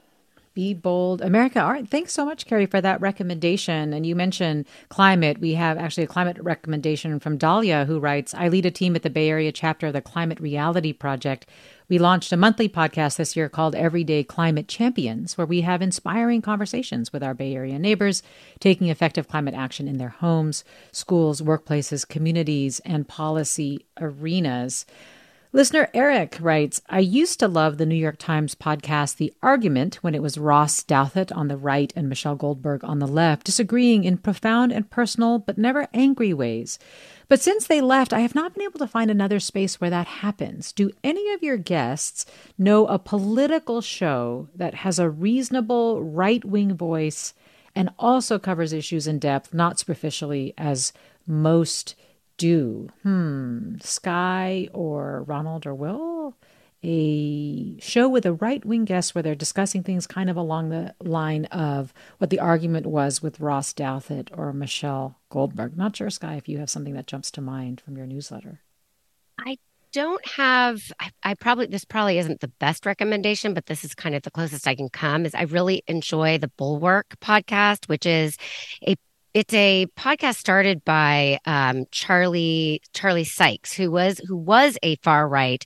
Be 0.57 0.73
bold, 0.73 1.21
America. 1.21 1.63
All 1.63 1.71
right, 1.71 1.87
thanks 1.87 2.15
so 2.15 2.25
much, 2.25 2.47
Carrie, 2.47 2.65
for 2.65 2.81
that 2.81 2.99
recommendation. 3.03 3.93
And 3.93 4.07
you 4.07 4.17
mentioned 4.17 4.65
climate. 4.89 5.39
We 5.39 5.53
have 5.53 5.77
actually 5.77 6.05
a 6.05 6.07
climate 6.07 6.39
recommendation 6.41 7.21
from 7.21 7.37
Dahlia, 7.37 7.85
who 7.85 8.01
writes 8.01 8.33
I 8.33 8.49
lead 8.49 8.65
a 8.65 8.71
team 8.71 8.97
at 8.97 9.03
the 9.03 9.11
Bay 9.11 9.29
Area 9.29 9.53
chapter 9.53 9.89
of 9.89 9.93
the 9.93 10.01
Climate 10.01 10.41
Reality 10.41 10.95
Project. 10.95 11.45
We 11.91 11.99
launched 11.99 12.33
a 12.33 12.39
monthly 12.39 12.71
podcast 12.71 13.17
this 13.19 13.37
year 13.37 13.51
called 13.51 13.75
Everyday 13.75 14.25
Climate 14.25 14.67
Champions, 14.67 15.37
where 15.37 15.47
we 15.47 15.61
have 15.61 15.83
inspiring 15.83 16.41
conversations 16.41 17.13
with 17.13 17.23
our 17.23 17.35
Bay 17.35 17.55
Area 17.55 17.79
neighbors 17.79 18.23
taking 18.59 18.89
effective 18.89 19.29
climate 19.29 19.55
action 19.55 19.87
in 19.87 19.99
their 19.99 20.09
homes, 20.09 20.65
schools, 20.91 21.43
workplaces, 21.43 22.09
communities, 22.09 22.81
and 22.87 23.07
policy 23.07 23.85
arenas. 24.01 24.87
Listener 25.53 25.89
Eric 25.95 26.39
writes 26.41 26.83
I 26.89 26.99
used 26.99 27.39
to 27.39 27.47
love 27.47 27.79
the 27.79 27.87
New 27.87 27.95
York 27.95 28.19
Times 28.19 28.57
podcast 28.57 29.17
The 29.17 29.33
Argument 29.43 29.97
when 29.97 30.15
it 30.15 30.23
was 30.23 30.39
Ross 30.39 30.83
Douthat 30.83 31.35
on 31.35 31.47
the 31.47 31.57
right 31.57 31.93
and 31.95 32.09
Michelle 32.09 32.35
Goldberg 32.35 32.83
on 32.83 32.99
the 32.99 33.07
left, 33.07 33.47
disagreeing 33.47 34.03
in 34.03 34.19
profound 34.19 34.73
and 34.73 34.91
personal 34.91 35.39
but 35.39 35.57
never 35.57 35.87
angry 35.95 36.35
ways. 36.35 36.81
But 37.29 37.41
since 37.41 37.67
they 37.67 37.81
left, 37.81 38.13
I 38.13 38.21
have 38.21 38.35
not 38.35 38.55
been 38.55 38.65
able 38.65 38.81
to 38.81 38.89
find 38.89 39.09
another 39.09 39.39
space 39.39 39.81
where 39.81 39.91
that 39.91 40.09
happens. 40.09 40.73
Do 40.73 40.91
any 41.05 41.33
of 41.33 41.45
your 41.45 41.57
guests 41.57 42.27
know 42.59 42.87
a 42.89 42.99
political 42.99 43.81
show 43.81 44.49
that 44.55 44.75
has 44.75 44.99
a 44.99 45.09
reasonable 45.09 46.03
right 46.03 46.45
wing 46.45 46.75
voice 46.75 47.35
and 47.75 47.91
also 48.01 48.39
covers 48.39 48.73
issues 48.73 49.07
in 49.07 49.21
depth, 49.21 49.55
not 49.55 49.79
superficially, 49.79 50.55
as 50.59 50.93
most 51.25 51.95
do? 52.37 52.89
Hmm, 53.03 53.77
Skye 53.81 54.69
or 54.73 55.23
Ronald 55.23 55.67
or 55.67 55.75
Will? 55.75 56.37
A 56.83 57.79
show 57.81 58.09
with 58.09 58.27
a 58.27 58.33
right 58.33 58.65
wing 58.65 58.85
guest 58.85 59.15
where 59.15 59.23
they're 59.23 59.35
discussing 59.35 59.83
things 59.83 60.07
kind 60.07 60.31
of 60.31 60.37
along 60.37 60.69
the 60.69 60.95
line 61.01 61.47
of 61.47 61.93
what 62.19 62.31
the 62.31 62.39
argument 62.39 62.87
was 62.87 63.23
with 63.23 63.41
Ross 63.41 63.73
Douthat 63.73 64.29
or 64.37 64.53
Michelle 64.53 65.19
Goldberg. 65.31 65.77
Not 65.77 65.97
sure, 65.97 66.11
Skye, 66.11 66.37
if 66.37 66.49
you 66.49 66.59
have 66.59 66.71
something 66.71 66.95
that 66.95 67.07
jumps 67.07 67.31
to 67.33 67.41
mind 67.41 67.81
from 67.81 67.97
your 67.97 68.07
newsletter. 68.07 68.61
I 69.39 69.59
don't 69.93 70.27
have 70.29 70.93
I, 71.01 71.11
I, 71.23 71.35
probably 71.35 71.67
this 71.67 71.87
probably 71.87 72.19
isn't 72.19 72.41
the 72.41 72.53
best 72.59 72.85
recommendation 72.85 73.55
but 73.55 73.65
this 73.65 73.83
is 73.83 73.95
kind 73.95 74.15
of 74.15 74.23
the 74.23 74.31
closest 74.31 74.69
i 74.69 74.75
can 74.75 74.91
come 74.91 75.25
is 75.25 75.35
i 75.35 75.45
really 75.45 75.83
enjoy 75.87 76.37
the 76.37 76.49
bulwark 76.49 77.17
podcast 77.21 77.89
which 77.89 78.05
is 78.05 78.37
a 78.87 78.97
it's 79.37 79.53
a 79.53 79.87
podcast 79.99 80.37
started 80.37 80.83
by 80.83 81.39
um, 81.45 81.85
Charlie 81.91 82.81
Charlie 82.95 83.25
Sykes, 83.25 83.71
who 83.71 83.91
was 83.91 84.19
who 84.27 84.35
was 84.35 84.79
a 84.83 84.97
far 85.03 85.29
right 85.29 85.63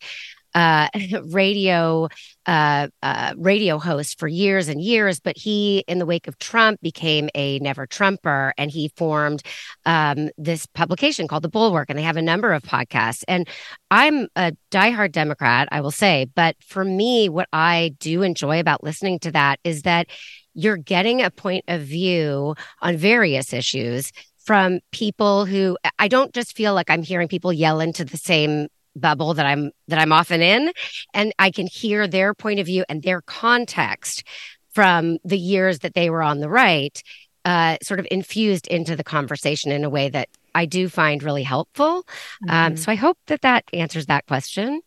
uh, 0.55 0.89
radio 1.31 2.09
uh, 2.47 2.89
uh, 3.01 3.35
radio 3.37 3.79
host 3.79 4.19
for 4.19 4.27
years 4.27 4.67
and 4.67 4.81
years, 4.81 5.21
but 5.21 5.37
he, 5.39 5.85
in 5.87 6.01
the 6.01 6.07
wake 6.07 6.27
of 6.27 6.37
Trump, 6.41 6.81
became 6.81 7.29
a 7.37 7.61
never 7.61 7.87
Trumper, 7.87 8.53
and 8.59 8.73
he 8.73 8.91
formed 8.97 9.41
um, 9.87 10.31
this 10.37 10.67
publication 10.67 11.29
called 11.29 11.45
The 11.45 11.49
Bulwark, 11.49 11.91
and 11.91 11.99
they 11.99 12.03
have 12.03 12.17
a 12.17 12.23
number 12.23 12.53
of 12.53 12.65
podcasts. 12.65 13.23
And 13.29 13.47
I'm 13.89 14.27
a 14.35 14.53
diehard 14.73 15.13
Democrat, 15.13 15.69
I 15.71 15.81
will 15.81 15.93
say, 15.93 16.27
but 16.35 16.57
for 16.61 16.85
me, 16.85 17.29
what 17.29 17.49
I 17.53 17.95
do 18.01 18.23
enjoy 18.23 18.59
about 18.59 18.83
listening 18.83 19.21
to 19.21 19.31
that 19.31 19.61
is 19.63 19.83
that 19.83 20.09
you're 20.55 20.77
getting 20.77 21.23
a 21.23 21.31
point 21.31 21.65
of 21.69 21.83
view 21.83 22.55
on 22.81 22.97
various 22.97 23.53
issues 23.53 24.13
from 24.39 24.81
people 24.91 25.45
who 25.45 25.77
I 25.99 26.09
don't 26.09 26.33
just 26.35 26.57
feel 26.57 26.75
like 26.75 26.91
I'm 26.91 27.03
hearing 27.03 27.29
people 27.29 27.53
yell 27.53 27.81
into 27.81 28.05
the 28.05 28.17
same 28.17 28.69
bubble 28.97 29.35
that 29.35 29.47
I'm 29.47 29.71
that 29.89 30.01
I'm 30.01 30.13
often 30.13 30.43
in 30.43 30.73
and 31.15 31.33
I 31.39 31.51
can 31.51 31.67
hear 31.67 32.09
their 32.09 32.35
point 32.35 32.59
of 32.59 32.67
view 32.67 32.85
and 32.89 33.03
their 33.03 33.23
context 33.23 34.25
from 34.73 35.19
the 35.25 35.39
years 35.39 35.81
that 35.81 35.95
they 35.95 36.11
were 36.11 36.23
on 36.23 36.41
the 36.41 36.49
right 36.49 37.01
uh, 37.45 37.77
sort 37.83 38.01
of 38.01 38.07
infused 38.11 38.67
into 38.67 38.97
the 38.97 39.05
conversation 39.05 39.73
in 39.73 39.85
a 39.85 39.91
way 39.91 40.09
that 40.09 40.29
I 40.55 40.67
do 40.67 40.89
find 40.89 41.23
really 41.23 41.43
helpful. 41.43 41.87
Um, 41.87 42.03
mm-hmm. 42.49 42.51
Um, 42.51 42.77
so 42.77 42.93
I 42.93 42.97
hope 42.97 43.19
that 43.27 43.43
that 43.43 43.65
answers 43.73 44.07
that 44.07 44.27
question. 44.27 44.83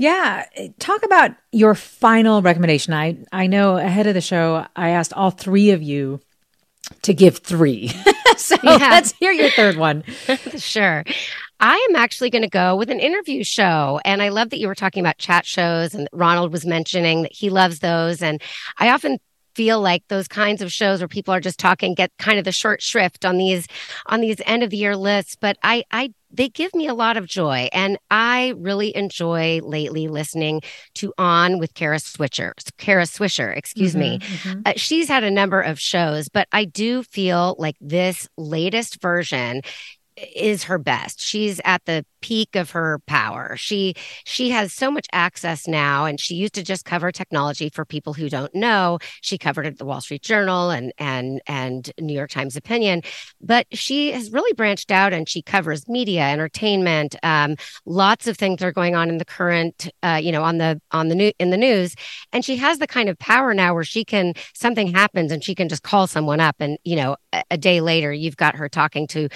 Yeah, 0.00 0.46
eh, 0.56 0.68
talk 0.78 1.02
about 1.02 1.32
your 1.52 1.74
final 1.74 2.40
recommendation. 2.40 2.94
I 2.94 3.18
I 3.32 3.46
know 3.48 3.76
ahead 3.76 4.06
of 4.06 4.14
the 4.14 4.22
show 4.22 4.64
I 4.74 4.90
asked 4.90 5.12
all 5.12 5.30
three 5.30 5.72
of 5.72 5.82
you 5.82 6.20
to 7.02 7.12
give 7.12 7.38
3. 7.38 7.88
so 8.38 8.56
yeah. 8.62 8.76
let's 8.76 9.12
hear 9.12 9.30
your 9.30 9.50
third 9.50 9.76
one. 9.76 10.02
sure. 10.56 11.04
I 11.60 11.86
am 11.90 11.96
actually 11.96 12.30
going 12.30 12.42
to 12.42 12.48
go 12.48 12.76
with 12.76 12.88
an 12.88 12.98
interview 12.98 13.44
show. 13.44 14.00
And 14.02 14.22
I 14.22 14.30
love 14.30 14.48
that 14.50 14.58
you 14.58 14.68
were 14.68 14.74
talking 14.74 15.02
about 15.02 15.18
chat 15.18 15.44
shows 15.44 15.94
and 15.94 16.08
Ronald 16.14 16.50
was 16.50 16.64
mentioning 16.64 17.20
that 17.22 17.34
he 17.34 17.50
loves 17.50 17.80
those. 17.80 18.22
And 18.22 18.40
I 18.78 18.88
often 18.88 19.18
feel 19.54 19.82
like 19.82 20.08
those 20.08 20.28
kinds 20.28 20.62
of 20.62 20.72
shows 20.72 21.00
where 21.00 21.08
people 21.08 21.34
are 21.34 21.40
just 21.40 21.58
talking 21.58 21.94
get 21.94 22.10
kind 22.18 22.38
of 22.38 22.46
the 22.46 22.52
short 22.52 22.80
shrift 22.80 23.26
on 23.26 23.36
these 23.36 23.66
on 24.06 24.22
these 24.22 24.40
end 24.46 24.62
of 24.62 24.70
the 24.70 24.76
year 24.76 24.96
lists 24.96 25.36
but 25.36 25.58
i 25.62 25.82
i 25.90 26.14
they 26.32 26.48
give 26.48 26.74
me 26.74 26.86
a 26.86 26.94
lot 26.94 27.16
of 27.16 27.26
joy 27.26 27.68
and 27.72 27.98
i 28.10 28.54
really 28.56 28.94
enjoy 28.96 29.60
lately 29.62 30.08
listening 30.08 30.60
to 30.94 31.12
on 31.18 31.58
with 31.58 31.74
kara 31.74 31.98
swisher 31.98 32.52
kara 32.78 33.04
swisher 33.04 33.56
excuse 33.56 33.92
mm-hmm, 33.92 34.00
me 34.00 34.18
mm-hmm. 34.18 34.60
Uh, 34.64 34.72
she's 34.76 35.08
had 35.08 35.24
a 35.24 35.30
number 35.30 35.60
of 35.60 35.78
shows 35.78 36.28
but 36.28 36.48
i 36.52 36.64
do 36.64 37.02
feel 37.02 37.56
like 37.58 37.76
this 37.80 38.28
latest 38.36 39.00
version 39.00 39.62
is 40.34 40.64
her 40.64 40.78
best. 40.78 41.20
She's 41.20 41.60
at 41.64 41.84
the 41.84 42.04
peak 42.20 42.54
of 42.56 42.70
her 42.70 43.00
power. 43.06 43.56
She 43.56 43.94
she 44.24 44.50
has 44.50 44.72
so 44.72 44.90
much 44.90 45.06
access 45.12 45.66
now 45.66 46.04
and 46.04 46.20
she 46.20 46.34
used 46.34 46.54
to 46.54 46.62
just 46.62 46.84
cover 46.84 47.10
technology 47.10 47.70
for 47.70 47.84
people 47.84 48.12
who 48.12 48.28
don't 48.28 48.54
know. 48.54 48.98
She 49.22 49.38
covered 49.38 49.66
it 49.66 49.72
at 49.74 49.78
the 49.78 49.84
Wall 49.84 50.00
Street 50.00 50.22
Journal 50.22 50.70
and 50.70 50.92
and 50.98 51.40
and 51.46 51.90
New 52.00 52.14
York 52.14 52.30
Times 52.30 52.56
Opinion, 52.56 53.02
but 53.40 53.66
she 53.72 54.12
has 54.12 54.32
really 54.32 54.52
branched 54.52 54.90
out 54.90 55.12
and 55.12 55.28
she 55.28 55.42
covers 55.42 55.88
media, 55.88 56.22
entertainment, 56.22 57.16
um, 57.22 57.56
lots 57.86 58.26
of 58.26 58.36
things 58.36 58.62
are 58.62 58.72
going 58.72 58.94
on 58.94 59.08
in 59.08 59.18
the 59.18 59.24
current 59.24 59.90
uh, 60.02 60.20
you 60.22 60.32
know 60.32 60.42
on 60.42 60.58
the 60.58 60.80
on 60.92 61.08
the 61.08 61.14
new 61.14 61.32
in 61.38 61.50
the 61.50 61.56
news 61.56 61.94
and 62.32 62.44
she 62.44 62.56
has 62.56 62.78
the 62.78 62.86
kind 62.86 63.08
of 63.08 63.18
power 63.18 63.54
now 63.54 63.74
where 63.74 63.84
she 63.84 64.04
can 64.04 64.34
something 64.54 64.88
happens 64.88 65.32
and 65.32 65.42
she 65.42 65.54
can 65.54 65.68
just 65.68 65.82
call 65.82 66.06
someone 66.06 66.40
up 66.40 66.56
and 66.60 66.78
you 66.84 66.96
know 66.96 67.16
a, 67.32 67.42
a 67.52 67.58
day 67.58 67.80
later 67.80 68.12
you've 68.12 68.36
got 68.36 68.56
her 68.56 68.68
talking 68.68 69.06
to 69.06 69.28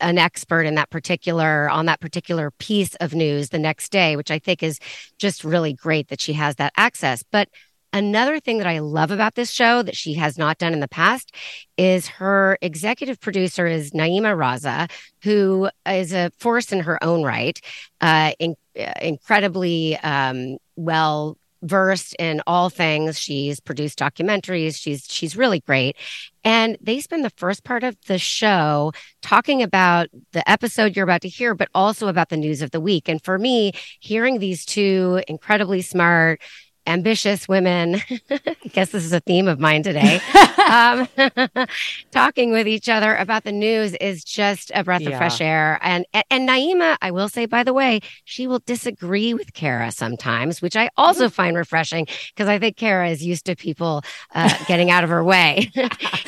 an 0.00 0.18
expert 0.18 0.62
in 0.62 0.74
that 0.76 0.90
particular 0.90 1.68
on 1.70 1.86
that 1.86 2.00
particular 2.00 2.50
piece 2.52 2.94
of 2.96 3.14
news 3.14 3.50
the 3.50 3.58
next 3.58 3.90
day, 3.90 4.16
which 4.16 4.30
I 4.30 4.38
think 4.38 4.62
is 4.62 4.78
just 5.18 5.44
really 5.44 5.72
great 5.72 6.08
that 6.08 6.20
she 6.20 6.32
has 6.34 6.56
that 6.56 6.72
access. 6.76 7.22
But 7.30 7.48
Another 7.92 8.38
thing 8.38 8.58
that 8.58 8.66
I 8.66 8.80
love 8.80 9.10
about 9.10 9.34
this 9.34 9.50
show 9.50 9.82
that 9.82 9.96
she 9.96 10.12
has 10.14 10.36
not 10.36 10.58
done 10.58 10.74
in 10.74 10.80
the 10.80 10.88
past 10.88 11.34
is 11.78 12.06
her 12.06 12.58
executive 12.60 13.18
producer 13.18 13.66
is 13.66 13.92
Naima 13.92 14.36
Raza, 14.36 14.90
who 15.22 15.70
is 15.86 16.12
a 16.12 16.30
force 16.38 16.70
in 16.70 16.80
her 16.80 17.02
own 17.02 17.22
right, 17.22 17.58
uh, 18.02 18.32
in, 18.38 18.56
uh, 18.78 18.92
incredibly 19.00 19.96
um, 19.98 20.58
well 20.76 21.38
versed 21.62 22.14
in 22.18 22.40
all 22.46 22.70
things. 22.70 23.18
She's 23.18 23.60
produced 23.60 23.98
documentaries. 23.98 24.76
She's 24.76 25.06
she's 25.08 25.36
really 25.36 25.60
great. 25.60 25.96
And 26.44 26.78
they 26.80 27.00
spend 27.00 27.24
the 27.24 27.30
first 27.30 27.64
part 27.64 27.84
of 27.84 27.96
the 28.06 28.18
show 28.18 28.92
talking 29.22 29.62
about 29.62 30.08
the 30.32 30.48
episode 30.48 30.96
you're 30.96 31.04
about 31.04 31.22
to 31.22 31.28
hear, 31.28 31.54
but 31.54 31.68
also 31.74 32.08
about 32.08 32.28
the 32.28 32.36
news 32.36 32.62
of 32.62 32.70
the 32.70 32.80
week. 32.80 33.08
And 33.08 33.22
for 33.22 33.38
me, 33.38 33.72
hearing 34.00 34.38
these 34.38 34.64
two 34.64 35.20
incredibly 35.28 35.82
smart, 35.82 36.40
ambitious 36.88 37.46
women. 37.46 38.00
I 38.30 38.56
guess 38.72 38.90
this 38.90 39.04
is 39.04 39.12
a 39.12 39.20
theme 39.20 39.46
of 39.46 39.60
mine 39.60 39.82
today. 39.82 40.20
um, 40.68 41.06
talking 42.10 42.50
with 42.50 42.66
each 42.66 42.88
other 42.88 43.14
about 43.14 43.44
the 43.44 43.52
news 43.52 43.94
is 43.94 44.24
just 44.24 44.72
a 44.74 44.82
breath 44.82 45.02
yeah. 45.02 45.10
of 45.10 45.18
fresh 45.18 45.40
air. 45.40 45.78
And, 45.82 46.06
and 46.30 46.48
Naima, 46.48 46.96
I 47.00 47.10
will 47.10 47.28
say, 47.28 47.46
by 47.46 47.62
the 47.62 47.72
way, 47.72 48.00
she 48.24 48.46
will 48.46 48.60
disagree 48.60 49.34
with 49.34 49.52
Kara 49.52 49.92
sometimes, 49.92 50.60
which 50.62 50.76
I 50.76 50.88
also 50.96 51.28
find 51.28 51.56
refreshing 51.56 52.06
because 52.34 52.48
I 52.48 52.58
think 52.58 52.76
Kara 52.76 53.10
is 53.10 53.24
used 53.24 53.46
to 53.46 53.54
people 53.54 54.02
uh, 54.34 54.52
getting 54.66 54.90
out 54.90 55.04
of 55.04 55.10
her 55.10 55.22
way. 55.22 55.70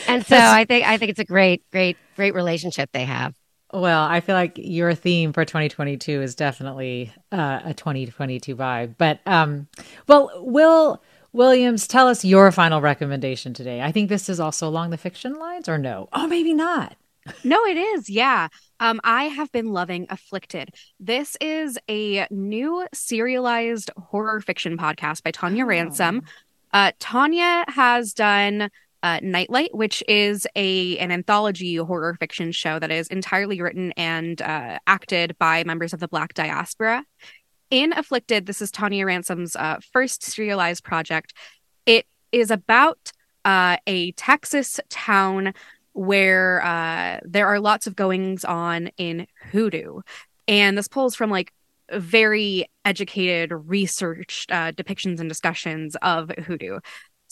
and 0.07 0.25
so 0.27 0.37
I 0.37 0.65
think 0.65 0.87
I 0.87 0.99
think 0.99 1.11
it's 1.11 1.21
a 1.21 1.25
great, 1.25 1.63
great, 1.73 1.97
great 2.17 2.35
relationship 2.35 2.91
they 2.93 3.05
have. 3.05 3.35
Well, 3.73 4.03
I 4.03 4.21
feel 4.21 4.35
like 4.35 4.55
your 4.57 4.95
theme 4.95 5.33
for 5.33 5.45
2022 5.45 6.23
is 6.23 6.35
definitely 6.35 7.13
uh, 7.31 7.61
a 7.65 7.75
2022 7.75 8.57
vibe. 8.57 8.97
But, 8.99 9.21
um, 9.27 9.69
well, 10.09 10.31
Will 10.37 11.01
Williams, 11.33 11.87
tell 11.87 12.09
us 12.09 12.25
your 12.25 12.51
final 12.51 12.81
recommendation 12.81 13.55
today. 13.55 13.81
I 13.81 13.93
think 13.93 14.09
this 14.09 14.29
is 14.29 14.41
also 14.41 14.69
along 14.69 14.91
the 14.91 14.97
fiction 14.97 15.35
lines, 15.35 15.69
or 15.69 15.79
no? 15.79 16.09
Oh, 16.13 16.27
maybe 16.27 16.53
not. 16.53 16.97
no, 17.45 17.65
it 17.67 17.77
is. 17.77 18.11
Yeah. 18.11 18.49
Um, 18.81 19.01
I 19.05 19.25
have 19.25 19.53
been 19.53 19.73
loving 19.73 20.07
Afflicted. 20.11 20.75
This 20.99 21.37
is 21.41 21.79
a 21.89 22.27
new 22.31 22.87
serialized 22.93 23.91
horror 23.97 24.41
fiction 24.41 24.77
podcast 24.77 25.23
by 25.23 25.31
Tonia 25.31 25.63
oh. 25.63 25.67
Ransom. 25.67 26.23
Uh, 26.73 26.93
Tonia 26.99 27.69
has 27.69 28.13
done 28.15 28.71
uh, 29.03 29.21
Nightlight, 29.23 29.75
which 29.75 30.03
is 30.09 30.47
a 30.57 30.99
an 30.99 31.11
anthology 31.11 31.77
horror 31.77 32.17
fiction 32.19 32.53
show 32.53 32.79
that 32.79 32.91
is 32.91 33.09
entirely 33.09 33.61
written 33.61 33.93
and 33.93 34.41
uh, 34.43 34.79
acted 34.87 35.37
by 35.39 35.65
members 35.65 35.93
of 35.93 36.01
the 36.01 36.09
Black 36.09 36.35
diaspora. 36.35 37.05
In 37.71 37.93
Afflicted, 37.93 38.47
this 38.47 38.61
is 38.61 38.71
Tonia 38.73 39.07
Ransom's 39.07 39.55
uh, 39.57 39.79
first 39.93 40.23
serialized 40.23 40.85
project. 40.85 41.33
It 41.87 42.07
is 42.33 42.51
about 42.51 43.13
uh, 43.45 43.77
a 43.87 44.13
Texas 44.13 44.81
town 44.89 45.55
where 45.93 46.63
uh, 46.65 47.21
there 47.25 47.47
are 47.47 47.61
lots 47.61 47.87
of 47.87 47.97
goings 47.97 48.45
on 48.45 48.89
in 48.97 49.27
hoodoo. 49.51 50.01
And 50.47 50.77
this 50.77 50.89
pulls 50.89 51.15
from 51.15 51.31
like 51.31 51.53
very 51.93 52.67
educated, 52.85 53.53
researched 53.53 54.51
uh, 54.51 54.73
depictions 54.73 55.21
and 55.21 55.29
discussions 55.29 55.97
of 56.03 56.31
hoodoo. 56.31 56.81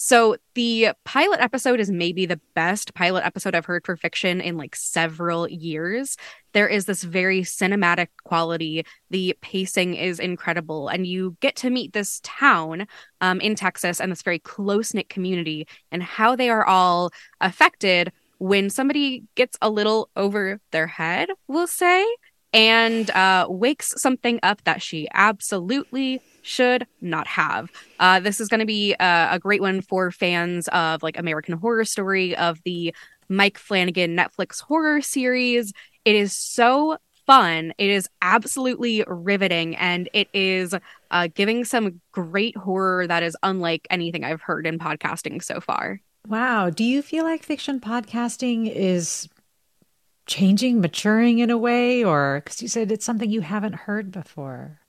So 0.00 0.36
the 0.54 0.90
pilot 1.04 1.40
episode 1.40 1.80
is 1.80 1.90
maybe 1.90 2.24
the 2.24 2.40
best 2.54 2.94
pilot 2.94 3.26
episode 3.26 3.56
I've 3.56 3.66
heard 3.66 3.84
for 3.84 3.96
fiction 3.96 4.40
in 4.40 4.56
like 4.56 4.76
several 4.76 5.48
years. 5.48 6.16
There 6.52 6.68
is 6.68 6.84
this 6.84 7.02
very 7.02 7.40
cinematic 7.40 8.06
quality. 8.22 8.86
The 9.10 9.36
pacing 9.40 9.94
is 9.94 10.20
incredible, 10.20 10.86
and 10.86 11.04
you 11.04 11.36
get 11.40 11.56
to 11.56 11.70
meet 11.70 11.94
this 11.94 12.20
town 12.22 12.86
um, 13.20 13.40
in 13.40 13.56
Texas 13.56 14.00
and 14.00 14.12
this 14.12 14.22
very 14.22 14.38
close 14.38 14.94
knit 14.94 15.08
community 15.08 15.66
and 15.90 16.00
how 16.00 16.36
they 16.36 16.48
are 16.48 16.64
all 16.64 17.10
affected 17.40 18.12
when 18.38 18.70
somebody 18.70 19.24
gets 19.34 19.58
a 19.60 19.68
little 19.68 20.10
over 20.14 20.60
their 20.70 20.86
head, 20.86 21.28
we'll 21.48 21.66
say, 21.66 22.06
and 22.52 23.10
uh, 23.10 23.48
wakes 23.50 24.00
something 24.00 24.38
up 24.44 24.62
that 24.62 24.80
she 24.80 25.08
absolutely 25.12 26.20
should 26.48 26.86
not 27.00 27.26
have. 27.26 27.70
Uh, 28.00 28.18
this 28.20 28.40
is 28.40 28.48
going 28.48 28.60
to 28.60 28.66
be 28.66 28.94
a, 28.94 29.28
a 29.32 29.38
great 29.38 29.60
one 29.60 29.80
for 29.80 30.10
fans 30.10 30.66
of 30.68 31.02
like 31.02 31.18
American 31.18 31.54
Horror 31.54 31.84
Story, 31.84 32.34
of 32.36 32.60
the 32.64 32.94
Mike 33.28 33.58
Flanagan 33.58 34.16
Netflix 34.16 34.60
horror 34.60 35.02
series. 35.02 35.72
It 36.04 36.16
is 36.16 36.34
so 36.34 36.96
fun. 37.26 37.74
It 37.76 37.90
is 37.90 38.08
absolutely 38.22 39.04
riveting, 39.06 39.76
and 39.76 40.08
it 40.14 40.28
is 40.32 40.74
uh, 41.10 41.28
giving 41.34 41.64
some 41.66 42.00
great 42.12 42.56
horror 42.56 43.06
that 43.06 43.22
is 43.22 43.36
unlike 43.42 43.86
anything 43.90 44.24
I've 44.24 44.40
heard 44.40 44.66
in 44.66 44.78
podcasting 44.78 45.44
so 45.44 45.60
far. 45.60 46.00
Wow. 46.26 46.70
Do 46.70 46.84
you 46.84 47.02
feel 47.02 47.24
like 47.24 47.42
fiction 47.42 47.80
podcasting 47.80 48.72
is 48.74 49.28
changing, 50.26 50.80
maturing 50.80 51.40
in 51.40 51.50
a 51.50 51.58
way, 51.58 52.02
or 52.02 52.40
because 52.42 52.62
you 52.62 52.68
said 52.68 52.90
it's 52.90 53.04
something 53.04 53.30
you 53.30 53.42
haven't 53.42 53.74
heard 53.74 54.10
before? 54.10 54.80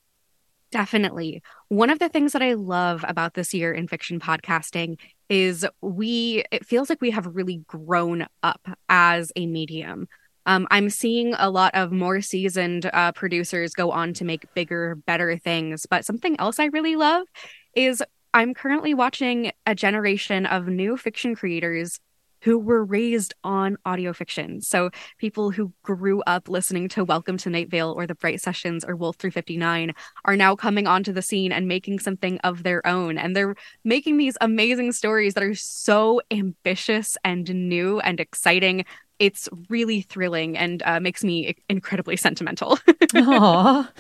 Definitely. 0.72 1.42
One 1.70 1.90
of 1.90 1.98
the 1.98 2.10
things 2.10 2.34
that 2.34 2.44
I 2.44 2.54
love 2.54 3.04
about 3.08 3.34
this 3.34 3.54
year 3.54 3.74
in 3.74 3.88
fiction 3.88 4.20
podcasting 4.20 5.00
is 5.28 5.66
we, 5.82 6.44
it 6.52 6.66
feels 6.66 6.90
like 6.90 7.02
we 7.02 7.10
have 7.12 7.26
really 7.36 7.64
grown 7.68 8.28
up 8.44 8.68
as 8.88 9.32
a 9.36 9.48
medium. 9.48 10.08
Um, 10.46 10.68
I'm 10.70 10.90
seeing 10.90 11.34
a 11.38 11.50
lot 11.50 11.74
of 11.74 11.92
more 11.92 12.22
seasoned 12.22 12.90
uh, 12.94 13.12
producers 13.14 13.74
go 13.74 13.92
on 13.92 14.14
to 14.14 14.26
make 14.26 14.52
bigger, 14.54 14.96
better 15.08 15.38
things. 15.38 15.86
But 15.90 16.06
something 16.06 16.40
else 16.40 16.60
I 16.60 16.66
really 16.66 16.96
love 16.96 17.26
is 17.74 18.04
I'm 18.34 18.54
currently 18.54 18.94
watching 18.94 19.52
a 19.66 19.74
generation 19.74 20.46
of 20.46 20.68
new 20.68 20.98
fiction 20.98 21.36
creators 21.36 22.00
who 22.42 22.58
were 22.58 22.84
raised 22.84 23.34
on 23.44 23.78
audio 23.86 24.14
fiction. 24.14 24.62
So 24.62 24.90
people 25.18 25.52
who 25.52 25.74
grew 25.84 26.22
up 26.24 26.50
listening 26.50 26.88
to 26.90 27.04
Welcome 27.04 27.38
to 27.38 27.50
Night 27.50 27.70
Vale 27.70 27.92
or 27.92 28.08
The 28.08 28.16
Bright 28.16 28.42
Sessions 28.42 28.84
or 28.86 28.96
Wolf 28.96 29.18
359 29.18 29.94
are 30.26 30.36
now 30.36 30.56
coming 30.56 30.88
onto 30.88 31.12
the 31.12 31.22
scene 31.22 31.52
and 31.52 31.68
making 31.68 32.00
something 32.00 32.40
of 32.40 32.64
their 32.64 32.86
own. 32.86 33.18
And 33.18 33.36
they're 33.36 33.56
making 33.84 34.18
these 34.18 34.38
amazing 34.42 34.92
stories 34.92 35.34
that 35.34 35.44
are 35.44 35.56
so 35.56 36.22
ambitious 36.32 37.18
and 37.24 37.50
new 37.54 38.00
and 38.00 38.20
exciting. 38.20 38.86
It's 39.20 39.50
really 39.70 40.02
thrilling 40.02 40.58
and 40.58 40.82
uh, 40.86 41.00
makes 41.00 41.24
me 41.24 41.56
incredibly 41.70 42.18
sentimental. 42.18 42.78
Aww. 42.78 43.90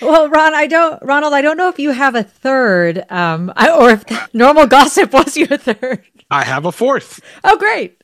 Well, 0.00 0.28
Ron, 0.28 0.52
I 0.52 0.66
don't, 0.66 1.00
Ronald, 1.04 1.32
I 1.32 1.42
don't 1.42 1.56
know 1.56 1.68
if 1.68 1.78
you 1.78 1.92
have 1.92 2.16
a 2.16 2.24
third, 2.24 3.04
um, 3.08 3.52
or 3.56 3.90
if 3.90 4.34
normal 4.34 4.66
gossip 4.66 5.12
was 5.12 5.36
your 5.36 5.56
third. 5.56 6.04
I 6.32 6.44
have 6.44 6.64
a 6.64 6.72
fourth. 6.72 7.20
Oh, 7.44 7.56
great. 7.58 8.02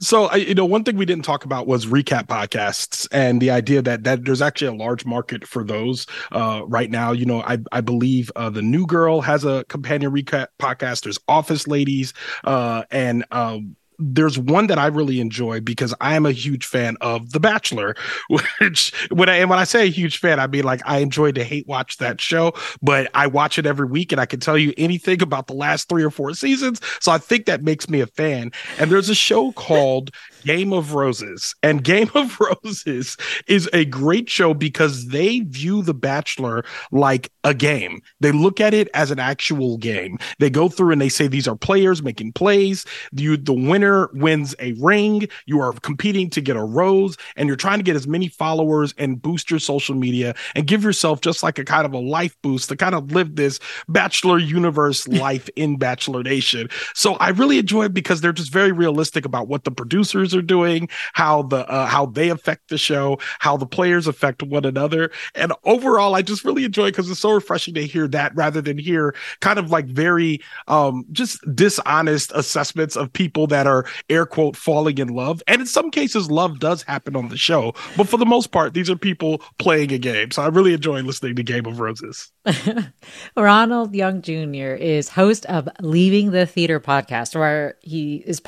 So, 0.00 0.32
you 0.34 0.54
know, 0.54 0.66
one 0.66 0.84
thing 0.84 0.96
we 0.96 1.06
didn't 1.06 1.24
talk 1.24 1.44
about 1.44 1.66
was 1.66 1.86
recap 1.86 2.26
podcasts 2.26 3.08
and 3.10 3.40
the 3.40 3.50
idea 3.50 3.82
that 3.82 4.04
that 4.04 4.24
there's 4.24 4.42
actually 4.42 4.76
a 4.76 4.80
large 4.80 5.04
market 5.06 5.46
for 5.46 5.64
those 5.64 6.06
uh, 6.30 6.62
right 6.66 6.90
now. 6.90 7.12
You 7.12 7.24
know, 7.24 7.42
I 7.42 7.58
I 7.72 7.80
believe 7.80 8.30
uh, 8.36 8.50
the 8.50 8.62
New 8.62 8.86
Girl 8.86 9.22
has 9.22 9.44
a 9.44 9.64
companion 9.68 10.12
recap 10.12 10.48
podcast. 10.60 11.02
There's 11.02 11.18
Office 11.26 11.66
Ladies, 11.66 12.12
uh, 12.44 12.84
and 12.90 13.24
um, 13.30 13.76
there's 14.02 14.38
one 14.38 14.66
that 14.66 14.78
I 14.78 14.86
really 14.86 15.20
enjoy 15.20 15.60
because 15.60 15.94
I 16.00 16.14
am 16.16 16.26
a 16.26 16.32
huge 16.32 16.66
fan 16.66 16.96
of 17.00 17.30
The 17.32 17.40
Bachelor, 17.40 17.94
which 18.60 18.92
when 19.10 19.28
I 19.28 19.36
and 19.36 19.50
when 19.50 19.58
I 19.58 19.64
say 19.64 19.86
a 19.86 19.90
huge 19.90 20.18
fan, 20.18 20.40
I 20.40 20.46
mean 20.46 20.64
like 20.64 20.80
I 20.84 20.98
enjoy 20.98 21.32
to 21.32 21.44
hate 21.44 21.66
watch 21.66 21.98
that 21.98 22.20
show, 22.20 22.52
but 22.80 23.10
I 23.14 23.26
watch 23.26 23.58
it 23.58 23.66
every 23.66 23.86
week 23.86 24.12
and 24.12 24.20
I 24.20 24.26
can 24.26 24.40
tell 24.40 24.58
you 24.58 24.74
anything 24.76 25.22
about 25.22 25.46
the 25.46 25.54
last 25.54 25.88
three 25.88 26.02
or 26.02 26.10
four 26.10 26.34
seasons. 26.34 26.80
So 27.00 27.12
I 27.12 27.18
think 27.18 27.46
that 27.46 27.62
makes 27.62 27.88
me 27.88 28.00
a 28.00 28.06
fan. 28.06 28.50
And 28.78 28.90
there's 28.90 29.08
a 29.08 29.14
show 29.14 29.52
called 29.52 30.10
Game 30.44 30.72
of 30.72 30.94
Roses. 30.94 31.54
And 31.62 31.84
Game 31.84 32.10
of 32.14 32.38
Roses 32.64 33.16
is 33.46 33.68
a 33.72 33.84
great 33.84 34.28
show 34.28 34.54
because 34.54 35.08
they 35.08 35.40
view 35.40 35.82
The 35.82 35.94
Bachelor 35.94 36.64
like 36.90 37.30
a 37.44 37.54
game. 37.54 38.00
They 38.20 38.32
look 38.32 38.60
at 38.60 38.74
it 38.74 38.88
as 38.94 39.10
an 39.10 39.18
actual 39.18 39.76
game. 39.78 40.18
They 40.38 40.50
go 40.50 40.68
through 40.68 40.92
and 40.92 41.00
they 41.00 41.08
say 41.08 41.26
these 41.26 41.48
are 41.48 41.56
players 41.56 42.02
making 42.02 42.32
plays. 42.32 42.84
You 43.12 43.36
the 43.36 43.52
winner 43.52 44.10
wins 44.14 44.54
a 44.58 44.72
ring. 44.74 45.28
You 45.46 45.60
are 45.60 45.72
competing 45.72 46.30
to 46.30 46.40
get 46.40 46.56
a 46.56 46.62
rose 46.64 47.16
and 47.36 47.46
you're 47.46 47.56
trying 47.56 47.78
to 47.78 47.84
get 47.84 47.96
as 47.96 48.06
many 48.06 48.28
followers 48.28 48.94
and 48.98 49.20
boost 49.20 49.50
your 49.50 49.60
social 49.60 49.94
media 49.94 50.34
and 50.54 50.66
give 50.66 50.84
yourself 50.84 51.20
just 51.20 51.42
like 51.42 51.58
a 51.58 51.64
kind 51.64 51.86
of 51.86 51.92
a 51.92 51.98
life 51.98 52.36
boost 52.42 52.68
to 52.68 52.76
kind 52.76 52.94
of 52.94 53.12
live 53.12 53.36
this 53.36 53.58
Bachelor 53.88 54.38
universe 54.38 55.06
life 55.08 55.48
in 55.56 55.76
Bachelor 55.76 56.22
Nation. 56.22 56.68
So 56.94 57.14
I 57.14 57.30
really 57.30 57.58
enjoy 57.58 57.84
it 57.84 57.94
because 57.94 58.20
they're 58.20 58.32
just 58.32 58.52
very 58.52 58.72
realistic 58.72 59.24
about 59.24 59.48
what 59.48 59.64
the 59.64 59.70
producers 59.70 60.31
are 60.34 60.42
doing, 60.42 60.88
how 61.12 61.42
the 61.42 61.68
uh, 61.68 61.86
how 61.86 62.06
they 62.06 62.28
affect 62.28 62.68
the 62.68 62.78
show, 62.78 63.18
how 63.38 63.56
the 63.56 63.66
players 63.66 64.06
affect 64.06 64.42
one 64.42 64.64
another, 64.64 65.10
and 65.34 65.52
overall, 65.64 66.14
I 66.14 66.22
just 66.22 66.44
really 66.44 66.64
enjoy 66.64 66.86
because 66.86 67.08
it 67.08 67.12
it's 67.12 67.20
so 67.20 67.32
refreshing 67.32 67.74
to 67.74 67.86
hear 67.86 68.08
that 68.08 68.34
rather 68.34 68.60
than 68.60 68.78
hear 68.78 69.14
kind 69.40 69.58
of 69.58 69.70
like 69.70 69.86
very 69.86 70.40
um 70.68 71.04
just 71.12 71.40
dishonest 71.54 72.32
assessments 72.34 72.96
of 72.96 73.12
people 73.12 73.46
that 73.46 73.66
are 73.66 73.84
air 74.08 74.26
quote 74.26 74.56
falling 74.56 74.98
in 74.98 75.08
love. 75.08 75.42
And 75.46 75.60
in 75.60 75.66
some 75.66 75.90
cases, 75.90 76.30
love 76.30 76.58
does 76.58 76.82
happen 76.82 77.14
on 77.14 77.28
the 77.28 77.36
show, 77.36 77.74
but 77.96 78.08
for 78.08 78.16
the 78.16 78.26
most 78.26 78.50
part, 78.50 78.74
these 78.74 78.90
are 78.90 78.96
people 78.96 79.42
playing 79.58 79.92
a 79.92 79.98
game. 79.98 80.30
So 80.30 80.42
I 80.42 80.48
really 80.48 80.74
enjoy 80.74 81.00
listening 81.02 81.36
to 81.36 81.42
Game 81.42 81.66
of 81.66 81.78
Roses. 81.80 82.32
Ronald 83.36 83.94
Young 83.94 84.22
Jr. 84.22 84.74
is 84.74 85.08
host 85.08 85.46
of 85.46 85.68
Leaving 85.80 86.30
the 86.30 86.46
Theater 86.46 86.80
podcast, 86.80 87.38
where 87.38 87.76
he 87.80 88.16
is 88.26 88.40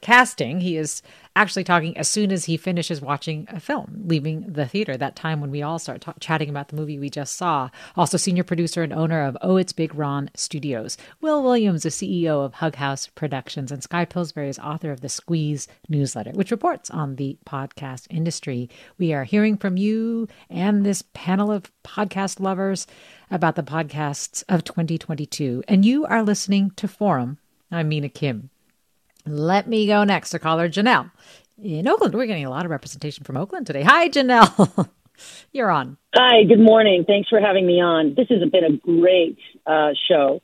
podcasting. 0.00 0.60
He 0.60 0.76
is 0.76 1.02
actually 1.36 1.64
talking 1.64 1.96
as 1.96 2.08
soon 2.08 2.32
as 2.32 2.44
he 2.44 2.56
finishes 2.56 3.00
watching 3.00 3.46
a 3.50 3.60
film, 3.60 4.02
leaving 4.06 4.42
the 4.52 4.66
theater, 4.66 4.96
that 4.96 5.16
time 5.16 5.40
when 5.40 5.50
we 5.50 5.62
all 5.62 5.78
start 5.78 6.00
ta- 6.00 6.14
chatting 6.20 6.48
about 6.48 6.68
the 6.68 6.76
movie 6.76 6.98
we 6.98 7.08
just 7.08 7.36
saw. 7.36 7.70
Also, 7.96 8.16
senior 8.16 8.42
producer 8.42 8.82
and 8.82 8.92
owner 8.92 9.22
of 9.22 9.36
Oh 9.40 9.56
It's 9.56 9.72
Big 9.72 9.94
Ron 9.94 10.30
Studios. 10.34 10.96
Will 11.20 11.42
Williams, 11.42 11.84
the 11.84 11.88
CEO 11.90 12.44
of 12.44 12.54
Hug 12.54 12.76
House 12.76 13.06
Productions, 13.06 13.70
and 13.70 13.82
Skye 13.82 14.04
Pillsbury 14.04 14.48
is 14.48 14.58
author 14.58 14.90
of 14.90 15.00
the 15.00 15.08
Squeeze 15.08 15.68
newsletter, 15.88 16.32
which 16.32 16.50
reports 16.50 16.90
on 16.90 17.16
the 17.16 17.38
podcast 17.46 18.06
industry. 18.10 18.68
We 18.98 19.12
are 19.12 19.24
hearing 19.24 19.56
from 19.56 19.76
you 19.76 20.28
and 20.48 20.84
this 20.84 21.04
panel 21.14 21.52
of 21.52 21.70
podcast 21.84 22.40
lovers 22.40 22.86
about 23.30 23.54
the 23.54 23.62
podcasts 23.62 24.42
of 24.48 24.64
2022. 24.64 25.62
And 25.68 25.84
you 25.84 26.04
are 26.06 26.22
listening 26.22 26.72
to 26.76 26.88
Forum. 26.88 27.38
I'm 27.70 27.88
Mina 27.88 28.08
Kim. 28.08 28.50
Let 29.30 29.68
me 29.68 29.86
go 29.86 30.04
next 30.04 30.30
to 30.30 30.38
caller 30.38 30.68
Janelle 30.68 31.10
in 31.62 31.86
Oakland. 31.86 32.14
We're 32.14 32.26
getting 32.26 32.44
a 32.44 32.50
lot 32.50 32.64
of 32.64 32.70
representation 32.70 33.24
from 33.24 33.36
Oakland 33.36 33.66
today. 33.66 33.82
Hi, 33.82 34.08
Janelle. 34.08 34.88
You're 35.52 35.70
on. 35.70 35.96
Hi, 36.14 36.44
good 36.44 36.60
morning. 36.60 37.04
Thanks 37.06 37.28
for 37.28 37.40
having 37.40 37.66
me 37.66 37.80
on. 37.80 38.14
This 38.14 38.28
has 38.28 38.48
been 38.50 38.64
a 38.64 38.76
great 38.76 39.38
uh, 39.66 39.90
show. 40.08 40.40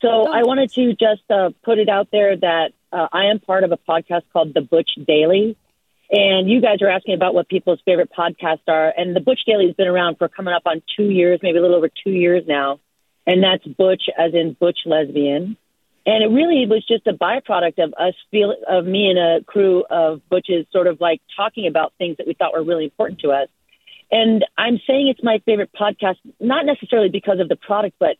So 0.00 0.08
oh, 0.08 0.32
I 0.32 0.42
wanted 0.42 0.70
to 0.74 0.92
just 0.92 1.28
uh, 1.30 1.50
put 1.64 1.78
it 1.78 1.88
out 1.88 2.08
there 2.12 2.36
that 2.36 2.72
uh, 2.92 3.08
I 3.12 3.26
am 3.26 3.40
part 3.40 3.64
of 3.64 3.72
a 3.72 3.76
podcast 3.76 4.22
called 4.32 4.54
The 4.54 4.60
Butch 4.60 4.90
Daily. 5.06 5.56
And 6.10 6.48
you 6.48 6.60
guys 6.60 6.80
are 6.80 6.88
asking 6.88 7.14
about 7.14 7.34
what 7.34 7.48
people's 7.48 7.80
favorite 7.84 8.10
podcasts 8.16 8.68
are. 8.68 8.92
And 8.96 9.16
The 9.16 9.20
Butch 9.20 9.40
Daily 9.46 9.66
has 9.66 9.74
been 9.74 9.88
around 9.88 10.16
for 10.18 10.28
coming 10.28 10.54
up 10.54 10.62
on 10.66 10.82
two 10.96 11.10
years, 11.10 11.40
maybe 11.42 11.58
a 11.58 11.60
little 11.60 11.76
over 11.76 11.88
two 11.88 12.12
years 12.12 12.44
now. 12.46 12.80
And 13.26 13.42
that's 13.42 13.66
Butch 13.66 14.04
as 14.16 14.32
in 14.34 14.54
Butch 14.58 14.78
Lesbian. 14.86 15.56
And 16.08 16.24
it 16.24 16.28
really 16.28 16.64
was 16.64 16.82
just 16.86 17.06
a 17.06 17.12
byproduct 17.12 17.84
of 17.84 17.92
us 17.92 18.14
feel 18.30 18.54
of 18.66 18.86
me 18.86 19.10
and 19.10 19.18
a 19.18 19.44
crew 19.44 19.84
of 19.90 20.26
butches 20.30 20.64
sort 20.72 20.86
of 20.86 21.02
like 21.02 21.20
talking 21.36 21.66
about 21.66 21.92
things 21.98 22.16
that 22.16 22.26
we 22.26 22.32
thought 22.32 22.54
were 22.54 22.64
really 22.64 22.84
important 22.84 23.20
to 23.20 23.32
us. 23.32 23.50
And 24.10 24.42
I'm 24.56 24.80
saying 24.86 25.08
it's 25.08 25.22
my 25.22 25.42
favorite 25.44 25.70
podcast, 25.78 26.16
not 26.40 26.64
necessarily 26.64 27.10
because 27.10 27.40
of 27.40 27.50
the 27.50 27.56
product, 27.56 27.96
but 28.00 28.16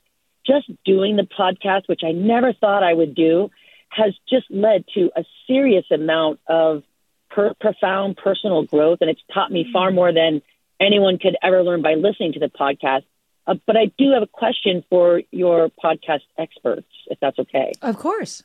just 0.46 0.70
doing 0.84 1.16
the 1.16 1.22
podcast, 1.22 1.88
which 1.88 2.02
I 2.04 2.12
never 2.12 2.52
thought 2.52 2.82
I 2.82 2.92
would 2.92 3.14
do. 3.14 3.50
has 3.88 4.12
just 4.28 4.50
led 4.50 4.84
to 4.92 5.10
a 5.16 5.24
serious 5.46 5.86
amount 5.90 6.40
of 6.46 6.82
per- 7.30 7.54
profound 7.54 8.18
personal 8.18 8.64
growth, 8.64 8.98
and 9.00 9.08
it's 9.08 9.22
taught 9.32 9.50
me 9.50 9.70
far 9.72 9.86
mm-hmm. 9.86 9.94
more 9.96 10.12
than 10.12 10.42
anyone 10.78 11.16
could 11.16 11.38
ever 11.42 11.62
learn 11.62 11.80
by 11.80 11.94
listening 11.94 12.34
to 12.34 12.38
the 12.38 12.50
podcast. 12.50 13.04
Uh, 13.48 13.54
but 13.66 13.76
I 13.76 13.86
do 13.98 14.12
have 14.12 14.22
a 14.22 14.26
question 14.26 14.84
for 14.90 15.22
your 15.30 15.70
podcast 15.82 16.20
experts, 16.36 16.86
if 17.06 17.18
that's 17.18 17.38
okay. 17.38 17.72
Of 17.80 17.96
course. 17.96 18.42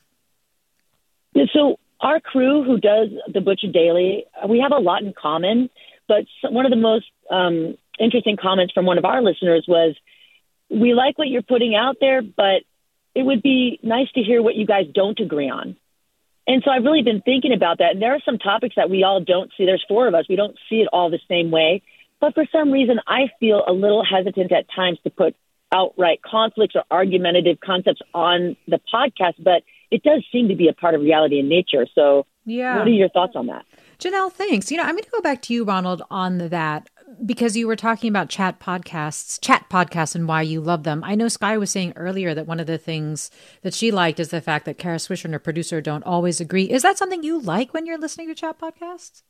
So, 1.52 1.78
our 2.00 2.20
crew 2.20 2.64
who 2.64 2.78
does 2.78 3.10
the 3.32 3.40
Butch 3.40 3.64
Daily, 3.72 4.24
uh, 4.42 4.46
we 4.46 4.60
have 4.60 4.72
a 4.72 4.78
lot 4.78 5.02
in 5.02 5.12
common. 5.12 5.68
But 6.08 6.24
one 6.42 6.64
of 6.64 6.70
the 6.70 6.76
most 6.76 7.06
um, 7.30 7.76
interesting 7.98 8.36
comments 8.40 8.72
from 8.72 8.86
one 8.86 8.98
of 8.98 9.04
our 9.04 9.22
listeners 9.22 9.64
was, 9.68 9.94
"We 10.70 10.94
like 10.94 11.18
what 11.18 11.28
you're 11.28 11.42
putting 11.42 11.74
out 11.74 11.96
there, 12.00 12.22
but 12.22 12.62
it 13.14 13.22
would 13.22 13.42
be 13.42 13.78
nice 13.82 14.10
to 14.12 14.22
hear 14.22 14.42
what 14.42 14.54
you 14.54 14.66
guys 14.66 14.86
don't 14.94 15.18
agree 15.20 15.50
on." 15.50 15.76
And 16.46 16.62
so 16.64 16.70
I've 16.70 16.84
really 16.84 17.02
been 17.02 17.22
thinking 17.22 17.52
about 17.52 17.78
that. 17.78 17.92
And 17.92 18.02
there 18.02 18.14
are 18.14 18.20
some 18.24 18.38
topics 18.38 18.76
that 18.76 18.90
we 18.90 19.02
all 19.02 19.20
don't 19.20 19.50
see. 19.56 19.64
There's 19.64 19.84
four 19.88 20.06
of 20.06 20.14
us. 20.14 20.26
We 20.28 20.36
don't 20.36 20.56
see 20.68 20.76
it 20.82 20.88
all 20.92 21.10
the 21.10 21.20
same 21.28 21.50
way. 21.50 21.82
But 22.24 22.32
for 22.32 22.46
some 22.50 22.70
reason, 22.70 23.00
I 23.06 23.28
feel 23.38 23.62
a 23.66 23.72
little 23.74 24.02
hesitant 24.02 24.50
at 24.50 24.64
times 24.74 24.98
to 25.04 25.10
put 25.10 25.36
outright 25.74 26.22
conflicts 26.22 26.74
or 26.74 26.82
argumentative 26.90 27.58
concepts 27.60 28.00
on 28.14 28.56
the 28.66 28.80
podcast. 28.90 29.34
But 29.38 29.62
it 29.90 30.02
does 30.02 30.24
seem 30.32 30.48
to 30.48 30.56
be 30.56 30.68
a 30.68 30.72
part 30.72 30.94
of 30.94 31.02
reality 31.02 31.38
and 31.38 31.50
nature. 31.50 31.86
So, 31.94 32.24
yeah. 32.46 32.78
what 32.78 32.86
are 32.86 32.90
your 32.90 33.10
thoughts 33.10 33.34
on 33.36 33.48
that? 33.48 33.66
Janelle, 33.98 34.32
thanks. 34.32 34.70
You 34.70 34.78
know, 34.78 34.84
I'm 34.84 34.92
going 34.92 35.04
to 35.04 35.10
go 35.10 35.20
back 35.20 35.42
to 35.42 35.52
you, 35.52 35.64
Ronald, 35.64 36.00
on 36.10 36.48
that 36.48 36.88
because 37.26 37.58
you 37.58 37.66
were 37.66 37.76
talking 37.76 38.08
about 38.08 38.30
chat 38.30 38.58
podcasts, 38.58 39.38
chat 39.42 39.66
podcasts, 39.68 40.14
and 40.14 40.26
why 40.26 40.40
you 40.40 40.62
love 40.62 40.84
them. 40.84 41.04
I 41.04 41.16
know 41.16 41.28
Skye 41.28 41.58
was 41.58 41.70
saying 41.70 41.92
earlier 41.94 42.32
that 42.32 42.46
one 42.46 42.58
of 42.58 42.66
the 42.66 42.78
things 42.78 43.30
that 43.60 43.74
she 43.74 43.90
liked 43.90 44.18
is 44.18 44.30
the 44.30 44.40
fact 44.40 44.64
that 44.64 44.78
Kara 44.78 44.96
Swisher 44.96 45.26
and 45.26 45.34
her 45.34 45.38
producer 45.38 45.82
don't 45.82 46.04
always 46.04 46.40
agree. 46.40 46.70
Is 46.70 46.80
that 46.84 46.96
something 46.96 47.22
you 47.22 47.38
like 47.38 47.74
when 47.74 47.84
you're 47.84 47.98
listening 47.98 48.28
to 48.28 48.34
chat 48.34 48.58
podcasts? 48.58 49.22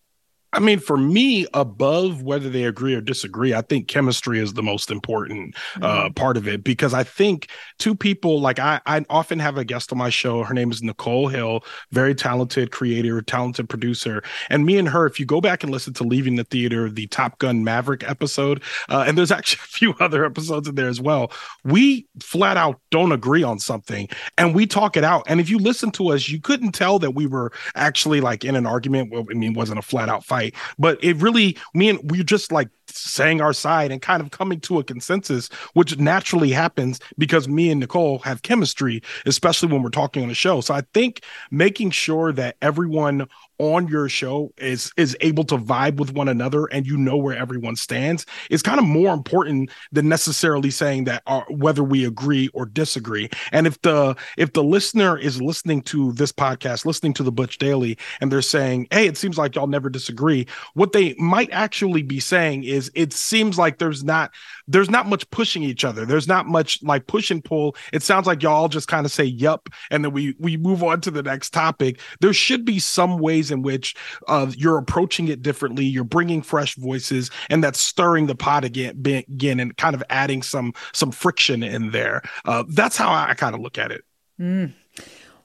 I 0.54 0.60
mean, 0.60 0.78
for 0.78 0.96
me, 0.96 1.46
above 1.52 2.22
whether 2.22 2.48
they 2.48 2.64
agree 2.64 2.94
or 2.94 3.00
disagree, 3.00 3.54
I 3.54 3.60
think 3.60 3.88
chemistry 3.88 4.38
is 4.38 4.54
the 4.54 4.62
most 4.62 4.88
important 4.88 5.56
uh, 5.82 6.04
mm-hmm. 6.04 6.12
part 6.12 6.36
of 6.36 6.46
it 6.46 6.62
because 6.62 6.94
I 6.94 7.02
think 7.02 7.48
two 7.80 7.94
people 7.94 8.40
like 8.40 8.60
I, 8.60 8.80
I 8.86 9.04
often 9.10 9.40
have 9.40 9.58
a 9.58 9.64
guest 9.64 9.90
on 9.90 9.98
my 9.98 10.10
show. 10.10 10.44
Her 10.44 10.54
name 10.54 10.70
is 10.70 10.80
Nicole 10.80 11.26
Hill, 11.26 11.64
very 11.90 12.14
talented 12.14 12.70
creator, 12.70 13.20
talented 13.20 13.68
producer. 13.68 14.22
And 14.48 14.64
me 14.64 14.78
and 14.78 14.88
her, 14.88 15.06
if 15.06 15.18
you 15.18 15.26
go 15.26 15.40
back 15.40 15.64
and 15.64 15.72
listen 15.72 15.92
to 15.94 16.04
Leaving 16.04 16.36
the 16.36 16.44
Theater, 16.44 16.88
the 16.88 17.08
Top 17.08 17.40
Gun 17.40 17.64
Maverick 17.64 18.08
episode, 18.08 18.62
uh, 18.88 19.04
and 19.06 19.18
there's 19.18 19.32
actually 19.32 19.62
a 19.64 19.66
few 19.66 19.94
other 19.98 20.24
episodes 20.24 20.68
in 20.68 20.76
there 20.76 20.88
as 20.88 21.00
well, 21.00 21.32
we 21.64 22.06
flat 22.20 22.56
out 22.56 22.80
don't 22.92 23.10
agree 23.10 23.42
on 23.42 23.58
something 23.58 24.08
and 24.38 24.54
we 24.54 24.66
talk 24.66 24.96
it 24.96 25.02
out. 25.02 25.24
And 25.26 25.40
if 25.40 25.50
you 25.50 25.58
listen 25.58 25.90
to 25.92 26.10
us, 26.10 26.28
you 26.28 26.40
couldn't 26.40 26.72
tell 26.72 27.00
that 27.00 27.10
we 27.10 27.26
were 27.26 27.50
actually 27.74 28.20
like 28.20 28.44
in 28.44 28.54
an 28.54 28.66
argument. 28.66 29.10
Well, 29.10 29.26
I 29.28 29.34
mean, 29.34 29.52
it 29.52 29.56
wasn't 29.56 29.80
a 29.80 29.82
flat 29.82 30.08
out 30.08 30.24
fight 30.24 30.43
But 30.78 31.02
it 31.02 31.16
really, 31.16 31.56
me 31.74 31.88
and 31.88 32.10
we're 32.10 32.22
just 32.22 32.52
like 32.52 32.68
saying 32.88 33.40
our 33.40 33.52
side 33.52 33.90
and 33.90 34.00
kind 34.00 34.22
of 34.22 34.30
coming 34.30 34.60
to 34.60 34.78
a 34.78 34.84
consensus, 34.84 35.48
which 35.74 35.98
naturally 35.98 36.50
happens 36.50 37.00
because 37.18 37.48
me 37.48 37.70
and 37.70 37.80
Nicole 37.80 38.18
have 38.20 38.42
chemistry, 38.42 39.02
especially 39.26 39.72
when 39.72 39.82
we're 39.82 39.90
talking 39.90 40.22
on 40.22 40.28
the 40.28 40.34
show. 40.34 40.60
So 40.60 40.74
I 40.74 40.82
think 40.92 41.22
making 41.50 41.90
sure 41.90 42.32
that 42.32 42.56
everyone 42.62 43.26
on 43.58 43.88
your 43.88 44.08
show 44.08 44.52
is 44.58 44.92
is 44.96 45.16
able 45.20 45.44
to 45.44 45.56
vibe 45.56 45.96
with 45.96 46.12
one 46.12 46.28
another 46.28 46.66
and 46.66 46.86
you 46.86 46.96
know 46.96 47.16
where 47.16 47.36
everyone 47.36 47.76
stands 47.76 48.26
is 48.50 48.62
kind 48.62 48.78
of 48.78 48.84
more 48.84 49.12
important 49.14 49.70
than 49.92 50.08
necessarily 50.08 50.70
saying 50.70 51.04
that 51.04 51.22
uh, 51.26 51.42
whether 51.48 51.84
we 51.84 52.04
agree 52.04 52.48
or 52.54 52.66
disagree. 52.66 53.28
And 53.52 53.66
if 53.66 53.80
the 53.82 54.16
if 54.36 54.52
the 54.52 54.64
listener 54.64 55.16
is 55.16 55.40
listening 55.40 55.82
to 55.82 56.12
this 56.12 56.32
podcast 56.32 56.84
listening 56.84 57.14
to 57.14 57.22
the 57.22 57.32
butch 57.32 57.58
daily 57.58 57.96
and 58.20 58.30
they're 58.30 58.42
saying 58.42 58.86
hey 58.90 59.06
it 59.06 59.16
seems 59.16 59.38
like 59.38 59.54
y'all 59.54 59.66
never 59.66 59.88
disagree 59.88 60.46
what 60.74 60.92
they 60.92 61.14
might 61.14 61.50
actually 61.52 62.02
be 62.02 62.20
saying 62.20 62.64
is 62.64 62.90
it 62.94 63.12
seems 63.12 63.58
like 63.58 63.78
there's 63.78 64.04
not 64.04 64.32
there's 64.66 64.90
not 64.90 65.06
much 65.06 65.28
pushing 65.30 65.62
each 65.62 65.84
other. 65.84 66.04
There's 66.06 66.28
not 66.28 66.46
much 66.46 66.82
like 66.82 67.06
push 67.06 67.30
and 67.30 67.44
pull. 67.44 67.76
It 67.92 68.02
sounds 68.02 68.26
like 68.26 68.42
y'all 68.42 68.68
just 68.68 68.88
kind 68.88 69.04
of 69.04 69.12
say 69.12 69.24
yup 69.24 69.68
and 69.90 70.04
then 70.04 70.12
we 70.12 70.34
we 70.38 70.56
move 70.56 70.82
on 70.82 71.00
to 71.02 71.10
the 71.10 71.22
next 71.22 71.50
topic. 71.50 72.00
There 72.20 72.32
should 72.32 72.64
be 72.64 72.78
some 72.78 73.18
ways 73.18 73.43
ways 73.44 73.50
in 73.50 73.62
which 73.62 73.94
uh, 74.28 74.50
you're 74.56 74.78
approaching 74.78 75.28
it 75.28 75.42
differently. 75.42 75.84
You're 75.84 76.04
bringing 76.04 76.42
fresh 76.42 76.76
voices, 76.76 77.30
and 77.50 77.62
that's 77.62 77.80
stirring 77.80 78.26
the 78.26 78.34
pot 78.34 78.64
again, 78.64 79.02
again, 79.04 79.60
and 79.60 79.76
kind 79.76 79.94
of 79.94 80.02
adding 80.10 80.42
some 80.42 80.72
some 80.92 81.10
friction 81.10 81.62
in 81.62 81.90
there. 81.90 82.22
Uh, 82.44 82.64
that's 82.68 82.96
how 82.96 83.10
I, 83.10 83.30
I 83.30 83.34
kind 83.34 83.54
of 83.54 83.60
look 83.60 83.78
at 83.78 83.90
it. 83.90 84.04
Mm. 84.40 84.72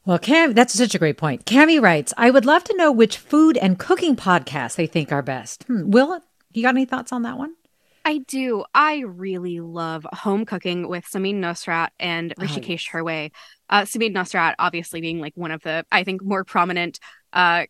Well, 0.05 0.19
Cam, 0.19 0.53
that's 0.53 0.73
such 0.73 0.95
a 0.95 0.99
great 0.99 1.17
point. 1.17 1.45
Cami 1.45 1.79
writes, 1.79 2.13
I 2.17 2.31
would 2.31 2.45
love 2.45 2.63
to 2.63 2.77
know 2.77 2.91
which 2.91 3.17
food 3.17 3.57
and 3.57 3.77
cooking 3.77 4.15
podcasts 4.15 4.75
they 4.75 4.87
think 4.87 5.11
are 5.11 5.21
best. 5.21 5.63
Hmm. 5.63 5.91
Will, 5.91 6.21
you 6.51 6.63
got 6.63 6.69
any 6.69 6.85
thoughts 6.85 7.11
on 7.11 7.23
that 7.23 7.37
one? 7.37 7.53
I 8.05 8.19
do. 8.19 8.63
I 8.73 9.01
really 9.01 9.59
love 9.59 10.07
home 10.11 10.45
cooking 10.45 10.87
with 10.87 11.05
Samin 11.05 11.35
Nosrat 11.35 11.89
and 11.99 12.33
Hrishikesh 12.37 12.67
oh, 12.69 12.71
yes. 12.71 12.87
Hirway. 12.91 13.31
Uh, 13.69 13.81
Samin 13.81 14.15
Nosrat, 14.15 14.55
obviously 14.57 14.99
being 15.01 15.19
like 15.19 15.33
one 15.35 15.51
of 15.51 15.61
the, 15.61 15.85
I 15.91 16.03
think, 16.03 16.23
more 16.23 16.43
prominent 16.43 16.99
uh, 17.33 17.65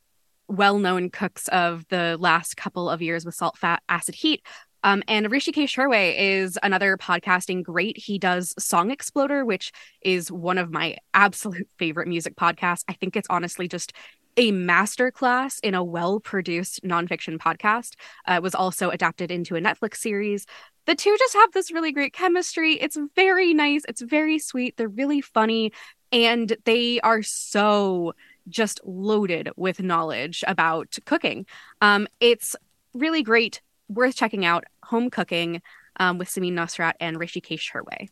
well-known 0.50 1.10
cooks 1.10 1.48
of 1.50 1.88
the 1.90 2.18
last 2.20 2.58
couple 2.58 2.90
of 2.90 3.02
years 3.02 3.26
with 3.26 3.36
Salt, 3.36 3.58
Fat, 3.58 3.82
Acid, 3.88 4.16
Heat. 4.16 4.46
Um, 4.84 5.04
and 5.08 5.26
Hrishikesh 5.28 5.76
Hirway 5.76 6.16
is 6.18 6.58
another 6.64 6.98
podcasting 6.98 7.64
great. 7.64 7.98
He 7.98 8.18
does 8.18 8.54
Song 8.58 8.92
Exploder, 8.92 9.46
which 9.46 9.72
is 10.02 10.32
one 10.32 10.58
of 10.58 10.72
my 10.72 10.98
absolute 11.14 11.68
favorite 11.78 12.08
music 12.08 12.36
podcasts. 12.36 12.84
I 12.88 12.94
think 12.94 13.16
it's 13.16 13.28
honestly 13.30 13.68
just 13.68 13.94
a 14.38 14.52
masterclass 14.52 15.60
in 15.64 15.76
a 15.76 15.84
well-produced 15.84 16.84
nonfiction 16.84 17.38
podcast. 17.38 17.96
Uh, 18.28 18.36
it 18.36 18.44
was 18.44 18.56
also 18.56 18.90
adapted 18.90 19.32
into 19.32 19.56
a 19.56 19.60
Netflix 19.60 19.98
series. 19.98 20.46
The 20.86 20.96
two 20.96 21.16
just 21.20 21.34
have 21.34 21.52
this 21.52 21.72
really 21.72 21.92
great 21.92 22.14
chemistry. 22.14 22.74
It's 22.74 22.98
very 23.16 23.54
nice. 23.54 23.82
It's 23.88 24.02
very 24.02 24.40
sweet. 24.40 24.78
They're 24.78 24.88
really 24.88 25.20
funny, 25.20 25.74
and 26.12 26.56
they 26.64 27.02
are 27.02 27.22
so 27.22 28.14
just 28.50 28.80
loaded 28.84 29.50
with 29.56 29.82
knowledge 29.82 30.44
about 30.48 30.98
cooking. 31.06 31.46
Um, 31.82 32.08
it's 32.20 32.56
really 32.94 33.24
great, 33.24 33.62
worth 33.88 34.16
checking 34.16 34.46
out. 34.46 34.66
Home 34.86 35.10
cooking 35.10 35.62
um, 36.00 36.18
with 36.18 36.30
Samin 36.30 36.54
Nosrat 36.54 36.94
and 37.00 37.18
Hrishikesh 37.18 37.72
Hirway. 37.72 38.10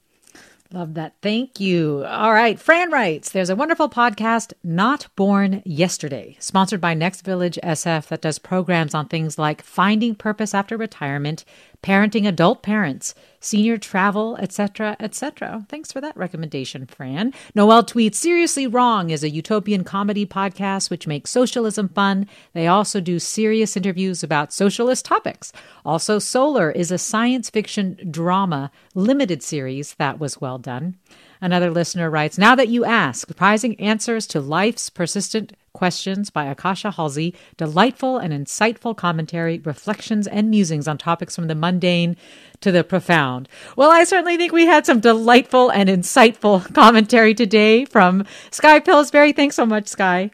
Love 0.73 0.95
that. 0.95 1.15
Thank 1.21 1.61
you. 1.61 2.03
All 2.05 2.33
right. 2.33 2.59
Fran 2.59 2.91
writes 2.91 3.31
There's 3.31 3.49
a 3.49 3.55
wonderful 3.55 3.89
podcast, 3.89 4.51
Not 4.63 5.07
Born 5.15 5.61
Yesterday, 5.65 6.35
sponsored 6.39 6.81
by 6.81 6.93
Next 6.93 7.21
Village 7.21 7.57
SF, 7.63 8.07
that 8.07 8.21
does 8.21 8.37
programs 8.37 8.93
on 8.93 9.07
things 9.07 9.39
like 9.39 9.61
finding 9.61 10.13
purpose 10.13 10.53
after 10.53 10.75
retirement, 10.75 11.45
parenting 11.87 12.27
adult 12.27 12.61
parents, 12.63 13.15
senior 13.39 13.77
travel, 13.77 14.35
etc., 14.41 14.97
etc. 14.99 15.65
Thanks 15.69 15.89
for 15.89 16.01
that 16.01 16.17
recommendation, 16.17 16.85
Fran. 16.85 17.33
Noel 17.55 17.81
tweets 17.81 18.15
Seriously 18.15 18.67
Wrong 18.67 19.09
is 19.09 19.23
a 19.23 19.29
utopian 19.29 19.85
comedy 19.85 20.25
podcast 20.25 20.89
which 20.89 21.07
makes 21.07 21.29
socialism 21.29 21.87
fun. 21.87 22.27
They 22.51 22.67
also 22.67 22.99
do 22.99 23.19
serious 23.19 23.77
interviews 23.77 24.21
about 24.21 24.51
socialist 24.51 25.05
topics. 25.05 25.53
Also, 25.85 26.19
Solar 26.19 26.71
is 26.71 26.91
a 26.91 26.97
science 26.97 27.49
fiction 27.49 27.97
drama 28.11 28.69
limited 28.93 29.41
series 29.41 29.93
that 29.93 30.19
was 30.19 30.41
well 30.41 30.57
done. 30.57 30.97
Another 31.39 31.71
listener 31.71 32.09
writes 32.09 32.37
Now 32.37 32.53
that 32.55 32.67
you 32.67 32.83
ask, 32.83 33.25
surprising 33.25 33.79
answers 33.79 34.27
to 34.27 34.41
life's 34.41 34.89
persistent 34.89 35.53
questions 35.77 36.31
by 36.31 36.45
Akasha 36.45 36.89
Halsey, 36.89 37.35
delightful 37.55 38.17
and 38.17 38.33
insightful 38.33 38.97
commentary, 38.97 39.59
reflections, 39.59 40.25
and 40.25 40.49
musings 40.49 40.87
on 40.87 40.97
topics 40.97 41.35
from 41.35 41.45
the 41.45 41.53
mundane 41.53 42.17
to 42.61 42.71
the 42.71 42.83
profound. 42.83 43.47
Well, 43.75 43.91
I 43.91 44.03
certainly 44.03 44.37
think 44.37 44.51
we 44.51 44.65
had 44.65 44.87
some 44.87 44.99
delightful 44.99 45.69
and 45.69 45.87
insightful 45.87 46.73
commentary 46.73 47.35
today 47.35 47.85
from 47.85 48.25
Skye 48.49 48.79
Pillsbury. 48.79 49.33
Thanks 49.33 49.55
so 49.55 49.67
much, 49.67 49.87
Skye. 49.87 50.31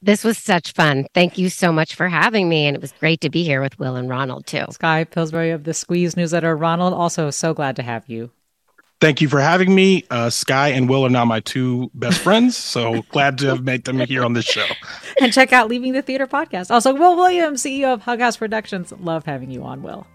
This 0.00 0.22
was 0.22 0.38
such 0.38 0.72
fun. 0.72 1.06
Thank 1.12 1.36
you 1.36 1.50
so 1.50 1.72
much 1.72 1.96
for 1.96 2.08
having 2.08 2.48
me. 2.48 2.66
And 2.66 2.76
it 2.76 2.80
was 2.80 2.92
great 2.92 3.20
to 3.22 3.30
be 3.30 3.42
here 3.42 3.60
with 3.60 3.80
Will 3.80 3.96
and 3.96 4.08
Ronald, 4.08 4.46
too. 4.46 4.66
Skye 4.70 5.02
Pillsbury 5.02 5.50
of 5.50 5.64
the 5.64 5.74
Squeeze 5.74 6.16
newsletter. 6.16 6.56
Ronald, 6.56 6.94
also 6.94 7.30
so 7.30 7.52
glad 7.52 7.74
to 7.76 7.82
have 7.82 8.08
you. 8.08 8.30
Thank 9.00 9.20
you 9.20 9.28
for 9.28 9.40
having 9.40 9.74
me. 9.74 10.04
Uh, 10.10 10.30
Skye 10.30 10.68
and 10.68 10.88
Will 10.88 11.04
are 11.04 11.10
now 11.10 11.24
my 11.26 11.40
two 11.40 11.90
best 11.92 12.18
friends, 12.20 12.56
so 12.56 13.02
glad 13.10 13.38
to 13.38 13.48
have 13.48 13.62
made 13.62 13.84
them 13.84 14.00
here 14.00 14.24
on 14.24 14.32
this 14.32 14.46
show. 14.46 14.66
And 15.20 15.32
check 15.32 15.52
out 15.52 15.68
Leaving 15.68 15.92
the 15.92 16.00
Theater 16.00 16.26
podcast. 16.26 16.70
Also, 16.70 16.94
Will 16.94 17.14
Williams, 17.14 17.62
CEO 17.62 17.92
of 17.92 18.02
Hug 18.02 18.20
House 18.20 18.38
Productions. 18.38 18.92
Love 18.92 19.26
having 19.26 19.50
you 19.50 19.64
on, 19.64 19.82
Will. 19.82 20.06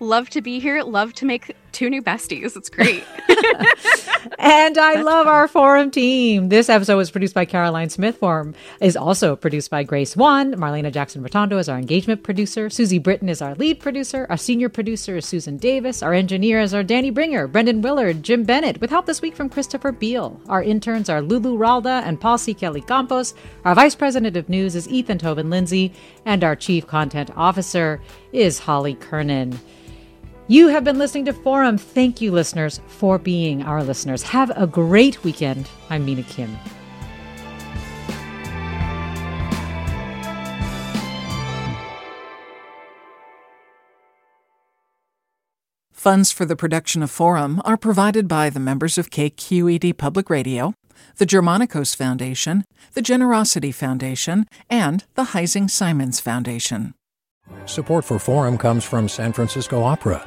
Love 0.00 0.28
to 0.30 0.42
be 0.42 0.60
here. 0.60 0.82
Love 0.82 1.14
to 1.14 1.24
make 1.24 1.54
two 1.72 1.90
new 1.90 2.02
besties. 2.02 2.56
It's 2.56 2.68
great. 2.68 3.04
and 4.38 4.78
I 4.78 5.00
love 5.02 5.26
our 5.26 5.48
forum 5.48 5.90
team. 5.90 6.48
This 6.48 6.68
episode 6.68 6.96
was 6.96 7.10
produced 7.10 7.34
by 7.34 7.44
Caroline 7.44 7.90
Smith. 7.90 8.18
Forum 8.18 8.54
is 8.80 8.96
also 8.96 9.36
produced 9.36 9.70
by 9.70 9.82
Grace 9.82 10.16
Wan. 10.16 10.54
Marlena 10.54 10.92
Jackson 10.92 11.22
Rotondo 11.22 11.58
is 11.58 11.68
our 11.68 11.78
engagement 11.78 12.22
producer. 12.22 12.70
Susie 12.70 12.98
Britton 12.98 13.28
is 13.28 13.42
our 13.42 13.54
lead 13.54 13.80
producer. 13.80 14.26
Our 14.28 14.36
senior 14.36 14.68
producer 14.68 15.16
is 15.16 15.26
Susan 15.26 15.56
Davis. 15.56 16.02
Our 16.02 16.14
engineer 16.14 16.60
is 16.60 16.74
our 16.74 16.82
Danny 16.82 17.10
Bringer, 17.10 17.46
Brendan 17.46 17.82
Willard, 17.82 18.22
Jim 18.22 18.44
Bennett, 18.44 18.80
with 18.80 18.90
help 18.90 19.06
this 19.06 19.22
week 19.22 19.34
from 19.36 19.48
Christopher 19.48 19.92
Beal. 19.92 20.40
Our 20.48 20.62
interns 20.62 21.08
are 21.08 21.22
Lulu 21.22 21.56
Ralda 21.56 22.02
and 22.02 22.20
Paul 22.20 22.38
C. 22.38 22.54
Kelly 22.54 22.82
Campos. 22.82 23.34
Our 23.64 23.74
vice 23.74 23.94
president 23.94 24.36
of 24.36 24.48
news 24.48 24.74
is 24.74 24.88
Ethan 24.88 25.18
Toven-Lindsey. 25.18 25.92
And 26.24 26.44
our 26.44 26.56
chief 26.56 26.86
content 26.86 27.30
officer 27.36 28.00
is 28.32 28.58
Holly 28.58 28.94
Kernan. 28.94 29.58
You 30.50 30.66
have 30.66 30.82
been 30.82 30.98
listening 30.98 31.26
to 31.26 31.32
Forum. 31.32 31.78
Thank 31.78 32.20
you, 32.20 32.32
listeners, 32.32 32.80
for 32.88 33.18
being 33.18 33.62
our 33.62 33.84
listeners. 33.84 34.24
Have 34.24 34.50
a 34.56 34.66
great 34.66 35.22
weekend. 35.22 35.70
I'm 35.88 36.04
Mina 36.04 36.24
Kim. 36.24 36.58
Funds 45.92 46.32
for 46.32 46.44
the 46.44 46.56
production 46.56 47.04
of 47.04 47.12
Forum 47.12 47.62
are 47.64 47.76
provided 47.76 48.26
by 48.26 48.50
the 48.50 48.58
members 48.58 48.98
of 48.98 49.10
KQED 49.10 49.96
Public 49.96 50.28
Radio, 50.28 50.74
the 51.18 51.26
Germanacos 51.26 51.94
Foundation, 51.94 52.64
the 52.94 53.02
Generosity 53.02 53.70
Foundation, 53.70 54.46
and 54.68 55.04
the 55.14 55.26
Heising 55.26 55.70
Simons 55.70 56.18
Foundation. 56.18 56.94
Support 57.66 58.04
for 58.04 58.18
Forum 58.18 58.58
comes 58.58 58.84
from 58.84 59.08
San 59.08 59.32
Francisco 59.32 59.82
Opera. 59.82 60.26